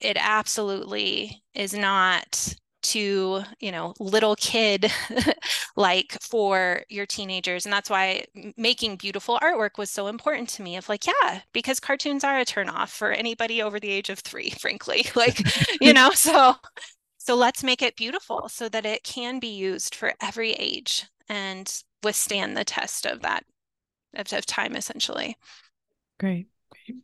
it 0.00 0.16
absolutely 0.20 1.42
is 1.54 1.72
not 1.72 2.54
to 2.86 3.42
you 3.60 3.72
know 3.72 3.94
little 3.98 4.36
kid 4.36 4.90
like 5.76 6.16
for 6.20 6.82
your 6.88 7.06
teenagers 7.06 7.66
and 7.66 7.72
that's 7.72 7.90
why 7.90 8.24
making 8.56 8.96
beautiful 8.96 9.38
artwork 9.42 9.76
was 9.76 9.90
so 9.90 10.06
important 10.06 10.48
to 10.48 10.62
me 10.62 10.76
of 10.76 10.88
like 10.88 11.04
yeah 11.06 11.40
because 11.52 11.80
cartoons 11.80 12.22
are 12.22 12.38
a 12.38 12.44
turnoff 12.44 12.88
for 12.88 13.10
anybody 13.10 13.60
over 13.60 13.80
the 13.80 13.90
age 13.90 14.08
of 14.08 14.20
three 14.20 14.50
frankly 14.60 15.06
like 15.16 15.40
you 15.80 15.92
know 15.92 16.10
so 16.10 16.54
so 17.18 17.34
let's 17.34 17.64
make 17.64 17.82
it 17.82 17.96
beautiful 17.96 18.48
so 18.48 18.68
that 18.68 18.86
it 18.86 19.02
can 19.02 19.40
be 19.40 19.48
used 19.48 19.94
for 19.96 20.12
every 20.22 20.52
age 20.52 21.06
and 21.28 21.82
withstand 22.04 22.56
the 22.56 22.64
test 22.64 23.04
of 23.04 23.20
that 23.22 23.44
of, 24.14 24.32
of 24.32 24.46
time 24.46 24.76
essentially. 24.76 25.36
Great. 26.20 26.46
You 26.86 27.02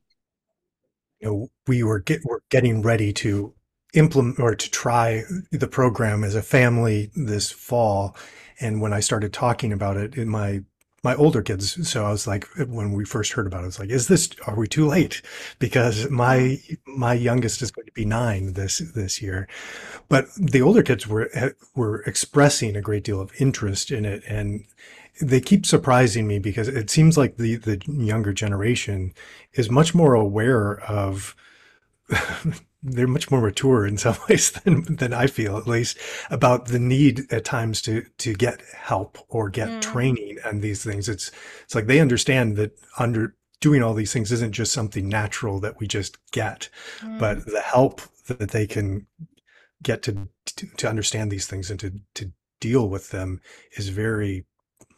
know 1.21 1.51
we 1.67 1.83
were 1.83 1.99
get 1.99 2.21
we're 2.25 2.41
getting 2.51 2.83
ready 2.83 3.13
to 3.15 3.55
implement 3.93 4.41
or 4.41 4.55
to 4.55 4.71
try 4.71 5.23
the 5.51 5.69
program 5.69 6.25
as 6.25 6.35
a 6.35 6.43
family 6.43 7.11
this 7.15 7.51
fall. 7.51 8.17
And 8.61 8.81
when 8.81 8.93
I 8.93 9.01
started 9.01 9.33
talking 9.33 9.73
about 9.73 9.97
it 9.97 10.17
in 10.17 10.29
my 10.29 10.63
my 11.05 11.17
older 11.17 11.43
kids, 11.43 11.89
so 11.89 12.05
I 12.05 12.13
was 12.13 12.29
like, 12.29 12.47
when 12.57 12.93
we 12.93 13.05
first 13.05 13.33
heard 13.33 13.49
about 13.49 13.63
it, 13.63 13.65
I 13.65 13.67
was 13.67 13.79
like, 13.81 13.91
"Is 13.91 14.07
this? 14.07 14.31
Are 14.47 14.55
we 14.55 14.69
too 14.69 14.87
late?" 14.87 15.21
Because 15.59 16.09
my 16.11 16.61
my 16.87 17.15
youngest 17.15 17.61
is 17.61 17.73
going 17.73 17.87
to 17.87 17.93
be 17.93 18.05
nine 18.05 18.53
this 18.53 18.79
this 18.95 19.21
year, 19.21 19.49
but 20.09 20.29
the 20.37 20.63
older 20.63 20.83
kids 20.83 21.09
were 21.09 21.29
eh, 21.35 21.51
were 21.75 22.03
expressing 22.03 22.77
a 22.77 22.81
great 22.81 23.03
deal 23.03 23.21
of 23.21 23.33
interest 23.41 23.91
in 23.91 24.05
it, 24.05 24.23
and 24.29 24.65
they 25.21 25.41
keep 25.41 25.67
surprising 25.67 26.27
me 26.29 26.39
because 26.39 26.69
it 26.69 26.89
seems 26.89 27.19
like 27.19 27.37
the 27.37 27.57
the 27.57 27.83
younger 27.89 28.33
generation 28.33 29.13
is 29.55 29.71
much 29.71 29.95
more 29.97 30.15
aware 30.15 30.81
of 30.83 31.35
they're 32.83 33.07
much 33.07 33.31
more 33.31 33.41
mature 33.41 33.87
in 33.87 33.97
some 33.97 34.17
ways 34.29 34.51
than 34.51 34.97
than 34.97 35.13
I 35.13 35.27
feel 35.27 35.57
at 35.57 35.67
least 35.67 35.99
about 36.31 36.67
the 36.67 36.79
need 36.79 37.33
at 37.33 37.45
times 37.45 37.81
to 37.83 38.05
to 38.19 38.35
get 38.35 38.63
help 38.75 39.19
or 39.29 39.49
get 39.49 39.69
mm. 39.69 39.81
training 39.81 40.39
and 40.45 40.63
these 40.63 40.83
things. 40.85 41.09
It's 41.09 41.31
it's 41.63 41.75
like 41.75 41.87
they 41.87 42.01
understand 42.01 42.57
that 42.57 42.79
under 42.99 43.35
doing 43.61 43.83
all 43.83 43.95
these 43.95 44.13
things 44.13 44.33
isn't 44.33 44.53
just 44.53 44.73
something 44.73 45.09
natural 45.09 45.61
that 45.61 45.79
we 45.79 45.87
just 45.87 46.19
get, 46.33 46.69
mm. 47.01 47.19
but 47.19 47.47
the 47.47 47.61
help 47.61 48.01
that 48.27 48.51
they 48.51 48.67
can 48.67 49.07
get 49.83 50.03
to, 50.03 50.29
to 50.47 50.67
to 50.77 50.89
understand 50.89 51.31
these 51.31 51.47
things 51.47 51.71
and 51.71 51.79
to 51.81 51.93
to 52.15 52.33
deal 52.61 52.89
with 52.89 53.11
them 53.11 53.41
is 53.77 53.89
very 53.89 54.45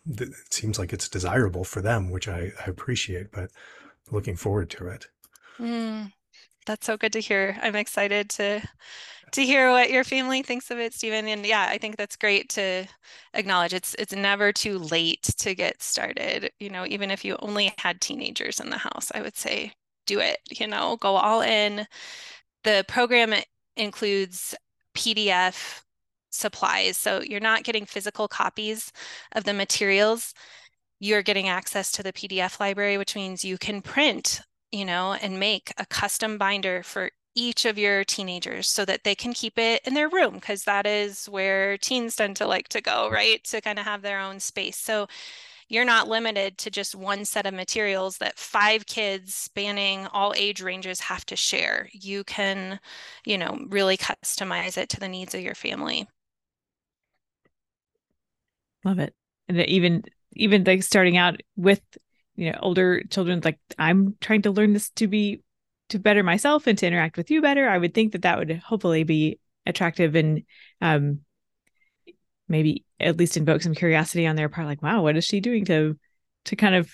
it 0.06 0.28
seems 0.50 0.78
like 0.78 0.92
it's 0.92 1.08
desirable 1.08 1.64
for 1.64 1.80
them, 1.80 2.10
which 2.10 2.28
I, 2.28 2.52
I 2.60 2.68
appreciate, 2.68 3.32
but 3.32 3.50
looking 4.10 4.36
forward 4.36 4.68
to 4.70 4.88
it. 4.88 5.06
Mm 5.58 6.12
that's 6.66 6.86
so 6.86 6.96
good 6.96 7.12
to 7.14 7.20
hear. 7.20 7.56
I'm 7.62 7.76
excited 7.76 8.30
to 8.30 8.62
to 9.32 9.44
hear 9.44 9.70
what 9.70 9.90
your 9.90 10.04
family 10.04 10.42
thinks 10.42 10.70
of 10.70 10.78
it, 10.78 10.94
Stephen. 10.94 11.26
And 11.28 11.44
yeah, 11.46 11.66
I 11.68 11.78
think 11.78 11.96
that's 11.96 12.16
great 12.16 12.48
to 12.50 12.86
acknowledge. 13.34 13.72
It's 13.74 13.94
it's 13.98 14.14
never 14.14 14.52
too 14.52 14.78
late 14.78 15.22
to 15.38 15.54
get 15.54 15.82
started. 15.82 16.50
You 16.60 16.70
know, 16.70 16.86
even 16.86 17.10
if 17.10 17.24
you 17.24 17.36
only 17.40 17.72
had 17.78 18.00
teenagers 18.00 18.60
in 18.60 18.70
the 18.70 18.78
house, 18.78 19.10
I 19.14 19.22
would 19.22 19.36
say 19.36 19.72
do 20.06 20.20
it. 20.20 20.38
You 20.50 20.66
know, 20.68 20.96
go 21.00 21.16
all 21.16 21.40
in. 21.42 21.86
The 22.64 22.84
program 22.88 23.34
includes 23.76 24.54
PDF 24.94 25.82
supplies. 26.30 26.96
So 26.96 27.22
you're 27.22 27.40
not 27.40 27.64
getting 27.64 27.86
physical 27.86 28.28
copies 28.28 28.92
of 29.32 29.44
the 29.44 29.54
materials. 29.54 30.34
You're 31.00 31.22
getting 31.22 31.48
access 31.48 31.92
to 31.92 32.02
the 32.02 32.12
PDF 32.12 32.60
library, 32.60 32.98
which 32.98 33.14
means 33.16 33.44
you 33.44 33.58
can 33.58 33.82
print, 33.82 34.40
you 34.74 34.84
know, 34.84 35.12
and 35.14 35.38
make 35.38 35.72
a 35.78 35.86
custom 35.86 36.36
binder 36.36 36.82
for 36.82 37.10
each 37.36 37.64
of 37.64 37.78
your 37.78 38.04
teenagers 38.04 38.68
so 38.68 38.84
that 38.84 39.04
they 39.04 39.14
can 39.14 39.32
keep 39.32 39.58
it 39.58 39.80
in 39.86 39.94
their 39.94 40.08
room 40.08 40.34
because 40.34 40.64
that 40.64 40.86
is 40.86 41.26
where 41.26 41.78
teens 41.78 42.16
tend 42.16 42.36
to 42.36 42.46
like 42.46 42.68
to 42.68 42.80
go, 42.80 43.08
right? 43.10 43.42
To 43.44 43.60
kind 43.60 43.78
of 43.78 43.84
have 43.84 44.02
their 44.02 44.20
own 44.20 44.40
space. 44.40 44.76
So 44.76 45.06
you're 45.68 45.84
not 45.84 46.08
limited 46.08 46.58
to 46.58 46.70
just 46.70 46.94
one 46.94 47.24
set 47.24 47.46
of 47.46 47.54
materials 47.54 48.18
that 48.18 48.38
five 48.38 48.86
kids 48.86 49.34
spanning 49.34 50.06
all 50.08 50.34
age 50.36 50.60
ranges 50.60 51.00
have 51.00 51.24
to 51.26 51.36
share. 51.36 51.88
You 51.92 52.24
can, 52.24 52.80
you 53.24 53.38
know, 53.38 53.58
really 53.68 53.96
customize 53.96 54.76
it 54.76 54.88
to 54.90 55.00
the 55.00 55.08
needs 55.08 55.34
of 55.34 55.40
your 55.40 55.54
family. 55.54 56.06
Love 58.84 58.98
it. 58.98 59.14
And 59.48 59.60
even 59.66 60.02
even 60.32 60.64
like 60.64 60.82
starting 60.82 61.16
out 61.16 61.40
with 61.56 61.80
you 62.36 62.50
know 62.50 62.58
older 62.62 63.02
children 63.10 63.40
like 63.44 63.58
i'm 63.78 64.16
trying 64.20 64.42
to 64.42 64.50
learn 64.50 64.72
this 64.72 64.90
to 64.90 65.06
be 65.06 65.40
to 65.88 65.98
better 65.98 66.22
myself 66.22 66.66
and 66.66 66.78
to 66.78 66.86
interact 66.86 67.16
with 67.16 67.30
you 67.30 67.42
better. 67.42 67.68
I 67.68 67.78
would 67.78 67.94
think 67.94 68.12
that 68.12 68.22
that 68.22 68.38
would 68.38 68.50
hopefully 68.64 69.04
be 69.04 69.38
attractive 69.66 70.14
and 70.14 70.42
um 70.80 71.20
maybe 72.48 72.84
at 73.00 73.16
least 73.16 73.36
invoke 73.36 73.62
some 73.62 73.74
curiosity 73.74 74.26
on 74.26 74.36
their 74.36 74.50
part 74.50 74.66
like 74.66 74.82
wow 74.82 75.02
what 75.02 75.16
is 75.16 75.24
she 75.24 75.40
doing 75.40 75.64
to 75.64 75.98
to 76.44 76.56
kind 76.56 76.74
of 76.74 76.90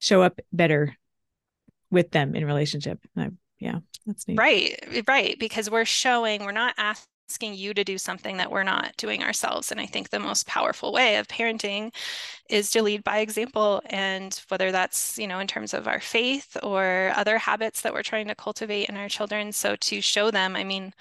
show 0.00 0.22
up 0.22 0.40
better 0.52 0.96
with 1.90 2.10
them 2.10 2.34
in 2.34 2.44
relationship? 2.44 2.98
I, 3.16 3.30
yeah 3.58 3.78
that's 4.06 4.26
neat. 4.26 4.38
Right 4.38 5.04
right 5.06 5.38
because 5.38 5.70
we're 5.70 5.84
showing 5.84 6.44
we're 6.44 6.52
not 6.52 6.74
asking 6.76 7.08
asking 7.28 7.54
you 7.54 7.72
to 7.74 7.84
do 7.84 7.96
something 7.98 8.36
that 8.36 8.50
we're 8.50 8.62
not 8.62 8.96
doing 8.96 9.22
ourselves. 9.22 9.70
And 9.70 9.80
I 9.80 9.86
think 9.86 10.10
the 10.10 10.20
most 10.20 10.46
powerful 10.46 10.92
way 10.92 11.16
of 11.16 11.26
parenting 11.26 11.94
is 12.50 12.70
to 12.70 12.82
lead 12.82 13.02
by 13.02 13.18
example. 13.18 13.82
And 13.86 14.38
whether 14.48 14.70
that's, 14.70 15.18
you 15.18 15.26
know, 15.26 15.38
in 15.38 15.46
terms 15.46 15.74
of 15.74 15.88
our 15.88 16.00
faith 16.00 16.56
or 16.62 17.12
other 17.16 17.38
habits 17.38 17.80
that 17.80 17.94
we're 17.94 18.02
trying 18.02 18.28
to 18.28 18.34
cultivate 18.34 18.88
in 18.88 18.96
our 18.96 19.08
children. 19.08 19.52
So 19.52 19.76
to 19.76 20.00
show 20.00 20.30
them, 20.30 20.54
I 20.54 20.64
mean, 20.64 20.92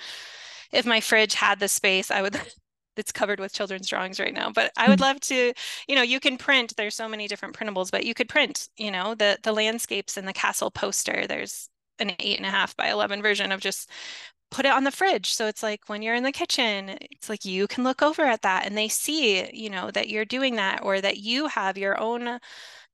if 0.71 0.86
my 0.86 1.01
fridge 1.01 1.34
had 1.34 1.59
the 1.59 1.67
space, 1.67 2.09
I 2.09 2.21
would 2.21 2.39
it's 2.95 3.11
covered 3.11 3.39
with 3.39 3.51
children's 3.51 3.89
drawings 3.89 4.19
right 4.19 4.36
now 4.36 4.51
but 4.51 4.71
i 4.78 4.88
would 4.88 4.99
mm. 4.99 5.01
love 5.01 5.19
to 5.19 5.51
you 5.88 5.95
know 5.95 6.03
you 6.03 6.19
can 6.19 6.38
print 6.38 6.76
there's 6.78 6.93
so 6.93 7.09
many 7.09 7.28
different 7.28 7.55
printables 7.55 7.89
but 7.89 8.05
you 8.05 8.13
could 8.13 8.30
print 8.30 8.69
you 8.78 8.91
know 8.91 9.15
the 9.15 9.36
the 9.41 9.51
landscapes 9.51 10.15
and 10.15 10.28
the 10.28 10.34
castle 10.34 10.69
poster 10.69 11.26
there's 11.26 11.69
an 11.99 12.11
eight 12.19 12.37
and 12.37 12.45
a 12.45 12.49
half 12.49 12.75
by 12.75 12.89
11 12.89 13.21
version 13.21 13.51
of 13.51 13.59
just 13.61 13.89
put 14.51 14.65
it 14.65 14.71
on 14.71 14.83
the 14.83 14.91
fridge. 14.91 15.33
So 15.33 15.47
it's 15.47 15.63
like 15.63 15.81
when 15.87 16.01
you're 16.01 16.15
in 16.15 16.23
the 16.23 16.31
kitchen 16.31 16.97
it's 17.01 17.29
like 17.29 17.45
you 17.45 17.67
can 17.67 17.83
look 17.83 18.01
over 18.01 18.23
at 18.23 18.41
that 18.43 18.65
and 18.65 18.77
they 18.77 18.87
see 18.87 19.49
you 19.53 19.69
know 19.69 19.91
that 19.91 20.09
you're 20.09 20.25
doing 20.25 20.55
that 20.55 20.81
or 20.83 21.01
that 21.01 21.17
you 21.17 21.47
have 21.47 21.77
your 21.77 21.99
own 21.99 22.39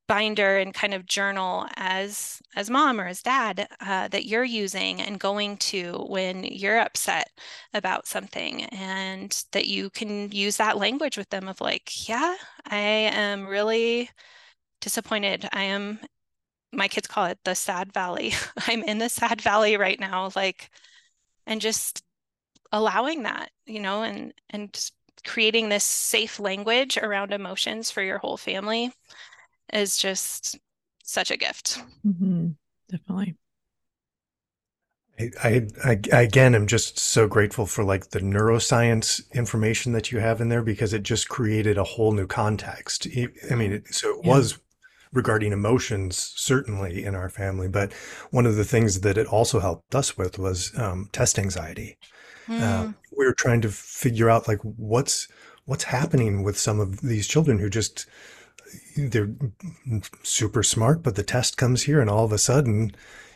binder 0.07 0.57
and 0.57 0.73
kind 0.73 0.93
of 0.93 1.05
journal 1.05 1.67
as 1.75 2.41
as 2.55 2.69
mom 2.69 2.99
or 2.99 3.07
as 3.07 3.21
dad 3.21 3.67
uh, 3.81 4.07
that 4.07 4.25
you're 4.25 4.43
using 4.43 5.01
and 5.01 5.19
going 5.19 5.55
to 5.57 5.93
when 6.09 6.43
you're 6.43 6.79
upset 6.79 7.29
about 7.73 8.07
something 8.07 8.63
and 8.65 9.45
that 9.51 9.67
you 9.67 9.89
can 9.91 10.31
use 10.31 10.57
that 10.57 10.77
language 10.77 11.17
with 11.17 11.29
them 11.29 11.47
of 11.47 11.61
like 11.61 12.09
yeah 12.09 12.35
i 12.67 12.77
am 12.77 13.45
really 13.45 14.09
disappointed. 14.81 15.47
I 15.53 15.63
am 15.63 15.99
my 16.71 16.87
kids 16.87 17.07
call 17.07 17.25
it 17.25 17.39
the 17.43 17.55
sad 17.55 17.91
valley 17.91 18.33
i'm 18.67 18.83
in 18.83 18.97
the 18.97 19.09
sad 19.09 19.41
valley 19.41 19.77
right 19.77 19.99
now 19.99 20.29
like 20.35 20.69
and 21.45 21.61
just 21.61 22.03
allowing 22.71 23.23
that 23.23 23.49
you 23.65 23.79
know 23.79 24.03
and 24.03 24.33
and 24.49 24.73
just 24.73 24.93
creating 25.25 25.69
this 25.69 25.83
safe 25.83 26.39
language 26.39 26.97
around 26.97 27.33
emotions 27.33 27.91
for 27.91 28.01
your 28.01 28.19
whole 28.19 28.37
family 28.37 28.91
is 29.73 29.97
just 29.97 30.57
such 31.03 31.31
a 31.31 31.37
gift 31.37 31.81
mm-hmm. 32.05 32.49
definitely 32.89 33.35
I, 35.19 35.67
I, 35.83 35.99
I 36.13 36.21
again 36.21 36.55
am 36.55 36.65
just 36.65 36.97
so 36.97 37.27
grateful 37.27 37.65
for 37.65 37.83
like 37.83 38.11
the 38.11 38.19
neuroscience 38.19 39.29
information 39.33 39.91
that 39.91 40.11
you 40.11 40.19
have 40.19 40.39
in 40.39 40.47
there 40.47 40.61
because 40.61 40.93
it 40.93 41.03
just 41.03 41.27
created 41.27 41.77
a 41.77 41.83
whole 41.83 42.13
new 42.13 42.25
context. 42.25 43.05
I 43.51 43.55
mean, 43.55 43.73
it, 43.73 43.93
so 43.93 44.19
it 44.19 44.25
yeah. 44.25 44.31
was 44.31 44.59
regarding 45.11 45.51
emotions, 45.51 46.33
certainly 46.35 47.03
in 47.03 47.15
our 47.15 47.29
family. 47.29 47.67
But 47.67 47.93
one 48.31 48.45
of 48.45 48.55
the 48.55 48.65
things 48.65 49.01
that 49.01 49.17
it 49.17 49.27
also 49.27 49.59
helped 49.59 49.95
us 49.95 50.17
with 50.17 50.37
was 50.37 50.71
um, 50.77 51.09
test 51.11 51.39
anxiety. 51.39 51.97
Mm. 52.47 52.61
Uh, 52.61 52.83
hmm. 52.83 52.91
we 53.17 53.25
were 53.25 53.33
trying 53.33 53.61
to 53.61 53.69
figure 53.69 54.29
out 54.29 54.47
like 54.47 54.59
what's 54.61 55.27
what's 55.65 55.83
happening 55.83 56.41
with 56.41 56.57
some 56.57 56.79
of 56.79 57.01
these 57.01 57.27
children 57.27 57.59
who 57.59 57.69
just 57.69 58.07
they're 58.97 59.29
super 60.23 60.63
smart, 60.63 61.03
but 61.03 61.15
the 61.15 61.23
test 61.23 61.57
comes 61.57 61.83
here, 61.83 62.01
and 62.01 62.09
all 62.09 62.25
of 62.25 62.31
a 62.31 62.37
sudden 62.37 62.91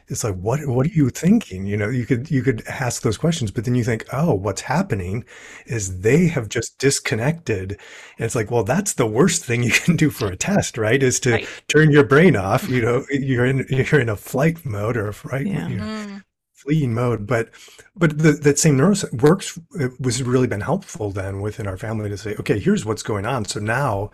it's 0.07 0.23
like 0.23 0.35
what 0.35 0.65
what 0.67 0.85
are 0.85 0.89
you 0.89 1.09
thinking? 1.09 1.65
You 1.65 1.77
know 1.77 1.89
you 1.89 2.05
could 2.05 2.29
you 2.29 2.41
could 2.41 2.63
ask 2.67 3.01
those 3.01 3.17
questions 3.17 3.51
but 3.51 3.65
then 3.65 3.75
you 3.75 3.83
think 3.83 4.05
oh 4.11 4.33
what's 4.33 4.61
happening 4.61 5.25
is 5.65 6.01
they 6.01 6.27
have 6.27 6.49
just 6.49 6.77
disconnected. 6.77 7.71
And 8.17 8.25
it's 8.25 8.35
like 8.35 8.51
well 8.51 8.63
that's 8.63 8.93
the 8.93 9.07
worst 9.07 9.45
thing 9.45 9.63
you 9.63 9.71
can 9.71 9.95
do 9.95 10.09
for 10.09 10.27
a 10.27 10.35
test 10.35 10.77
right? 10.77 11.01
Is 11.01 11.19
to 11.21 11.31
right. 11.31 11.47
turn 11.67 11.91
your 11.91 12.03
brain 12.03 12.35
off 12.35 12.69
you 12.69 12.81
know 12.81 13.05
you're 13.09 13.45
in 13.45 13.65
you're 13.69 14.01
in 14.01 14.09
a 14.09 14.15
flight 14.15 14.65
mode 14.65 14.97
or 14.97 15.09
a 15.09 15.15
right 15.23 15.45
yeah. 15.45 15.67
you 15.67 15.77
know, 15.77 15.83
mm. 15.83 16.23
fleeing 16.53 16.93
mode. 16.93 17.25
But 17.25 17.49
but 17.95 18.17
the, 18.17 18.33
that 18.33 18.59
same 18.59 18.77
neuroscience 18.77 19.21
works 19.21 19.59
it 19.75 19.91
was 19.99 20.21
really 20.23 20.47
been 20.47 20.61
helpful 20.61 21.11
then 21.11 21.41
within 21.41 21.67
our 21.67 21.77
family 21.77 22.09
to 22.09 22.17
say 22.17 22.35
okay 22.39 22.59
here's 22.59 22.85
what's 22.85 23.03
going 23.03 23.25
on. 23.25 23.45
So 23.45 23.59
now 23.59 24.11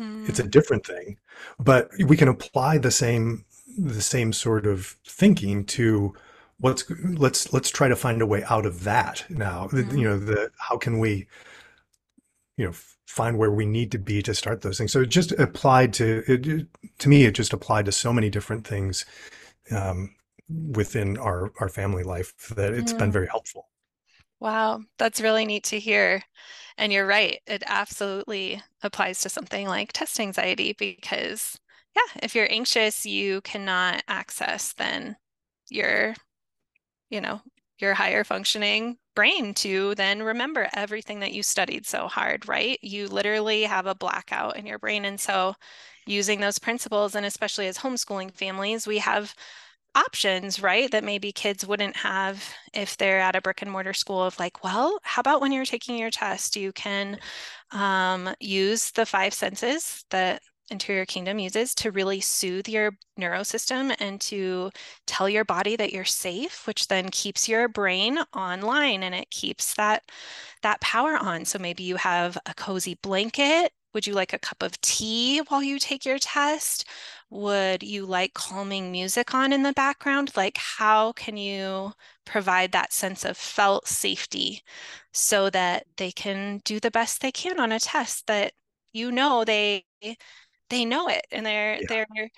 it's 0.00 0.38
a 0.38 0.44
different 0.44 0.86
thing 0.86 1.18
but 1.58 1.90
we 2.06 2.16
can 2.16 2.28
apply 2.28 2.78
the 2.78 2.90
same 2.90 3.44
the 3.78 4.02
same 4.02 4.32
sort 4.32 4.66
of 4.66 4.96
thinking 5.06 5.64
to 5.64 6.14
what's 6.58 6.84
let's 6.90 7.52
let's 7.52 7.70
try 7.70 7.88
to 7.88 7.96
find 7.96 8.20
a 8.20 8.26
way 8.26 8.42
out 8.44 8.66
of 8.66 8.84
that 8.84 9.24
now. 9.28 9.68
Mm-hmm. 9.68 9.96
you 9.96 10.04
know 10.04 10.18
the 10.18 10.50
how 10.58 10.76
can 10.76 10.98
we 10.98 11.26
you 12.56 12.66
know 12.66 12.72
find 13.06 13.38
where 13.38 13.50
we 13.50 13.64
need 13.64 13.90
to 13.92 13.98
be 13.98 14.22
to 14.22 14.34
start 14.34 14.62
those 14.62 14.78
things? 14.78 14.92
So 14.92 15.02
it 15.02 15.08
just 15.08 15.32
applied 15.32 15.92
to 15.94 16.22
it 16.26 16.66
to 16.98 17.08
me 17.08 17.24
it 17.24 17.34
just 17.34 17.52
applied 17.52 17.86
to 17.86 17.92
so 17.92 18.12
many 18.12 18.30
different 18.30 18.66
things 18.66 19.06
um, 19.70 20.14
within 20.48 21.16
our 21.18 21.52
our 21.60 21.68
family 21.68 22.02
life 22.02 22.34
that 22.56 22.74
it's 22.74 22.92
mm. 22.92 22.98
been 22.98 23.12
very 23.12 23.28
helpful. 23.28 23.68
Wow. 24.40 24.82
That's 24.98 25.20
really 25.20 25.44
neat 25.44 25.64
to 25.64 25.80
hear. 25.80 26.22
And 26.76 26.92
you're 26.92 27.06
right. 27.06 27.40
It 27.46 27.64
absolutely 27.66 28.62
applies 28.82 29.20
to 29.22 29.28
something 29.28 29.66
like 29.66 29.92
test 29.92 30.20
anxiety 30.20 30.74
because 30.78 31.58
yeah, 31.96 32.20
if 32.22 32.34
you're 32.34 32.50
anxious, 32.50 33.04
you 33.06 33.40
cannot 33.42 34.02
access 34.08 34.72
then 34.74 35.16
your, 35.70 36.14
you 37.10 37.20
know, 37.20 37.40
your 37.78 37.94
higher 37.94 38.24
functioning 38.24 38.98
brain 39.14 39.54
to 39.54 39.94
then 39.96 40.22
remember 40.22 40.68
everything 40.74 41.20
that 41.20 41.32
you 41.32 41.42
studied 41.42 41.86
so 41.86 42.08
hard, 42.08 42.48
right? 42.48 42.78
You 42.82 43.08
literally 43.08 43.62
have 43.64 43.86
a 43.86 43.94
blackout 43.94 44.56
in 44.56 44.66
your 44.66 44.78
brain. 44.78 45.04
And 45.04 45.20
so 45.20 45.54
using 46.06 46.40
those 46.40 46.58
principles, 46.58 47.14
and 47.14 47.26
especially 47.26 47.66
as 47.68 47.78
homeschooling 47.78 48.32
families, 48.34 48.86
we 48.86 48.98
have 48.98 49.34
options, 49.94 50.62
right? 50.62 50.90
That 50.90 51.04
maybe 51.04 51.32
kids 51.32 51.66
wouldn't 51.66 51.96
have 51.96 52.44
if 52.74 52.96
they're 52.96 53.20
at 53.20 53.36
a 53.36 53.40
brick 53.42 53.62
and 53.62 53.70
mortar 53.70 53.92
school 53.94 54.22
of 54.22 54.38
like, 54.38 54.62
well, 54.64 54.98
how 55.02 55.20
about 55.20 55.40
when 55.40 55.52
you're 55.52 55.64
taking 55.64 55.98
your 55.98 56.10
test, 56.10 56.56
you 56.56 56.72
can 56.72 57.18
um, 57.72 58.30
use 58.40 58.90
the 58.92 59.06
five 59.06 59.34
senses 59.34 60.04
that 60.10 60.42
Interior 60.70 61.06
Kingdom 61.06 61.38
uses 61.38 61.74
to 61.76 61.90
really 61.90 62.20
soothe 62.20 62.68
your 62.68 62.92
neurosystem 63.18 63.94
and 63.98 64.20
to 64.22 64.70
tell 65.06 65.28
your 65.28 65.44
body 65.44 65.76
that 65.76 65.92
you're 65.92 66.04
safe, 66.04 66.66
which 66.66 66.88
then 66.88 67.08
keeps 67.10 67.48
your 67.48 67.68
brain 67.68 68.18
online 68.34 69.02
and 69.02 69.14
it 69.14 69.30
keeps 69.30 69.74
that 69.74 70.04
that 70.62 70.80
power 70.80 71.16
on. 71.16 71.44
So 71.44 71.58
maybe 71.58 71.82
you 71.84 71.96
have 71.96 72.36
a 72.46 72.54
cozy 72.54 72.94
blanket. 73.02 73.72
Would 73.94 74.06
you 74.06 74.12
like 74.14 74.32
a 74.32 74.38
cup 74.38 74.62
of 74.62 74.80
tea 74.82 75.38
while 75.48 75.62
you 75.62 75.78
take 75.78 76.04
your 76.04 76.18
test? 76.18 76.84
Would 77.30 77.82
you 77.82 78.04
like 78.06 78.34
calming 78.34 78.92
music 78.92 79.34
on 79.34 79.52
in 79.52 79.62
the 79.62 79.72
background? 79.72 80.32
Like, 80.36 80.58
how 80.58 81.12
can 81.12 81.36
you 81.36 81.92
provide 82.26 82.72
that 82.72 82.92
sense 82.92 83.24
of 83.24 83.36
felt 83.36 83.88
safety 83.88 84.62
so 85.12 85.50
that 85.50 85.86
they 85.96 86.12
can 86.12 86.60
do 86.64 86.78
the 86.80 86.90
best 86.90 87.20
they 87.22 87.32
can 87.32 87.58
on 87.58 87.72
a 87.72 87.80
test 87.80 88.26
that 88.26 88.52
you 88.92 89.10
know 89.12 89.44
they 89.44 89.84
they 90.70 90.84
know 90.84 91.08
it 91.08 91.26
and 91.32 91.44
they're 91.44 91.76
yeah. 91.76 91.86
they're 91.88 92.30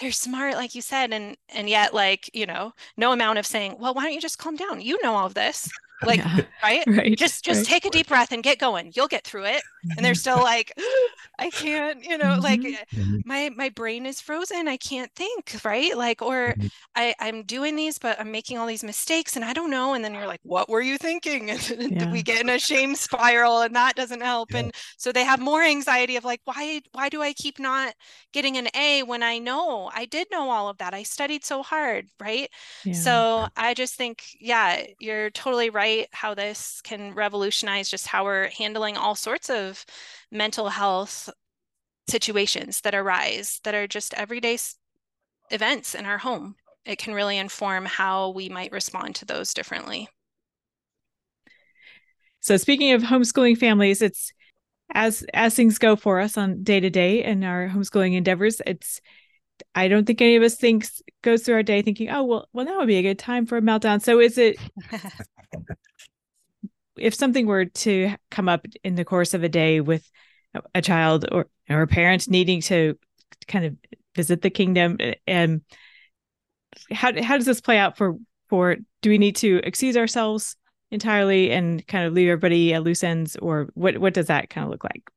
they're 0.00 0.12
smart 0.12 0.54
like 0.54 0.74
you 0.74 0.82
said 0.82 1.12
and 1.12 1.36
and 1.48 1.68
yet 1.68 1.94
like 1.94 2.30
you 2.34 2.46
know 2.46 2.72
no 2.96 3.12
amount 3.12 3.38
of 3.38 3.46
saying 3.46 3.76
well 3.78 3.94
why 3.94 4.04
don't 4.04 4.12
you 4.12 4.20
just 4.20 4.38
calm 4.38 4.56
down 4.56 4.80
you 4.80 4.98
know 5.02 5.14
all 5.14 5.26
of 5.26 5.34
this 5.34 5.68
like 6.04 6.18
yeah. 6.18 6.40
right? 6.62 6.84
right 6.86 7.16
just 7.16 7.44
just 7.44 7.60
right. 7.60 7.66
take 7.66 7.84
a 7.84 7.90
deep 7.90 8.08
breath 8.08 8.32
and 8.32 8.42
get 8.42 8.58
going 8.58 8.92
you'll 8.94 9.08
get 9.08 9.24
through 9.24 9.44
it 9.44 9.62
and 9.96 10.04
they're 10.04 10.14
still 10.14 10.38
like 10.38 10.72
i 11.38 11.50
can't 11.50 12.04
you 12.04 12.18
know 12.18 12.24
mm-hmm. 12.26 12.42
like 12.42 12.64
eh, 12.64 12.84
mm-hmm. 12.94 13.18
my 13.24 13.50
my 13.56 13.68
brain 13.70 14.06
is 14.06 14.20
frozen 14.20 14.68
i 14.68 14.76
can't 14.76 15.12
think 15.14 15.54
right 15.64 15.96
like 15.96 16.22
or 16.22 16.48
mm-hmm. 16.48 16.66
i 16.94 17.14
i'm 17.20 17.42
doing 17.44 17.76
these 17.76 17.98
but 17.98 18.18
i'm 18.20 18.30
making 18.30 18.58
all 18.58 18.66
these 18.66 18.84
mistakes 18.84 19.36
and 19.36 19.44
i 19.44 19.52
don't 19.52 19.70
know 19.70 19.94
and 19.94 20.04
then 20.04 20.14
you're 20.14 20.26
like 20.26 20.40
what 20.42 20.68
were 20.68 20.80
you 20.80 20.98
thinking 20.98 21.50
and 21.50 21.60
yeah. 21.70 22.10
we 22.10 22.22
get 22.22 22.40
in 22.40 22.48
a 22.48 22.58
shame 22.58 22.94
spiral 22.94 23.60
and 23.62 23.74
that 23.74 23.94
doesn't 23.94 24.22
help 24.22 24.52
yeah. 24.52 24.58
and 24.58 24.74
so 24.96 25.12
they 25.12 25.24
have 25.24 25.40
more 25.40 25.62
anxiety 25.62 26.16
of 26.16 26.24
like 26.24 26.40
why 26.44 26.80
why 26.92 27.08
do 27.08 27.22
i 27.22 27.32
keep 27.32 27.58
not 27.58 27.94
getting 28.32 28.56
an 28.56 28.68
a 28.74 29.02
when 29.02 29.22
i 29.22 29.38
know 29.38 29.90
i 29.94 30.04
did 30.04 30.26
know 30.30 30.50
all 30.50 30.68
of 30.68 30.78
that 30.78 30.94
i 30.94 31.02
studied 31.02 31.44
so 31.44 31.62
hard 31.62 32.08
right 32.20 32.48
so 32.92 33.46
i 33.56 33.74
just 33.74 33.94
think 33.94 34.24
yeah 34.40 34.82
you're 34.98 35.30
totally 35.30 35.70
right 35.70 35.91
how 36.12 36.34
this 36.34 36.80
can 36.82 37.14
revolutionize 37.14 37.90
just 37.90 38.06
how 38.06 38.24
we're 38.24 38.48
handling 38.48 38.96
all 38.96 39.14
sorts 39.14 39.50
of 39.50 39.84
mental 40.30 40.68
health 40.68 41.30
situations 42.08 42.80
that 42.80 42.94
arise 42.94 43.60
that 43.64 43.74
are 43.74 43.86
just 43.86 44.14
everyday 44.14 44.58
events 45.50 45.94
in 45.94 46.04
our 46.04 46.18
home. 46.18 46.56
It 46.84 46.98
can 46.98 47.14
really 47.14 47.38
inform 47.38 47.84
how 47.84 48.30
we 48.30 48.48
might 48.48 48.72
respond 48.72 49.14
to 49.16 49.24
those 49.24 49.54
differently. 49.54 50.08
So 52.40 52.56
speaking 52.56 52.92
of 52.92 53.02
homeschooling 53.02 53.56
families, 53.56 54.02
it's 54.02 54.32
as 54.94 55.24
as 55.32 55.54
things 55.54 55.78
go 55.78 55.96
for 55.96 56.20
us 56.20 56.36
on 56.36 56.64
day 56.64 56.80
to 56.80 56.90
day 56.90 57.22
in 57.24 57.44
our 57.44 57.68
homeschooling 57.68 58.14
endeavors, 58.14 58.60
it's 58.66 59.00
I 59.74 59.88
don't 59.88 60.06
think 60.06 60.20
any 60.20 60.36
of 60.36 60.42
us 60.42 60.56
thinks 60.56 61.02
goes 61.22 61.42
through 61.42 61.56
our 61.56 61.62
day 61.62 61.82
thinking, 61.82 62.10
oh 62.10 62.24
well, 62.24 62.48
well 62.52 62.66
that 62.66 62.76
would 62.76 62.86
be 62.86 62.96
a 62.96 63.02
good 63.02 63.18
time 63.18 63.46
for 63.46 63.56
a 63.56 63.62
meltdown. 63.62 64.02
So 64.02 64.20
is 64.20 64.38
it 64.38 64.58
if 66.96 67.14
something 67.14 67.46
were 67.46 67.66
to 67.66 68.14
come 68.30 68.48
up 68.48 68.66
in 68.84 68.94
the 68.94 69.04
course 69.04 69.34
of 69.34 69.42
a 69.42 69.48
day 69.48 69.80
with 69.80 70.08
a 70.74 70.82
child 70.82 71.26
or 71.32 71.46
or 71.68 71.82
a 71.82 71.86
parent 71.86 72.28
needing 72.28 72.60
to 72.60 72.98
kind 73.48 73.64
of 73.64 73.76
visit 74.14 74.42
the 74.42 74.50
kingdom 74.50 74.98
and 75.26 75.62
how 76.90 77.12
how 77.22 77.36
does 77.36 77.46
this 77.46 77.60
play 77.60 77.78
out 77.78 77.96
for 77.96 78.16
for 78.48 78.76
do 79.00 79.10
we 79.10 79.18
need 79.18 79.36
to 79.36 79.60
excuse 79.64 79.96
ourselves 79.96 80.56
entirely 80.90 81.50
and 81.50 81.86
kind 81.86 82.06
of 82.06 82.12
leave 82.12 82.28
everybody 82.28 82.74
at 82.74 82.82
loose 82.82 83.02
ends 83.02 83.36
or 83.36 83.68
what 83.74 83.96
what 83.98 84.14
does 84.14 84.26
that 84.26 84.50
kind 84.50 84.64
of 84.64 84.70
look 84.70 84.84
like 84.84 85.10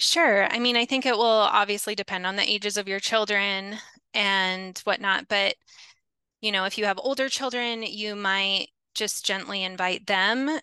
Sure. 0.00 0.46
I 0.52 0.58
mean, 0.58 0.76
I 0.76 0.84
think 0.86 1.06
it 1.06 1.16
will 1.16 1.24
obviously 1.26 1.94
depend 1.94 2.26
on 2.26 2.36
the 2.36 2.48
ages 2.48 2.76
of 2.76 2.86
your 2.88 3.00
children 3.00 3.78
and 4.14 4.78
whatnot. 4.84 5.26
But, 5.28 5.56
you 6.42 6.52
know, 6.52 6.64
if 6.64 6.78
you 6.78 6.86
have 6.86 6.98
older 7.02 7.28
children, 7.28 7.82
you 7.82 8.16
might 8.16 8.68
just 8.94 9.26
gently 9.26 9.64
invite 9.64 10.06
them 10.06 10.60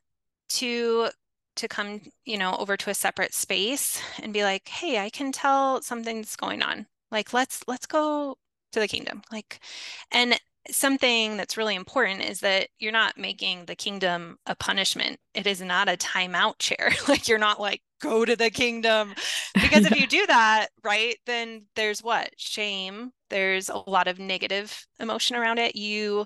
to 0.49 1.09
to 1.57 1.67
come 1.67 2.01
you 2.25 2.37
know 2.37 2.55
over 2.57 2.77
to 2.77 2.89
a 2.89 2.93
separate 2.95 3.33
space 3.33 4.01
and 4.23 4.33
be 4.33 4.43
like 4.43 4.67
hey 4.69 4.99
i 4.99 5.09
can 5.09 5.31
tell 5.31 5.81
something's 5.81 6.35
going 6.35 6.63
on 6.63 6.87
like 7.11 7.33
let's 7.33 7.63
let's 7.67 7.85
go 7.87 8.37
to 8.71 8.79
the 8.79 8.87
kingdom 8.87 9.21
like 9.31 9.59
and 10.11 10.39
something 10.71 11.37
that's 11.37 11.57
really 11.57 11.75
important 11.75 12.21
is 12.23 12.39
that 12.39 12.69
you're 12.79 12.91
not 12.91 13.17
making 13.17 13.65
the 13.65 13.75
kingdom 13.75 14.37
a 14.47 14.55
punishment 14.55 15.19
it 15.33 15.45
is 15.45 15.61
not 15.61 15.87
a 15.89 15.97
timeout 15.97 16.55
chair 16.59 16.91
like 17.07 17.27
you're 17.27 17.37
not 17.37 17.59
like 17.59 17.81
go 18.05 18.25
to 18.25 18.35
the 18.35 18.49
kingdom. 18.49 19.13
Because 19.53 19.83
yeah. 19.83 19.89
if 19.91 19.99
you 19.99 20.07
do 20.07 20.25
that 20.27 20.67
right 20.83 21.15
then 21.25 21.65
there's 21.75 22.03
what? 22.03 22.29
Shame. 22.37 23.11
There's 23.29 23.69
a 23.69 23.77
lot 23.89 24.07
of 24.07 24.19
negative 24.19 24.85
emotion 24.99 25.35
around 25.35 25.59
it. 25.59 25.75
You 25.75 26.25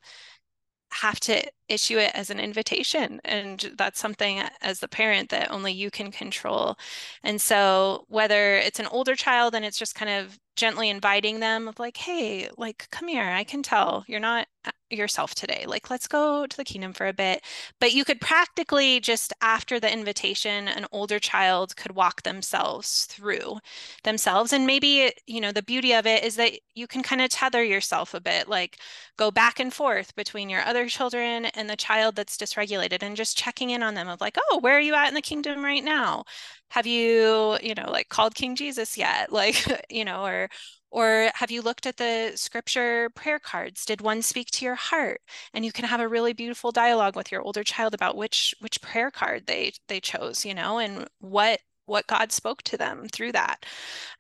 have 0.92 1.20
to 1.20 1.44
issue 1.68 2.00
it 2.00 2.12
as 2.16 2.32
an 2.32 2.40
invitation 2.40 3.22
and 3.24 3.74
that's 3.78 4.00
something 4.00 4.42
as 4.62 4.80
the 4.80 4.88
parent 4.88 5.30
that 5.30 5.52
only 5.52 5.72
you 5.72 5.92
can 5.92 6.12
control. 6.12 6.76
And 7.24 7.40
so 7.40 8.06
whether 8.08 8.56
it's 8.56 8.80
an 8.80 8.88
older 8.88 9.16
child 9.16 9.54
and 9.54 9.64
it's 9.64 9.78
just 9.78 9.96
kind 9.96 10.10
of 10.10 10.38
gently 10.60 10.90
inviting 10.90 11.40
them 11.40 11.68
of 11.68 11.80
like 11.80 11.98
hey 11.98 12.50
like 12.58 12.88
come 12.92 13.08
here 13.08 13.24
i 13.24 13.44
can 13.44 13.64
tell 13.64 14.04
you're 14.08 14.20
not 14.20 14.48
uh, 14.66 14.72
yourself 14.90 15.36
today 15.36 15.64
like 15.68 15.90
let's 15.90 16.08
go 16.08 16.46
to 16.46 16.58
the 16.58 16.64
kingdom 16.64 16.94
for 16.94 17.08
a 17.08 17.14
bit. 17.14 17.42
But 17.80 17.94
you 17.94 18.04
could 18.04 18.20
practically 18.20 19.00
just 19.00 19.32
after 19.42 19.80
the 19.80 19.92
invitation 19.92 20.68
an 20.68 20.86
older 20.92 21.20
child 21.20 21.76
could 21.78 21.94
walk 21.96 22.24
themselves 22.24 23.06
through 23.06 23.60
themselves. 24.04 24.52
And 24.52 24.68
maybe 24.68 25.12
you 25.28 25.40
know 25.42 25.52
the 25.52 25.64
beauty 25.64 25.94
of 25.94 26.06
it 26.06 26.24
is 26.24 26.36
that 26.36 26.54
you 26.76 26.88
can 26.88 27.04
kind 27.04 27.22
of 27.22 27.30
tether 27.30 27.64
yourself 27.64 28.14
a 28.14 28.20
bit 28.20 28.50
like 28.50 28.80
go 29.18 29.32
back 29.32 29.60
and 29.60 29.74
forth 29.74 30.16
between 30.16 30.50
your 30.50 30.62
other 30.62 30.88
children 30.88 31.46
and 31.46 31.70
the 31.70 31.76
child 31.76 32.16
that's 32.16 32.38
dysregulated 32.38 33.02
and 33.02 33.16
just 33.16 33.38
checking 33.38 33.70
in 33.70 33.84
on 33.84 33.94
them 33.94 34.10
of 34.10 34.20
like 34.22 34.38
oh 34.50 34.60
where 34.60 34.76
are 34.78 34.82
you 34.82 34.96
at 34.96 35.08
in 35.08 35.14
the 35.14 35.22
kingdom 35.22 35.64
right 35.64 35.84
now 35.84 36.24
have 36.70 36.86
you 36.88 37.58
you 37.62 37.74
know 37.76 37.90
like 37.90 38.10
called 38.10 38.36
king 38.36 38.56
jesus 38.56 38.98
yet? 38.98 39.32
Like 39.40 39.56
you 39.90 40.06
know 40.06 40.26
or 40.26 40.50
or 40.92 41.32
have 41.36 41.52
you 41.52 41.62
looked 41.62 41.86
at 41.86 41.98
the 41.98 42.32
scripture 42.36 43.10
prayer 43.12 43.40
cards? 43.40 43.86
Did 43.86 44.02
one 44.02 44.22
speak 44.24 44.50
to 44.52 44.66
your 44.66 44.76
heart? 44.76 45.22
And 45.54 45.64
you 45.66 45.72
can 45.72 45.86
have 45.86 46.00
a 46.02 46.08
really 46.08 46.34
beautiful 46.34 46.72
dialogue 46.72 47.16
with 47.16 47.32
your 47.32 47.42
older 47.42 47.64
child 47.64 47.94
about 47.94 48.18
which 48.18 48.56
which 48.60 48.82
prayer 48.82 49.12
card 49.12 49.46
they 49.48 49.74
they 49.88 50.00
chose 50.00 50.46
you 50.46 50.54
know 50.54 50.80
and 50.80 51.08
what 51.20 51.60
what 51.86 52.08
god 52.08 52.32
spoke 52.32 52.62
to 52.64 52.78
them 52.78 53.08
through 53.10 53.32
that. 53.34 53.66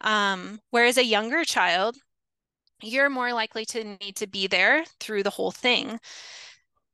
Um, 0.02 0.60
whereas 0.72 0.97
a 0.97 1.04
younger 1.06 1.43
child 1.45 1.97
you're 2.82 3.10
more 3.10 3.34
likely 3.34 3.66
to 3.66 3.84
need 4.02 4.16
to 4.18 4.28
be 4.28 4.47
there 4.47 4.86
through 5.00 5.24
the 5.24 5.30
whole 5.32 5.52
thing. 5.52 6.00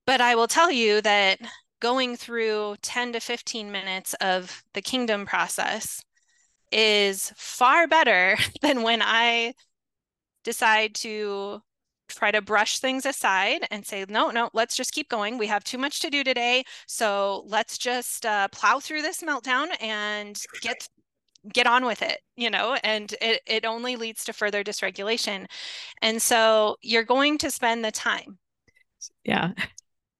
But 0.05 0.21
i 0.21 0.35
will 0.35 0.47
tell 0.47 0.71
you 0.71 1.01
that 1.01 1.39
going 1.85 2.15
through 2.15 2.75
10 2.81 3.13
to 3.13 3.19
15 3.19 3.71
minutes 3.71 4.15
of 4.15 4.63
the 4.73 4.81
kingdom 4.81 5.23
process 5.23 6.03
is 6.71 7.31
far 7.35 7.85
better 7.85 8.35
than 8.63 8.81
when 8.81 9.03
I 9.03 9.53
decide 10.43 10.95
to 10.95 11.61
try 12.07 12.31
to 12.31 12.41
brush 12.41 12.79
things 12.79 13.05
aside 13.05 13.67
and 13.69 13.85
say, 13.85 14.03
no, 14.09 14.31
no, 14.31 14.49
let's 14.51 14.75
just 14.75 14.93
keep 14.93 15.09
going. 15.09 15.37
We 15.37 15.45
have 15.45 15.63
too 15.63 15.77
much 15.77 15.99
to 15.99 16.09
do 16.09 16.23
today. 16.23 16.63
So 16.87 17.43
let's 17.45 17.77
just 17.77 18.25
uh, 18.25 18.47
plow 18.47 18.79
through 18.79 19.03
this 19.03 19.21
meltdown 19.21 19.67
and 19.79 20.41
get 20.61 20.87
get 21.53 21.67
on 21.67 21.85
with 21.85 22.01
it 22.01 22.21
you 22.35 22.49
know 22.49 22.75
and 22.83 23.13
it, 23.21 23.39
it 23.45 23.65
only 23.65 23.95
leads 23.95 24.23
to 24.25 24.33
further 24.33 24.63
dysregulation 24.63 25.45
and 26.01 26.19
so 26.19 26.75
you're 26.81 27.03
going 27.03 27.37
to 27.37 27.51
spend 27.51 27.85
the 27.85 27.91
time 27.91 28.39
yeah 29.25 29.51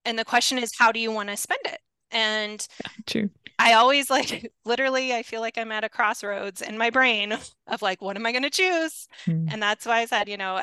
and 0.05 0.17
the 0.17 0.25
question 0.25 0.57
is 0.57 0.71
how 0.77 0.91
do 0.91 0.99
you 0.99 1.11
want 1.11 1.29
to 1.29 1.37
spend 1.37 1.61
it? 1.65 1.79
And 2.11 2.65
true. 3.05 3.29
I 3.57 3.73
always 3.73 4.09
like 4.09 4.51
literally 4.65 5.13
i 5.13 5.23
feel 5.23 5.39
like 5.39 5.57
i'm 5.57 5.71
at 5.71 5.85
a 5.85 5.89
crossroads 5.89 6.61
in 6.61 6.77
my 6.77 6.89
brain 6.89 7.37
of 7.67 7.81
like 7.81 8.01
what 8.01 8.17
am 8.17 8.25
i 8.25 8.31
going 8.33 8.43
to 8.43 8.49
choose? 8.49 9.07
Mm. 9.25 9.47
and 9.51 9.63
that's 9.63 9.85
why 9.85 9.99
i 9.99 10.05
said 10.05 10.27
you 10.27 10.35
know 10.35 10.61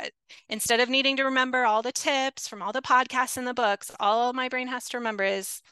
instead 0.51 0.78
of 0.80 0.90
needing 0.90 1.16
to 1.16 1.24
remember 1.24 1.64
all 1.64 1.80
the 1.80 1.90
tips 1.93 2.47
from 2.47 2.61
all 2.61 2.72
the 2.72 2.82
podcasts 2.82 3.38
and 3.38 3.47
the 3.47 3.55
books 3.55 3.90
all 3.99 4.34
my 4.34 4.49
brain 4.49 4.68
has 4.68 4.88
to 4.90 4.99
remember 4.99 5.24
is 5.24 5.62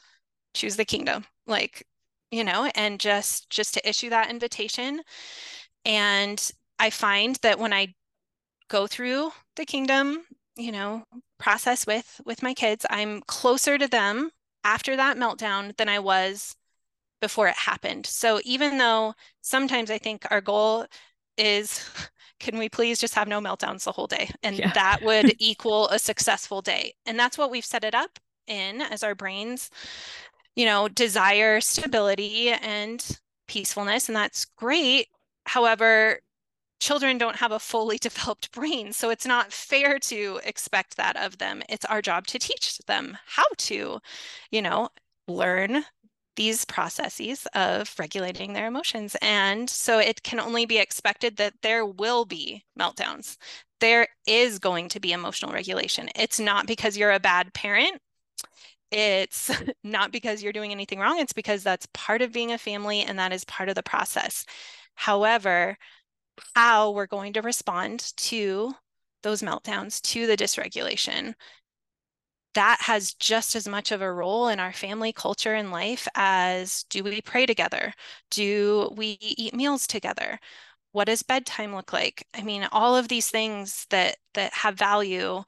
choose 0.55 0.75
the 0.75 0.85
kingdom 0.85 1.25
like 1.45 1.85
you 2.31 2.43
know 2.43 2.71
and 2.75 2.99
just 2.99 3.49
just 3.49 3.73
to 3.75 3.87
issue 3.87 4.09
that 4.09 4.29
invitation. 4.29 5.01
And 5.85 6.51
i 6.79 6.89
find 6.89 7.35
that 7.43 7.59
when 7.59 7.73
i 7.73 7.93
go 8.67 8.87
through 8.87 9.31
the 9.55 9.65
kingdom 9.65 10.23
you 10.55 10.71
know 10.71 11.03
process 11.41 11.87
with 11.87 12.21
with 12.25 12.43
my 12.43 12.53
kids 12.53 12.85
i'm 12.89 13.21
closer 13.23 13.77
to 13.77 13.87
them 13.87 14.29
after 14.63 14.95
that 14.95 15.17
meltdown 15.17 15.75
than 15.77 15.89
i 15.89 15.99
was 15.99 16.55
before 17.21 17.47
it 17.47 17.55
happened. 17.55 18.05
So 18.05 18.41
even 18.43 18.77
though 18.77 19.13
sometimes 19.41 19.89
i 19.89 19.97
think 19.97 20.25
our 20.29 20.41
goal 20.41 20.85
is 21.37 21.87
can 22.39 22.57
we 22.57 22.67
please 22.67 22.99
just 22.99 23.13
have 23.13 23.27
no 23.27 23.39
meltdowns 23.39 23.83
the 23.83 23.91
whole 23.91 24.07
day? 24.07 24.29
And 24.43 24.57
yeah. 24.57 24.73
that 24.73 25.01
would 25.03 25.35
equal 25.39 25.87
a 25.89 25.99
successful 25.99 26.61
day. 26.61 26.95
And 27.05 27.17
that's 27.17 27.37
what 27.37 27.51
we've 27.51 27.63
set 27.63 27.83
it 27.83 27.93
up 27.93 28.19
in 28.47 28.81
as 28.81 29.03
our 29.03 29.13
brains 29.15 29.69
you 30.55 30.65
know 30.65 30.89
desire 30.89 31.61
stability 31.61 32.49
and 32.49 33.19
peacefulness 33.47 34.09
and 34.09 34.15
that's 34.15 34.45
great. 34.45 35.07
However 35.45 36.19
children 36.81 37.17
don't 37.17 37.37
have 37.37 37.53
a 37.53 37.59
fully 37.59 37.97
developed 38.01 38.51
brain. 38.51 38.91
So 38.91 39.09
it's 39.09 39.25
not 39.25 39.53
fair 39.53 39.99
to 39.99 40.41
expect 40.43 40.97
that 40.97 41.15
of 41.15 41.37
them. 41.37 41.63
It's 41.69 41.85
our 41.85 42.01
job 42.01 42.27
to 42.27 42.39
teach 42.39 42.79
them 42.87 43.17
how 43.25 43.45
to, 43.59 43.99
you 44.51 44.61
know, 44.61 44.89
learn 45.27 45.85
these 46.35 46.65
processes 46.65 47.45
of 47.53 47.93
regulating 47.99 48.53
their 48.53 48.67
emotions. 48.67 49.15
And 49.21 49.69
so 49.69 49.99
it 49.99 50.23
can 50.23 50.39
only 50.39 50.65
be 50.65 50.79
expected 50.79 51.37
that 51.37 51.53
there 51.61 51.85
will 51.85 52.25
be 52.25 52.63
meltdowns. 52.79 53.37
There 53.79 54.07
is 54.25 54.57
going 54.59 54.89
to 54.89 54.99
be 54.99 55.11
emotional 55.11 55.51
regulation. 55.51 56.09
It's 56.15 56.39
not 56.39 56.67
because 56.67 56.97
you're 56.97 57.11
a 57.11 57.19
bad 57.19 57.53
parent. 57.53 58.01
It's 58.91 59.51
not 59.83 60.11
because 60.11 60.41
you're 60.41 60.53
doing 60.53 60.71
anything 60.71 60.99
wrong. 60.99 61.19
It's 61.19 61.33
because 61.33 61.63
that's 61.63 61.87
part 61.93 62.21
of 62.21 62.31
being 62.31 62.51
a 62.51 62.57
family 62.57 63.01
and 63.01 63.19
that 63.19 63.33
is 63.33 63.45
part 63.45 63.69
of 63.69 63.75
the 63.75 63.83
process. 63.83 64.45
However, 64.95 65.77
how 66.55 66.91
we're 66.91 67.07
going 67.07 67.33
to 67.33 67.41
respond 67.41 68.13
to 68.17 68.73
those 69.23 69.41
meltdowns, 69.41 70.01
to 70.01 70.27
the 70.27 70.37
dysregulation, 70.37 71.35
that 72.53 72.79
has 72.81 73.13
just 73.13 73.55
as 73.55 73.67
much 73.67 73.91
of 73.91 74.01
a 74.01 74.11
role 74.11 74.47
in 74.49 74.59
our 74.59 74.73
family 74.73 75.13
culture 75.13 75.53
and 75.53 75.71
life 75.71 76.07
as 76.15 76.83
do 76.89 77.03
we 77.03 77.21
pray 77.21 77.45
together? 77.45 77.93
Do 78.29 78.91
we 78.95 79.17
eat 79.21 79.53
meals 79.53 79.87
together? 79.87 80.39
What 80.91 81.05
does 81.05 81.23
bedtime 81.23 81.73
look 81.75 81.93
like? 81.93 82.27
I 82.33 82.41
mean, 82.43 82.67
all 82.71 82.95
of 82.97 83.07
these 83.07 83.29
things 83.29 83.85
that 83.89 84.17
that 84.33 84.53
have 84.53 84.75
value 84.77 85.43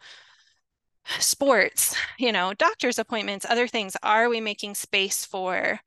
sports, 1.19 1.95
you 2.17 2.31
know, 2.31 2.53
doctor's 2.53 2.99
appointments, 2.99 3.45
other 3.49 3.67
things, 3.67 3.95
are 4.03 4.29
we 4.29 4.39
making 4.41 4.75
space 4.75 5.25
for 5.25 5.79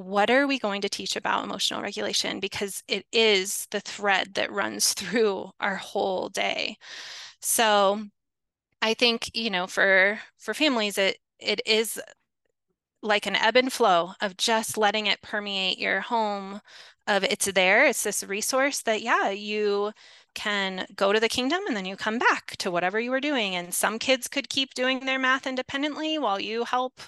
what 0.00 0.30
are 0.30 0.46
we 0.46 0.58
going 0.58 0.80
to 0.82 0.88
teach 0.88 1.16
about 1.16 1.44
emotional 1.44 1.82
regulation 1.82 2.40
because 2.40 2.82
it 2.88 3.06
is 3.12 3.66
the 3.70 3.80
thread 3.80 4.34
that 4.34 4.52
runs 4.52 4.94
through 4.94 5.50
our 5.60 5.76
whole 5.76 6.28
day. 6.30 6.76
So, 7.40 8.02
I 8.82 8.94
think, 8.94 9.30
you 9.36 9.50
know, 9.50 9.66
for 9.68 10.20
for 10.38 10.54
families 10.54 10.98
it 10.98 11.18
it 11.40 11.60
is 11.66 12.00
like 13.02 13.26
an 13.26 13.36
ebb 13.36 13.56
and 13.56 13.72
flow 13.72 14.12
of 14.20 14.36
just 14.36 14.76
letting 14.76 15.06
it 15.06 15.22
permeate 15.22 15.78
your 15.78 16.00
home 16.00 16.60
of 17.06 17.24
it's 17.24 17.46
there, 17.52 17.86
it's 17.86 18.02
this 18.02 18.22
resource 18.24 18.82
that 18.82 19.00
yeah, 19.02 19.30
you 19.30 19.92
can 20.34 20.86
go 20.96 21.12
to 21.12 21.20
the 21.20 21.28
kingdom 21.28 21.60
and 21.66 21.76
then 21.76 21.84
you 21.84 21.96
come 21.96 22.18
back 22.18 22.56
to 22.58 22.70
whatever 22.70 23.00
you 23.00 23.10
were 23.10 23.20
doing 23.20 23.56
and 23.56 23.74
some 23.74 23.98
kids 23.98 24.28
could 24.28 24.48
keep 24.48 24.74
doing 24.74 25.00
their 25.00 25.18
math 25.18 25.46
independently 25.46 26.18
while 26.18 26.40
you 26.40 26.64
help 26.64 27.00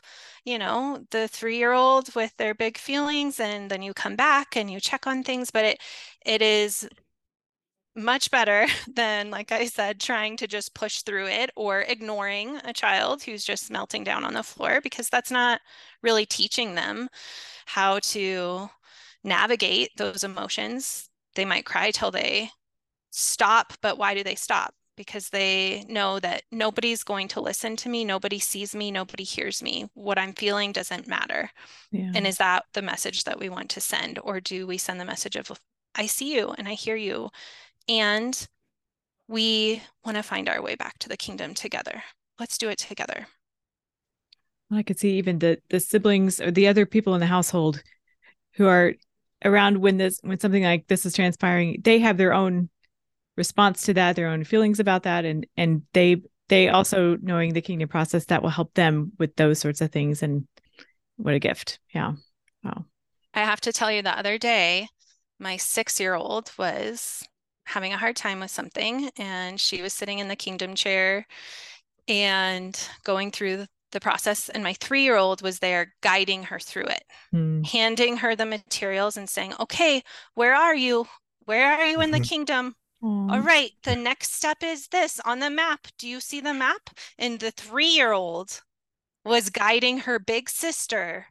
you 0.44 0.58
know 0.58 1.04
the 1.10 1.28
3-year-old 1.32 2.14
with 2.14 2.36
their 2.36 2.54
big 2.54 2.76
feelings 2.78 3.40
and 3.40 3.70
then 3.70 3.82
you 3.82 3.94
come 3.94 4.16
back 4.16 4.56
and 4.56 4.70
you 4.70 4.80
check 4.80 5.06
on 5.06 5.22
things 5.22 5.50
but 5.50 5.64
it 5.64 5.80
it 6.24 6.42
is 6.42 6.88
much 7.94 8.30
better 8.30 8.66
than, 8.94 9.30
like 9.30 9.52
I 9.52 9.66
said, 9.66 10.00
trying 10.00 10.36
to 10.38 10.46
just 10.46 10.74
push 10.74 11.02
through 11.02 11.28
it 11.28 11.50
or 11.56 11.80
ignoring 11.82 12.56
a 12.64 12.72
child 12.72 13.22
who's 13.22 13.44
just 13.44 13.70
melting 13.70 14.04
down 14.04 14.24
on 14.24 14.34
the 14.34 14.42
floor 14.42 14.80
because 14.80 15.08
that's 15.08 15.30
not 15.30 15.60
really 16.02 16.26
teaching 16.26 16.74
them 16.74 17.08
how 17.66 17.98
to 18.00 18.68
navigate 19.24 19.90
those 19.96 20.24
emotions. 20.24 21.08
They 21.34 21.44
might 21.44 21.66
cry 21.66 21.90
till 21.90 22.10
they 22.10 22.50
stop, 23.12 23.72
but 23.80 23.98
why 23.98 24.14
do 24.14 24.24
they 24.24 24.34
stop? 24.34 24.74
Because 24.96 25.28
they 25.30 25.84
know 25.88 26.18
that 26.20 26.42
nobody's 26.50 27.04
going 27.04 27.28
to 27.28 27.40
listen 27.40 27.76
to 27.76 27.88
me, 27.88 28.04
nobody 28.04 28.38
sees 28.38 28.74
me, 28.74 28.90
nobody 28.90 29.24
hears 29.24 29.62
me. 29.62 29.88
What 29.94 30.18
I'm 30.18 30.32
feeling 30.32 30.72
doesn't 30.72 31.06
matter. 31.06 31.50
Yeah. 31.90 32.10
And 32.14 32.26
is 32.26 32.38
that 32.38 32.64
the 32.74 32.82
message 32.82 33.24
that 33.24 33.38
we 33.38 33.48
want 33.48 33.70
to 33.70 33.80
send? 33.80 34.18
Or 34.22 34.40
do 34.40 34.66
we 34.66 34.78
send 34.78 35.00
the 35.00 35.04
message 35.04 35.36
of, 35.36 35.50
I 35.94 36.06
see 36.06 36.34
you 36.34 36.54
and 36.58 36.66
I 36.68 36.74
hear 36.74 36.96
you 36.96 37.30
and 37.88 38.48
we 39.28 39.82
want 40.04 40.16
to 40.16 40.22
find 40.22 40.48
our 40.48 40.60
way 40.60 40.74
back 40.74 40.98
to 40.98 41.08
the 41.08 41.16
kingdom 41.16 41.54
together. 41.54 42.02
Let's 42.38 42.58
do 42.58 42.68
it 42.68 42.78
together. 42.78 43.26
I 44.70 44.82
could 44.82 44.98
see 44.98 45.18
even 45.18 45.38
the 45.38 45.58
the 45.68 45.80
siblings 45.80 46.40
or 46.40 46.50
the 46.50 46.66
other 46.66 46.86
people 46.86 47.14
in 47.14 47.20
the 47.20 47.26
household 47.26 47.82
who 48.54 48.66
are 48.66 48.94
around 49.44 49.78
when 49.78 49.98
this 49.98 50.18
when 50.22 50.38
something 50.38 50.62
like 50.62 50.86
this 50.86 51.04
is 51.04 51.14
transpiring, 51.14 51.80
they 51.82 51.98
have 51.98 52.16
their 52.16 52.32
own 52.32 52.70
response 53.36 53.82
to 53.82 53.94
that, 53.94 54.16
their 54.16 54.28
own 54.28 54.44
feelings 54.44 54.80
about 54.80 55.04
that, 55.04 55.24
and 55.24 55.46
and 55.56 55.82
they 55.92 56.22
they 56.48 56.68
also 56.68 57.16
knowing 57.22 57.52
the 57.52 57.62
kingdom 57.62 57.88
process 57.88 58.26
that 58.26 58.42
will 58.42 58.50
help 58.50 58.74
them 58.74 59.12
with 59.18 59.36
those 59.36 59.58
sorts 59.58 59.80
of 59.80 59.90
things. 59.90 60.22
And 60.22 60.46
what 61.16 61.34
a 61.34 61.38
gift! 61.38 61.78
Yeah, 61.94 62.12
wow. 62.64 62.84
I 63.34 63.40
have 63.40 63.60
to 63.62 63.72
tell 63.72 63.90
you, 63.90 64.02
the 64.02 64.16
other 64.16 64.38
day, 64.38 64.88
my 65.38 65.56
six 65.56 65.98
year 65.98 66.14
old 66.14 66.52
was 66.58 67.26
having 67.64 67.92
a 67.92 67.98
hard 67.98 68.16
time 68.16 68.40
with 68.40 68.50
something 68.50 69.10
and 69.16 69.60
she 69.60 69.82
was 69.82 69.92
sitting 69.92 70.18
in 70.18 70.28
the 70.28 70.36
kingdom 70.36 70.74
chair 70.74 71.26
and 72.08 72.88
going 73.04 73.30
through 73.30 73.64
the 73.92 74.00
process 74.00 74.48
and 74.48 74.64
my 74.64 74.72
3-year-old 74.74 75.42
was 75.42 75.58
there 75.58 75.94
guiding 76.02 76.42
her 76.42 76.58
through 76.58 76.84
it 76.84 77.04
mm. 77.32 77.64
handing 77.66 78.16
her 78.16 78.34
the 78.34 78.46
materials 78.46 79.16
and 79.16 79.28
saying 79.28 79.52
okay 79.60 80.02
where 80.34 80.54
are 80.54 80.74
you 80.74 81.06
where 81.44 81.72
are 81.72 81.86
you 81.86 82.00
in 82.00 82.10
the 82.10 82.18
mm-hmm. 82.18 82.24
Kingdom 83.02 83.30
all 83.30 83.40
right 83.40 83.72
the 83.84 83.96
next 83.96 84.34
step 84.34 84.58
is 84.62 84.88
this 84.88 85.20
on 85.24 85.40
the 85.40 85.50
map 85.50 85.86
do 85.98 86.08
you 86.08 86.20
see 86.20 86.40
the 86.40 86.54
map 86.54 86.90
and 87.18 87.40
the 87.40 87.52
3-year-old 87.52 88.62
was 89.24 89.50
guiding 89.50 89.98
her 89.98 90.18
big 90.18 90.48
sister 90.48 91.26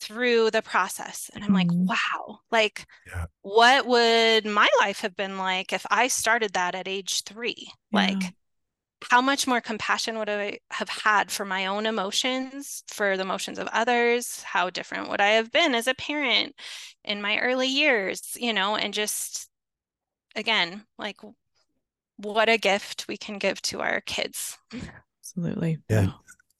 through 0.00 0.50
the 0.50 0.62
process. 0.62 1.30
And 1.34 1.44
I'm 1.44 1.52
like, 1.52 1.68
mm-hmm. 1.68 1.86
wow, 1.86 2.40
like 2.50 2.86
yeah. 3.06 3.26
what 3.42 3.86
would 3.86 4.46
my 4.46 4.68
life 4.80 5.00
have 5.00 5.16
been 5.16 5.38
like 5.38 5.72
if 5.72 5.84
I 5.90 6.08
started 6.08 6.52
that 6.52 6.74
at 6.74 6.88
age 6.88 7.24
three? 7.24 7.68
Yeah. 7.90 8.00
Like, 8.00 8.34
how 9.10 9.20
much 9.20 9.46
more 9.46 9.60
compassion 9.60 10.18
would 10.18 10.28
I 10.28 10.58
have 10.72 10.88
had 10.88 11.30
for 11.30 11.44
my 11.44 11.66
own 11.66 11.86
emotions, 11.86 12.82
for 12.88 13.16
the 13.16 13.22
emotions 13.22 13.58
of 13.58 13.68
others? 13.68 14.42
How 14.42 14.70
different 14.70 15.08
would 15.08 15.20
I 15.20 15.30
have 15.30 15.52
been 15.52 15.74
as 15.74 15.86
a 15.86 15.94
parent 15.94 16.54
in 17.04 17.22
my 17.22 17.38
early 17.38 17.68
years, 17.68 18.36
you 18.36 18.52
know, 18.52 18.74
and 18.74 18.92
just 18.92 19.47
again, 20.36 20.84
like 20.98 21.18
what 22.16 22.48
a 22.48 22.58
gift 22.58 23.06
we 23.08 23.16
can 23.16 23.38
give 23.38 23.62
to 23.62 23.80
our 23.80 24.00
kids. 24.02 24.58
Absolutely. 25.20 25.78
Yeah. 25.88 26.10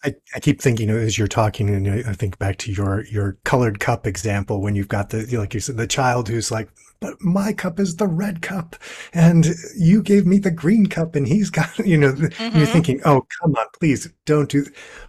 I, 0.05 0.15
I 0.35 0.41
keep 0.41 0.61
thinking 0.61 0.91
as 0.91 1.19
you're 1.19 1.27
talking, 1.27 1.69
and 1.69 2.07
I 2.07 2.13
think 2.13 2.39
back 2.39 2.59
to 2.59 2.73
your 2.73 3.05
your 3.07 3.37
colored 3.45 3.81
cup 3.81 4.07
example 4.07 4.61
when 4.61 4.77
you've 4.77 4.89
got 4.89 5.11
the 5.11 5.27
like 5.37 5.55
you 5.55 5.61
said 5.61 5.77
the 5.77 5.89
child 5.89 6.29
who's 6.29 6.53
like, 6.53 6.69
but 7.01 7.21
my 7.21 7.53
cup 7.53 7.81
is 7.81 7.97
the 7.97 8.07
red 8.07 8.41
cup, 8.41 8.77
and 9.13 9.49
you 9.77 10.03
gave 10.03 10.25
me 10.25 10.39
the 10.39 10.53
green 10.53 10.87
cup, 10.87 11.17
and 11.17 11.27
he's 11.27 11.51
got 11.51 11.77
you 11.85 11.99
know. 11.99 12.13
Mm-hmm. 12.13 12.59
You're 12.59 12.67
thinking, 12.67 13.01
oh 13.05 13.27
come 13.41 13.57
on, 13.57 13.67
please 13.79 14.09
don't 14.25 14.49
do. 14.49 14.67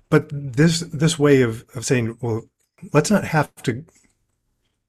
But 0.10 0.30
this 0.32 0.80
this 0.80 1.20
way 1.20 1.44
of 1.44 1.66
of 1.76 1.86
saying, 1.86 2.18
well, 2.22 2.42
let's 2.92 3.12
not 3.12 3.26
have 3.26 3.54
to 3.64 3.86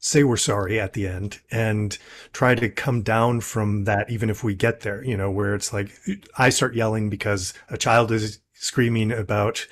say 0.01 0.25
we're 0.25 0.37
sorry 0.37 0.81
at 0.81 0.95
the 0.95 1.07
end 1.07 1.39
and 1.51 1.99
try 2.33 2.55
to 2.55 2.69
come 2.69 3.03
down 3.03 3.41
from 3.41 3.85
that 3.85 4.11
even 4.11 4.29
if 4.31 4.43
we 4.43 4.55
get 4.55 4.81
there 4.81 5.05
you 5.05 5.17
know 5.17 5.31
where 5.31 5.55
it's 5.55 5.73
like 5.73 5.93
i 6.39 6.49
start 6.49 6.75
yelling 6.75 7.09
because 7.09 7.55
a 7.69 7.77
child 7.77 8.11
is 8.11 8.41
screaming 8.61 9.11
about, 9.11 9.67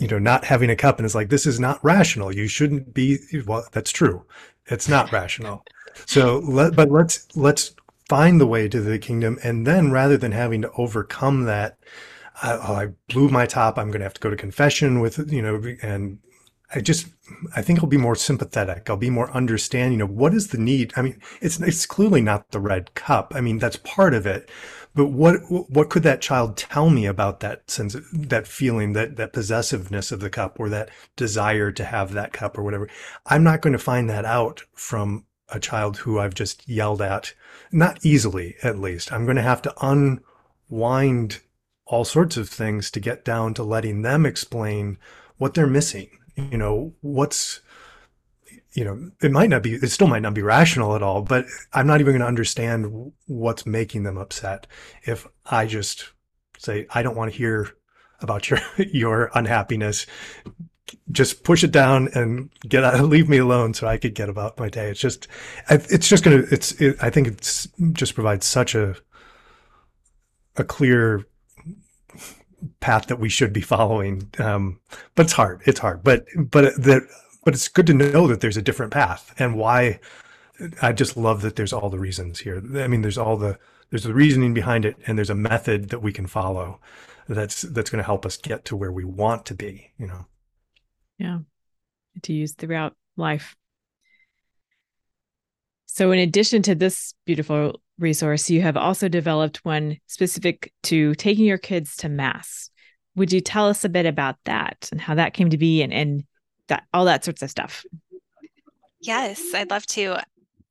you 0.00 0.08
know, 0.08 0.18
not 0.18 0.44
having 0.44 0.68
a 0.68 0.76
cup. 0.76 0.98
And 0.98 1.06
it's 1.06 1.14
like, 1.14 1.28
this 1.28 1.46
is 1.46 1.60
not 1.60 1.82
rational. 1.84 2.34
You 2.34 2.48
shouldn't 2.48 2.92
be, 2.92 3.18
well, 3.46 3.64
that's 3.70 3.92
true. 3.92 4.24
It's 4.66 4.88
not 4.88 5.12
rational. 5.12 5.64
So 6.06 6.40
let, 6.40 6.74
but 6.74 6.90
let's, 6.90 7.28
let's 7.36 7.74
find 8.08 8.40
the 8.40 8.46
way 8.46 8.68
to 8.68 8.80
the 8.80 8.98
kingdom. 8.98 9.38
And 9.44 9.64
then 9.64 9.92
rather 9.92 10.16
than 10.16 10.32
having 10.32 10.62
to 10.62 10.72
overcome 10.76 11.44
that, 11.44 11.78
uh, 12.42 12.58
oh, 12.66 12.74
I 12.74 12.86
blew 13.08 13.28
my 13.28 13.46
top. 13.46 13.78
I'm 13.78 13.88
going 13.88 14.00
to 14.00 14.06
have 14.06 14.14
to 14.14 14.20
go 14.20 14.28
to 14.28 14.36
confession 14.36 15.00
with, 15.00 15.32
you 15.32 15.40
know, 15.40 15.62
and 15.80 16.18
I 16.74 16.80
just, 16.80 17.06
I 17.54 17.62
think 17.62 17.78
I'll 17.78 17.86
be 17.86 17.96
more 17.96 18.16
sympathetic. 18.16 18.90
I'll 18.90 18.96
be 18.96 19.10
more 19.10 19.30
understanding 19.30 20.00
of 20.00 20.10
what 20.10 20.34
is 20.34 20.48
the 20.48 20.58
need. 20.58 20.92
I 20.96 21.02
mean, 21.02 21.20
it's, 21.40 21.60
it's 21.60 21.86
clearly 21.86 22.20
not 22.20 22.50
the 22.50 22.60
red 22.60 22.94
cup. 22.94 23.32
I 23.36 23.40
mean, 23.40 23.58
that's 23.58 23.76
part 23.76 24.14
of 24.14 24.26
it, 24.26 24.50
but 24.96 25.08
what 25.08 25.36
what 25.48 25.90
could 25.90 26.02
that 26.02 26.22
child 26.22 26.56
tell 26.56 26.88
me 26.90 27.04
about 27.06 27.40
that 27.40 27.70
sense 27.70 27.94
that 28.12 28.48
feeling 28.48 28.94
that 28.94 29.16
that 29.16 29.32
possessiveness 29.32 30.10
of 30.10 30.20
the 30.20 30.30
cup 30.30 30.58
or 30.58 30.68
that 30.70 30.88
desire 31.14 31.70
to 31.70 31.84
have 31.84 32.12
that 32.12 32.32
cup 32.32 32.58
or 32.58 32.64
whatever 32.64 32.88
i'm 33.26 33.44
not 33.44 33.60
going 33.60 33.74
to 33.74 33.78
find 33.78 34.10
that 34.10 34.24
out 34.24 34.62
from 34.72 35.24
a 35.50 35.60
child 35.60 35.98
who 35.98 36.18
i've 36.18 36.34
just 36.34 36.66
yelled 36.68 37.02
at 37.02 37.34
not 37.70 38.04
easily 38.04 38.56
at 38.62 38.78
least 38.78 39.12
i'm 39.12 39.24
going 39.24 39.36
to 39.36 39.42
have 39.42 39.62
to 39.62 39.74
unwind 40.70 41.40
all 41.84 42.04
sorts 42.04 42.36
of 42.36 42.48
things 42.48 42.90
to 42.90 42.98
get 42.98 43.24
down 43.24 43.54
to 43.54 43.62
letting 43.62 44.02
them 44.02 44.26
explain 44.26 44.98
what 45.36 45.54
they're 45.54 45.66
missing 45.66 46.08
you 46.36 46.58
know 46.58 46.94
what's 47.00 47.60
you 48.76 48.84
know, 48.84 49.10
it 49.22 49.32
might 49.32 49.48
not 49.48 49.62
be, 49.62 49.74
it 49.74 49.88
still 49.88 50.06
might 50.06 50.20
not 50.20 50.34
be 50.34 50.42
rational 50.42 50.94
at 50.94 51.02
all, 51.02 51.22
but 51.22 51.46
I'm 51.72 51.86
not 51.86 52.00
even 52.00 52.12
going 52.12 52.20
to 52.20 52.26
understand 52.26 53.12
what's 53.26 53.64
making 53.64 54.02
them 54.02 54.18
upset 54.18 54.66
if 55.02 55.26
I 55.46 55.66
just 55.66 56.12
say, 56.58 56.86
I 56.90 57.02
don't 57.02 57.16
want 57.16 57.32
to 57.32 57.38
hear 57.38 57.70
about 58.20 58.50
your, 58.50 58.60
your 58.78 59.30
unhappiness. 59.34 60.06
Just 61.10 61.42
push 61.42 61.64
it 61.64 61.72
down 61.72 62.10
and 62.14 62.50
get 62.68 62.84
out, 62.84 63.00
leave 63.04 63.30
me 63.30 63.38
alone 63.38 63.72
so 63.72 63.86
I 63.86 63.96
could 63.96 64.14
get 64.14 64.28
about 64.28 64.58
my 64.58 64.68
day. 64.68 64.90
It's 64.90 65.00
just, 65.00 65.26
it's 65.70 66.08
just 66.08 66.22
going 66.22 66.42
to, 66.42 66.54
it's, 66.54 66.72
it, 66.72 66.96
I 67.00 67.08
think 67.08 67.28
it's 67.28 67.66
just 67.92 68.14
provides 68.14 68.44
such 68.44 68.74
a, 68.74 68.94
a 70.56 70.64
clear 70.64 71.24
path 72.80 73.06
that 73.06 73.20
we 73.20 73.28
should 73.28 73.52
be 73.52 73.60
following. 73.60 74.30
Um, 74.38 74.80
but 75.14 75.26
it's 75.26 75.32
hard. 75.32 75.62
It's 75.64 75.80
hard. 75.80 76.02
But, 76.02 76.26
but 76.36 76.74
that 76.82 77.02
but 77.46 77.54
it's 77.54 77.68
good 77.68 77.86
to 77.86 77.94
know 77.94 78.26
that 78.26 78.40
there's 78.40 78.56
a 78.56 78.62
different 78.62 78.92
path 78.92 79.32
and 79.38 79.56
why 79.56 80.00
I 80.82 80.92
just 80.92 81.16
love 81.16 81.42
that 81.42 81.54
there's 81.54 81.72
all 81.72 81.88
the 81.88 81.98
reasons 81.98 82.40
here. 82.40 82.60
I 82.76 82.88
mean, 82.88 83.02
there's 83.02 83.18
all 83.18 83.36
the 83.36 83.56
there's 83.90 84.02
the 84.02 84.12
reasoning 84.12 84.52
behind 84.52 84.84
it, 84.84 84.96
and 85.06 85.16
there's 85.16 85.30
a 85.30 85.34
method 85.34 85.90
that 85.90 86.02
we 86.02 86.12
can 86.12 86.26
follow 86.26 86.80
that's 87.28 87.62
that's 87.62 87.88
going 87.88 88.00
to 88.00 88.06
help 88.06 88.26
us 88.26 88.36
get 88.36 88.64
to 88.66 88.76
where 88.76 88.90
we 88.90 89.04
want 89.04 89.46
to 89.46 89.54
be. 89.54 89.92
You 89.96 90.08
know. 90.08 90.26
Yeah, 91.18 91.38
to 92.22 92.32
use 92.32 92.52
throughout 92.52 92.94
life. 93.16 93.54
So, 95.86 96.10
in 96.10 96.18
addition 96.18 96.62
to 96.62 96.74
this 96.74 97.14
beautiful 97.24 97.80
resource, 97.98 98.50
you 98.50 98.62
have 98.62 98.76
also 98.76 99.08
developed 99.08 99.64
one 99.64 99.98
specific 100.06 100.72
to 100.84 101.14
taking 101.14 101.44
your 101.44 101.58
kids 101.58 101.96
to 101.96 102.08
mass. 102.08 102.70
would 103.14 103.32
you 103.32 103.40
tell 103.40 103.66
us 103.68 103.84
a 103.84 103.88
bit 103.88 104.04
about 104.04 104.36
that 104.44 104.88
and 104.92 105.00
how 105.00 105.14
that 105.14 105.32
came 105.32 105.48
to 105.50 105.56
be 105.56 105.82
and, 105.82 105.92
and 105.92 106.24
that 106.68 106.84
all 106.92 107.06
that 107.06 107.24
sorts 107.24 107.42
of 107.42 107.50
stuff? 107.50 107.84
Yes, 109.00 109.54
I'd 109.54 109.70
love 109.70 109.86
to. 109.86 110.18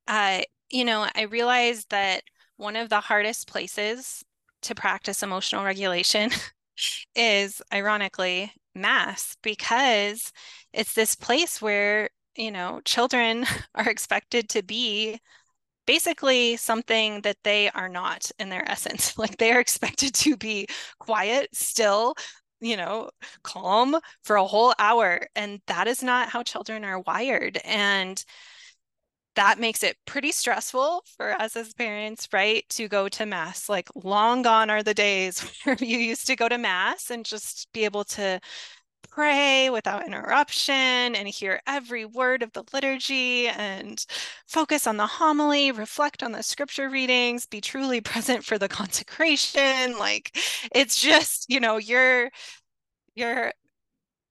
Uh, 0.08 0.42
you 0.70 0.86
know, 0.86 1.08
I 1.16 1.24
realized 1.24 1.90
that 1.90 2.24
one 2.58 2.76
of 2.76 2.90
the 2.90 3.00
hardest 3.00 3.48
places 3.48 4.24
to 4.62 4.76
practice 4.76 5.24
emotional 5.24 5.64
regulation 5.64 6.32
is 7.16 7.62
ironically 7.74 8.52
mass 8.74 9.38
because 9.42 10.32
it's 10.74 10.94
this 10.94 11.16
place 11.16 11.62
where, 11.62 12.10
you 12.36 12.52
know, 12.52 12.82
children 12.86 13.46
are 13.76 13.90
expected 13.90 14.50
to 14.50 14.64
be 14.64 15.20
basically 15.86 16.58
something 16.58 17.22
that 17.22 17.38
they 17.44 17.70
are 17.72 17.90
not 17.90 18.32
in 18.40 18.50
their 18.50 18.70
essence. 18.70 19.18
Like 19.18 19.38
they 19.38 19.52
are 19.52 19.60
expected 19.60 20.14
to 20.16 20.38
be 20.38 20.68
quiet, 21.00 21.50
still, 21.54 22.16
you 22.62 22.78
know, 22.78 23.10
calm 23.44 23.98
for 24.24 24.36
a 24.38 24.46
whole 24.46 24.74
hour. 24.80 25.28
And 25.36 25.62
that 25.68 25.88
is 25.88 26.04
not 26.04 26.30
how 26.30 26.44
children 26.44 26.84
are 26.86 27.00
wired. 27.02 27.60
And 27.64 28.24
that 29.36 29.60
makes 29.60 29.84
it 29.84 29.98
pretty 30.06 30.32
stressful 30.32 31.04
for 31.18 31.34
us 31.34 31.56
as 31.56 31.74
parents, 31.74 32.30
right? 32.32 32.64
To 32.70 32.88
go 32.88 33.10
to 33.10 33.26
mass. 33.26 33.68
Like, 33.68 33.90
long 33.96 34.42
gone 34.44 34.70
are 34.70 34.82
the 34.82 34.94
days 34.94 35.42
where 35.64 35.76
you 35.80 35.98
used 35.98 36.28
to 36.28 36.36
go 36.36 36.48
to 36.48 36.58
mass 36.58 37.10
and 37.12 37.26
just 37.26 37.68
be 37.74 37.84
able 37.86 38.06
to 38.06 38.40
pray 39.16 39.70
without 39.70 40.06
interruption 40.06 40.74
and 41.16 41.28
hear 41.28 41.62
every 41.66 42.04
word 42.06 42.44
of 42.44 42.52
the 42.52 42.64
liturgy 42.74 43.48
and 43.48 44.06
focus 44.46 44.86
on 44.86 44.98
the 44.98 45.08
homily, 45.08 45.72
reflect 45.72 46.22
on 46.22 46.34
the 46.34 46.44
scripture 46.44 46.90
readings, 46.90 47.46
be 47.46 47.62
truly 47.62 48.02
present 48.12 48.44
for 48.44 48.58
the 48.58 48.68
consecration. 48.68 49.98
Like, 49.98 50.38
it's 50.74 51.00
just, 51.02 51.46
you 51.50 51.60
know, 51.60 51.78
you're, 51.78 52.30
you're, 53.16 53.52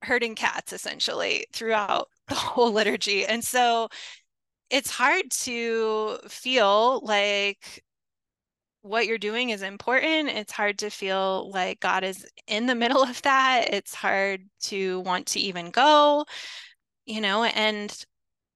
herding 0.03 0.35
cats 0.35 0.73
essentially 0.73 1.47
throughout 1.53 2.09
the 2.29 2.35
whole 2.35 2.71
liturgy. 2.73 3.25
And 3.25 3.43
so 3.43 3.89
it's 4.71 4.91
hard 4.91 5.31
to 5.31 6.19
feel 6.29 7.01
like 7.05 7.84
what 8.85 9.07
you're 9.07 9.17
doing 9.17 9.49
is 9.49 9.63
important. 9.63 10.29
It's 10.29 10.53
hard 10.53 10.79
to 10.81 10.91
feel 10.91 11.51
like 11.51 11.81
God 11.81 12.05
is 12.05 12.27
in 12.47 12.67
the 12.67 12.75
middle 12.75 13.03
of 13.03 13.21
that. 13.23 13.73
It's 13.73 13.95
hard 13.95 14.43
to 14.65 15.01
want 15.01 15.27
to 15.29 15.41
even 15.41 15.71
go, 15.71 16.27
you 17.07 17.23
know, 17.23 17.45
and 17.45 18.05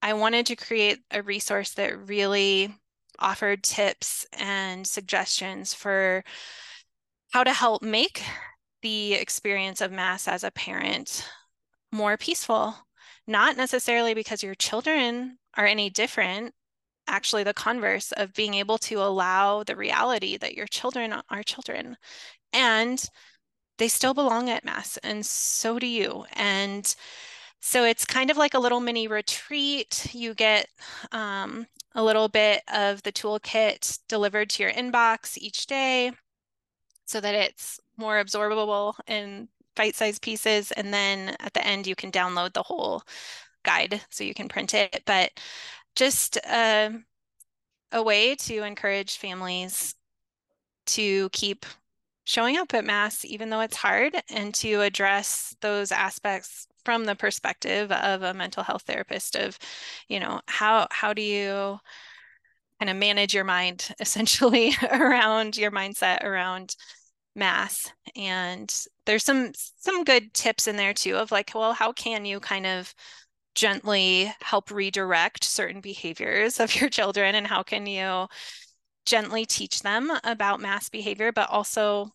I 0.03 0.13
wanted 0.13 0.45
to 0.47 0.57
create 0.57 0.99
a 1.11 1.23
resource 1.23 1.73
that 1.75 2.09
really 2.09 2.75
offered 3.19 3.65
tips 3.65 4.27
and 4.39 4.87
suggestions 4.87 5.73
for 5.73 6.23
how 7.33 7.43
to 7.43 7.53
help 7.53 7.83
make 7.83 8.23
the 8.83 9.15
experience 9.15 9.81
of 9.81 9.91
Mass 9.91 10.29
as 10.29 10.45
a 10.45 10.51
parent 10.51 11.27
more 11.91 12.19
peaceful. 12.19 12.75
Not 13.27 13.57
necessarily 13.57 14.13
because 14.13 14.43
your 14.43 14.55
children 14.55 15.39
are 15.57 15.67
any 15.67 15.89
different 15.89 16.55
actually 17.09 17.43
the 17.45 17.55
converse 17.55 18.13
of 18.13 18.35
being 18.35 18.55
able 18.55 18.79
to 18.79 19.01
allow 19.01 19.63
the 19.65 19.77
reality 19.77 20.37
that 20.37 20.55
your 20.55 20.67
children 20.67 21.15
are 21.31 21.43
children 21.43 21.97
and 22.53 23.05
they 23.79 23.89
still 23.89 24.15
belong 24.15 24.51
at 24.51 24.65
mass 24.65 24.97
and 24.99 25.25
so 25.25 25.79
do 25.79 25.87
you 25.87 26.25
and 26.35 26.95
so 27.61 27.85
it's 27.85 28.05
kind 28.05 28.31
of 28.31 28.37
like 28.37 28.55
a 28.55 28.59
little 28.59 28.81
mini 28.81 29.09
retreat. 29.09 30.09
You 30.13 30.35
get 30.35 30.69
um, 31.13 31.67
a 31.95 32.03
little 32.03 32.29
bit 32.29 32.63
of 32.73 33.03
the 33.03 33.13
toolkit 33.13 33.99
delivered 34.09 34.51
to 34.51 34.63
your 34.63 34.73
inbox 34.73 35.37
each 35.37 35.67
day 35.67 36.13
so 37.07 37.21
that 37.21 37.35
it's 37.35 37.81
more 37.97 38.23
absorbable 38.23 38.95
in 39.07 39.49
bite-sized 39.75 40.23
pieces 40.23 40.73
and 40.73 40.93
then 40.93 41.37
at 41.41 41.53
the 41.53 41.67
end 41.67 41.87
you 41.87 41.95
can 41.95 42.13
download 42.13 42.53
the 42.53 42.63
whole 42.63 43.03
guide 43.65 44.01
so 44.11 44.25
you 44.25 44.35
can 44.35 44.49
print 44.49 44.75
it, 44.75 45.03
but 45.07 45.31
just 45.99 46.39
uh, 46.47 46.91
a 47.91 48.03
way 48.03 48.37
to 48.37 48.63
encourage 48.63 49.19
families 49.19 49.97
to 50.87 51.29
keep 51.31 51.67
showing 52.25 52.57
up 52.57 52.73
at 52.73 52.85
Mass, 52.85 53.25
even 53.25 53.51
though 53.51 53.61
it's 53.61 53.77
hard, 53.77 54.15
and 54.31 54.55
to 54.55 54.81
address 54.81 55.57
those 55.61 55.91
aspects 55.91 56.69
from 56.85 57.05
the 57.05 57.17
perspective 57.17 57.91
of 57.91 58.23
a 58.23 58.33
mental 58.33 58.63
health 58.63 58.83
therapist 58.83 59.35
of, 59.35 59.59
you 60.09 60.21
know, 60.21 60.41
how 60.47 60.87
how 60.93 61.13
do 61.13 61.21
you 61.21 61.79
kind 62.79 62.91
of 62.91 62.97
manage 62.97 63.35
your 63.35 63.45
mind 63.45 63.93
essentially 64.01 64.73
around 64.93 65.57
your 65.57 65.73
mindset 65.73 66.23
around 66.23 66.77
mass? 67.35 67.91
And 68.17 68.73
there's 69.05 69.25
some 69.25 69.53
some 69.55 70.05
good 70.05 70.33
tips 70.33 70.69
in 70.69 70.77
there 70.77 70.95
too 70.95 71.17
of 71.17 71.33
like 71.33 71.53
well 71.55 71.73
how 71.73 71.93
can 71.93 72.25
you 72.25 72.39
kind 72.41 72.67
of 72.67 72.95
gently 73.59 74.33
help 74.41 74.71
redirect 74.71 75.43
certain 75.43 75.81
behaviors 75.81 76.61
of 76.61 76.77
your 76.77 76.89
children 76.89 77.35
and 77.35 77.45
how 77.45 77.61
can 77.61 77.87
you 77.87 78.29
gently 79.05 79.45
teach 79.45 79.81
them 79.81 80.13
about 80.23 80.61
mass 80.61 80.89
behavior 80.89 81.33
but 81.33 81.51
also 81.51 82.09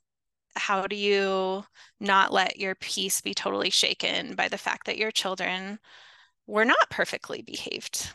how 0.55 0.87
do 0.87 0.95
you 0.95 1.65
not 1.99 2.31
let 2.31 2.59
your 2.59 2.75
peace 2.75 3.19
be 3.19 3.33
totally 3.33 3.69
shaken 3.69 4.35
by 4.35 4.47
the 4.47 4.57
fact 4.57 4.85
that 4.85 4.97
your 4.97 5.11
children 5.11 5.79
were 6.47 6.63
not 6.63 6.89
perfectly 6.89 7.41
behaved? 7.41 8.09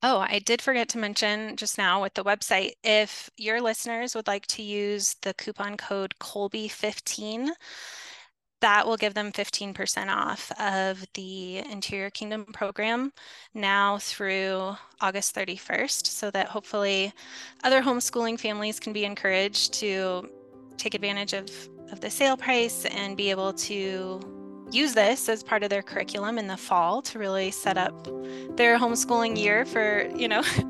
Oh, 0.01 0.19
I 0.19 0.39
did 0.39 0.61
forget 0.61 0.87
to 0.89 0.97
mention 0.97 1.57
just 1.57 1.77
now 1.77 2.01
with 2.01 2.13
the 2.13 2.23
website. 2.23 2.71
If 2.83 3.29
your 3.35 3.59
listeners 3.61 4.15
would 4.15 4.27
like 4.27 4.47
to 4.47 4.63
use 4.63 5.15
the 5.21 5.33
coupon 5.33 5.75
code 5.75 6.13
Kolbe15, 6.21 7.49
that 8.61 8.85
will 8.85 8.97
give 8.97 9.13
them 9.13 9.31
15% 9.31 10.07
off 10.09 10.51
of 10.59 11.05
the 11.13 11.59
Interior 11.59 12.09
Kingdom 12.09 12.45
program 12.45 13.13
now 13.53 13.97
through 13.99 14.75
August 15.01 15.35
31st, 15.35 16.07
so 16.07 16.29
that 16.31 16.47
hopefully 16.47 17.13
other 17.63 17.81
homeschooling 17.81 18.39
families 18.39 18.79
can 18.79 18.93
be 18.93 19.05
encouraged 19.05 19.73
to 19.73 20.29
take 20.77 20.93
advantage 20.93 21.33
of, 21.33 21.49
of 21.91 21.99
the 22.01 22.09
sale 22.09 22.37
price 22.37 22.85
and 22.85 23.15
be 23.15 23.29
able 23.29 23.53
to 23.53 24.19
use 24.71 24.93
this 24.93 25.29
as 25.29 25.43
part 25.43 25.63
of 25.63 25.69
their 25.69 25.81
curriculum 25.81 26.37
in 26.37 26.47
the 26.47 26.57
fall 26.57 27.01
to 27.01 27.17
really 27.17 27.51
set 27.51 27.77
up 27.77 28.07
their 28.55 28.77
homeschooling 28.77 29.37
year 29.37 29.65
for, 29.65 30.07
you 30.15 30.27
know, 30.27 30.41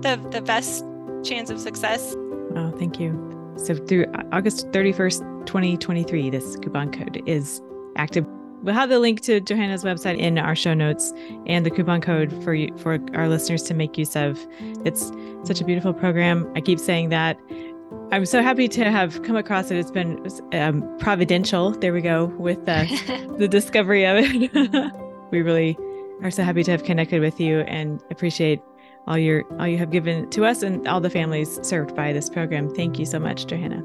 the, 0.00 0.20
the 0.30 0.42
best 0.42 0.84
chance 1.24 1.50
of 1.50 1.58
success. 1.58 2.14
Oh, 2.54 2.72
thank 2.78 3.00
you. 3.00 3.35
So 3.56 3.74
through 3.74 4.06
August 4.32 4.70
31st, 4.72 5.46
2023, 5.46 6.30
this 6.30 6.56
coupon 6.56 6.92
code 6.92 7.22
is 7.26 7.62
active. 7.96 8.26
We'll 8.62 8.74
have 8.74 8.88
the 8.88 8.98
link 8.98 9.20
to 9.22 9.40
Johanna's 9.40 9.84
website 9.84 10.18
in 10.18 10.38
our 10.38 10.54
show 10.54 10.74
notes 10.74 11.12
and 11.46 11.64
the 11.64 11.70
coupon 11.70 12.00
code 12.00 12.32
for 12.42 12.54
you, 12.54 12.76
for 12.78 12.98
our 13.14 13.28
listeners 13.28 13.62
to 13.64 13.74
make 13.74 13.96
use 13.96 14.16
of. 14.16 14.44
It's 14.84 15.10
such 15.44 15.60
a 15.60 15.64
beautiful 15.64 15.94
program. 15.94 16.50
I 16.54 16.60
keep 16.60 16.78
saying 16.78 17.10
that. 17.10 17.38
I'm 18.12 18.26
so 18.26 18.42
happy 18.42 18.68
to 18.68 18.90
have 18.90 19.22
come 19.22 19.36
across 19.36 19.70
it. 19.70 19.78
It's 19.78 19.90
been 19.90 20.26
um, 20.52 20.82
providential. 20.98 21.70
There 21.70 21.92
we 21.92 22.02
go 22.02 22.26
with 22.38 22.66
the, 22.66 23.34
the 23.38 23.48
discovery 23.48 24.04
of 24.04 24.16
it. 24.18 24.92
we 25.30 25.42
really 25.42 25.78
are 26.22 26.30
so 26.30 26.42
happy 26.42 26.62
to 26.64 26.70
have 26.70 26.84
connected 26.84 27.20
with 27.20 27.40
you 27.40 27.60
and 27.60 28.02
appreciate 28.10 28.60
all 29.06 29.18
your 29.18 29.44
all 29.60 29.68
you 29.68 29.78
have 29.78 29.90
given 29.90 30.28
to 30.30 30.44
us 30.44 30.62
and 30.62 30.86
all 30.88 31.00
the 31.00 31.10
families 31.10 31.58
served 31.62 31.94
by 31.94 32.12
this 32.12 32.28
program. 32.28 32.68
Thank 32.74 32.98
you 32.98 33.06
so 33.06 33.18
much, 33.18 33.46
Johanna. 33.46 33.82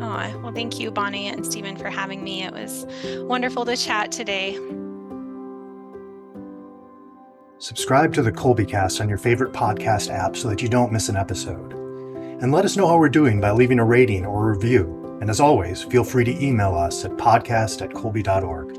Oh, 0.00 0.40
well, 0.42 0.52
thank 0.52 0.80
you, 0.80 0.90
Bonnie 0.90 1.28
and 1.28 1.46
Stephen, 1.46 1.76
for 1.76 1.88
having 1.88 2.24
me. 2.24 2.42
It 2.42 2.52
was 2.52 2.86
wonderful 3.20 3.64
to 3.66 3.76
chat 3.76 4.10
today. 4.10 4.58
Subscribe 7.58 8.12
to 8.14 8.22
the 8.22 8.32
Kolbe 8.32 8.68
Cast 8.68 9.00
on 9.00 9.08
your 9.08 9.18
favorite 9.18 9.52
podcast 9.52 10.10
app 10.10 10.36
so 10.36 10.48
that 10.48 10.60
you 10.60 10.68
don't 10.68 10.90
miss 10.90 11.08
an 11.08 11.16
episode. 11.16 11.72
And 12.42 12.50
let 12.50 12.64
us 12.64 12.76
know 12.76 12.88
how 12.88 12.98
we're 12.98 13.08
doing 13.08 13.40
by 13.40 13.52
leaving 13.52 13.78
a 13.78 13.84
rating 13.84 14.26
or 14.26 14.50
a 14.50 14.56
review. 14.56 15.18
And 15.20 15.30
as 15.30 15.38
always, 15.38 15.84
feel 15.84 16.02
free 16.02 16.24
to 16.24 16.44
email 16.44 16.74
us 16.74 17.04
at 17.04 17.12
podcast 17.12 17.80
at 17.80 17.90
kolbe.org. 17.90 18.76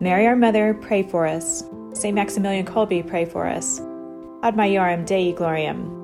Mary, 0.00 0.26
our 0.26 0.36
mother, 0.36 0.74
pray 0.74 1.02
for 1.02 1.26
us. 1.26 1.64
St. 1.94 2.14
Maximilian 2.14 2.66
Kolbe, 2.66 3.06
pray 3.06 3.24
for 3.24 3.46
us. 3.46 3.80
Ad 4.42 4.56
Maiorem 4.56 5.06
Dei 5.06 5.32
Gloriam. 5.32 6.03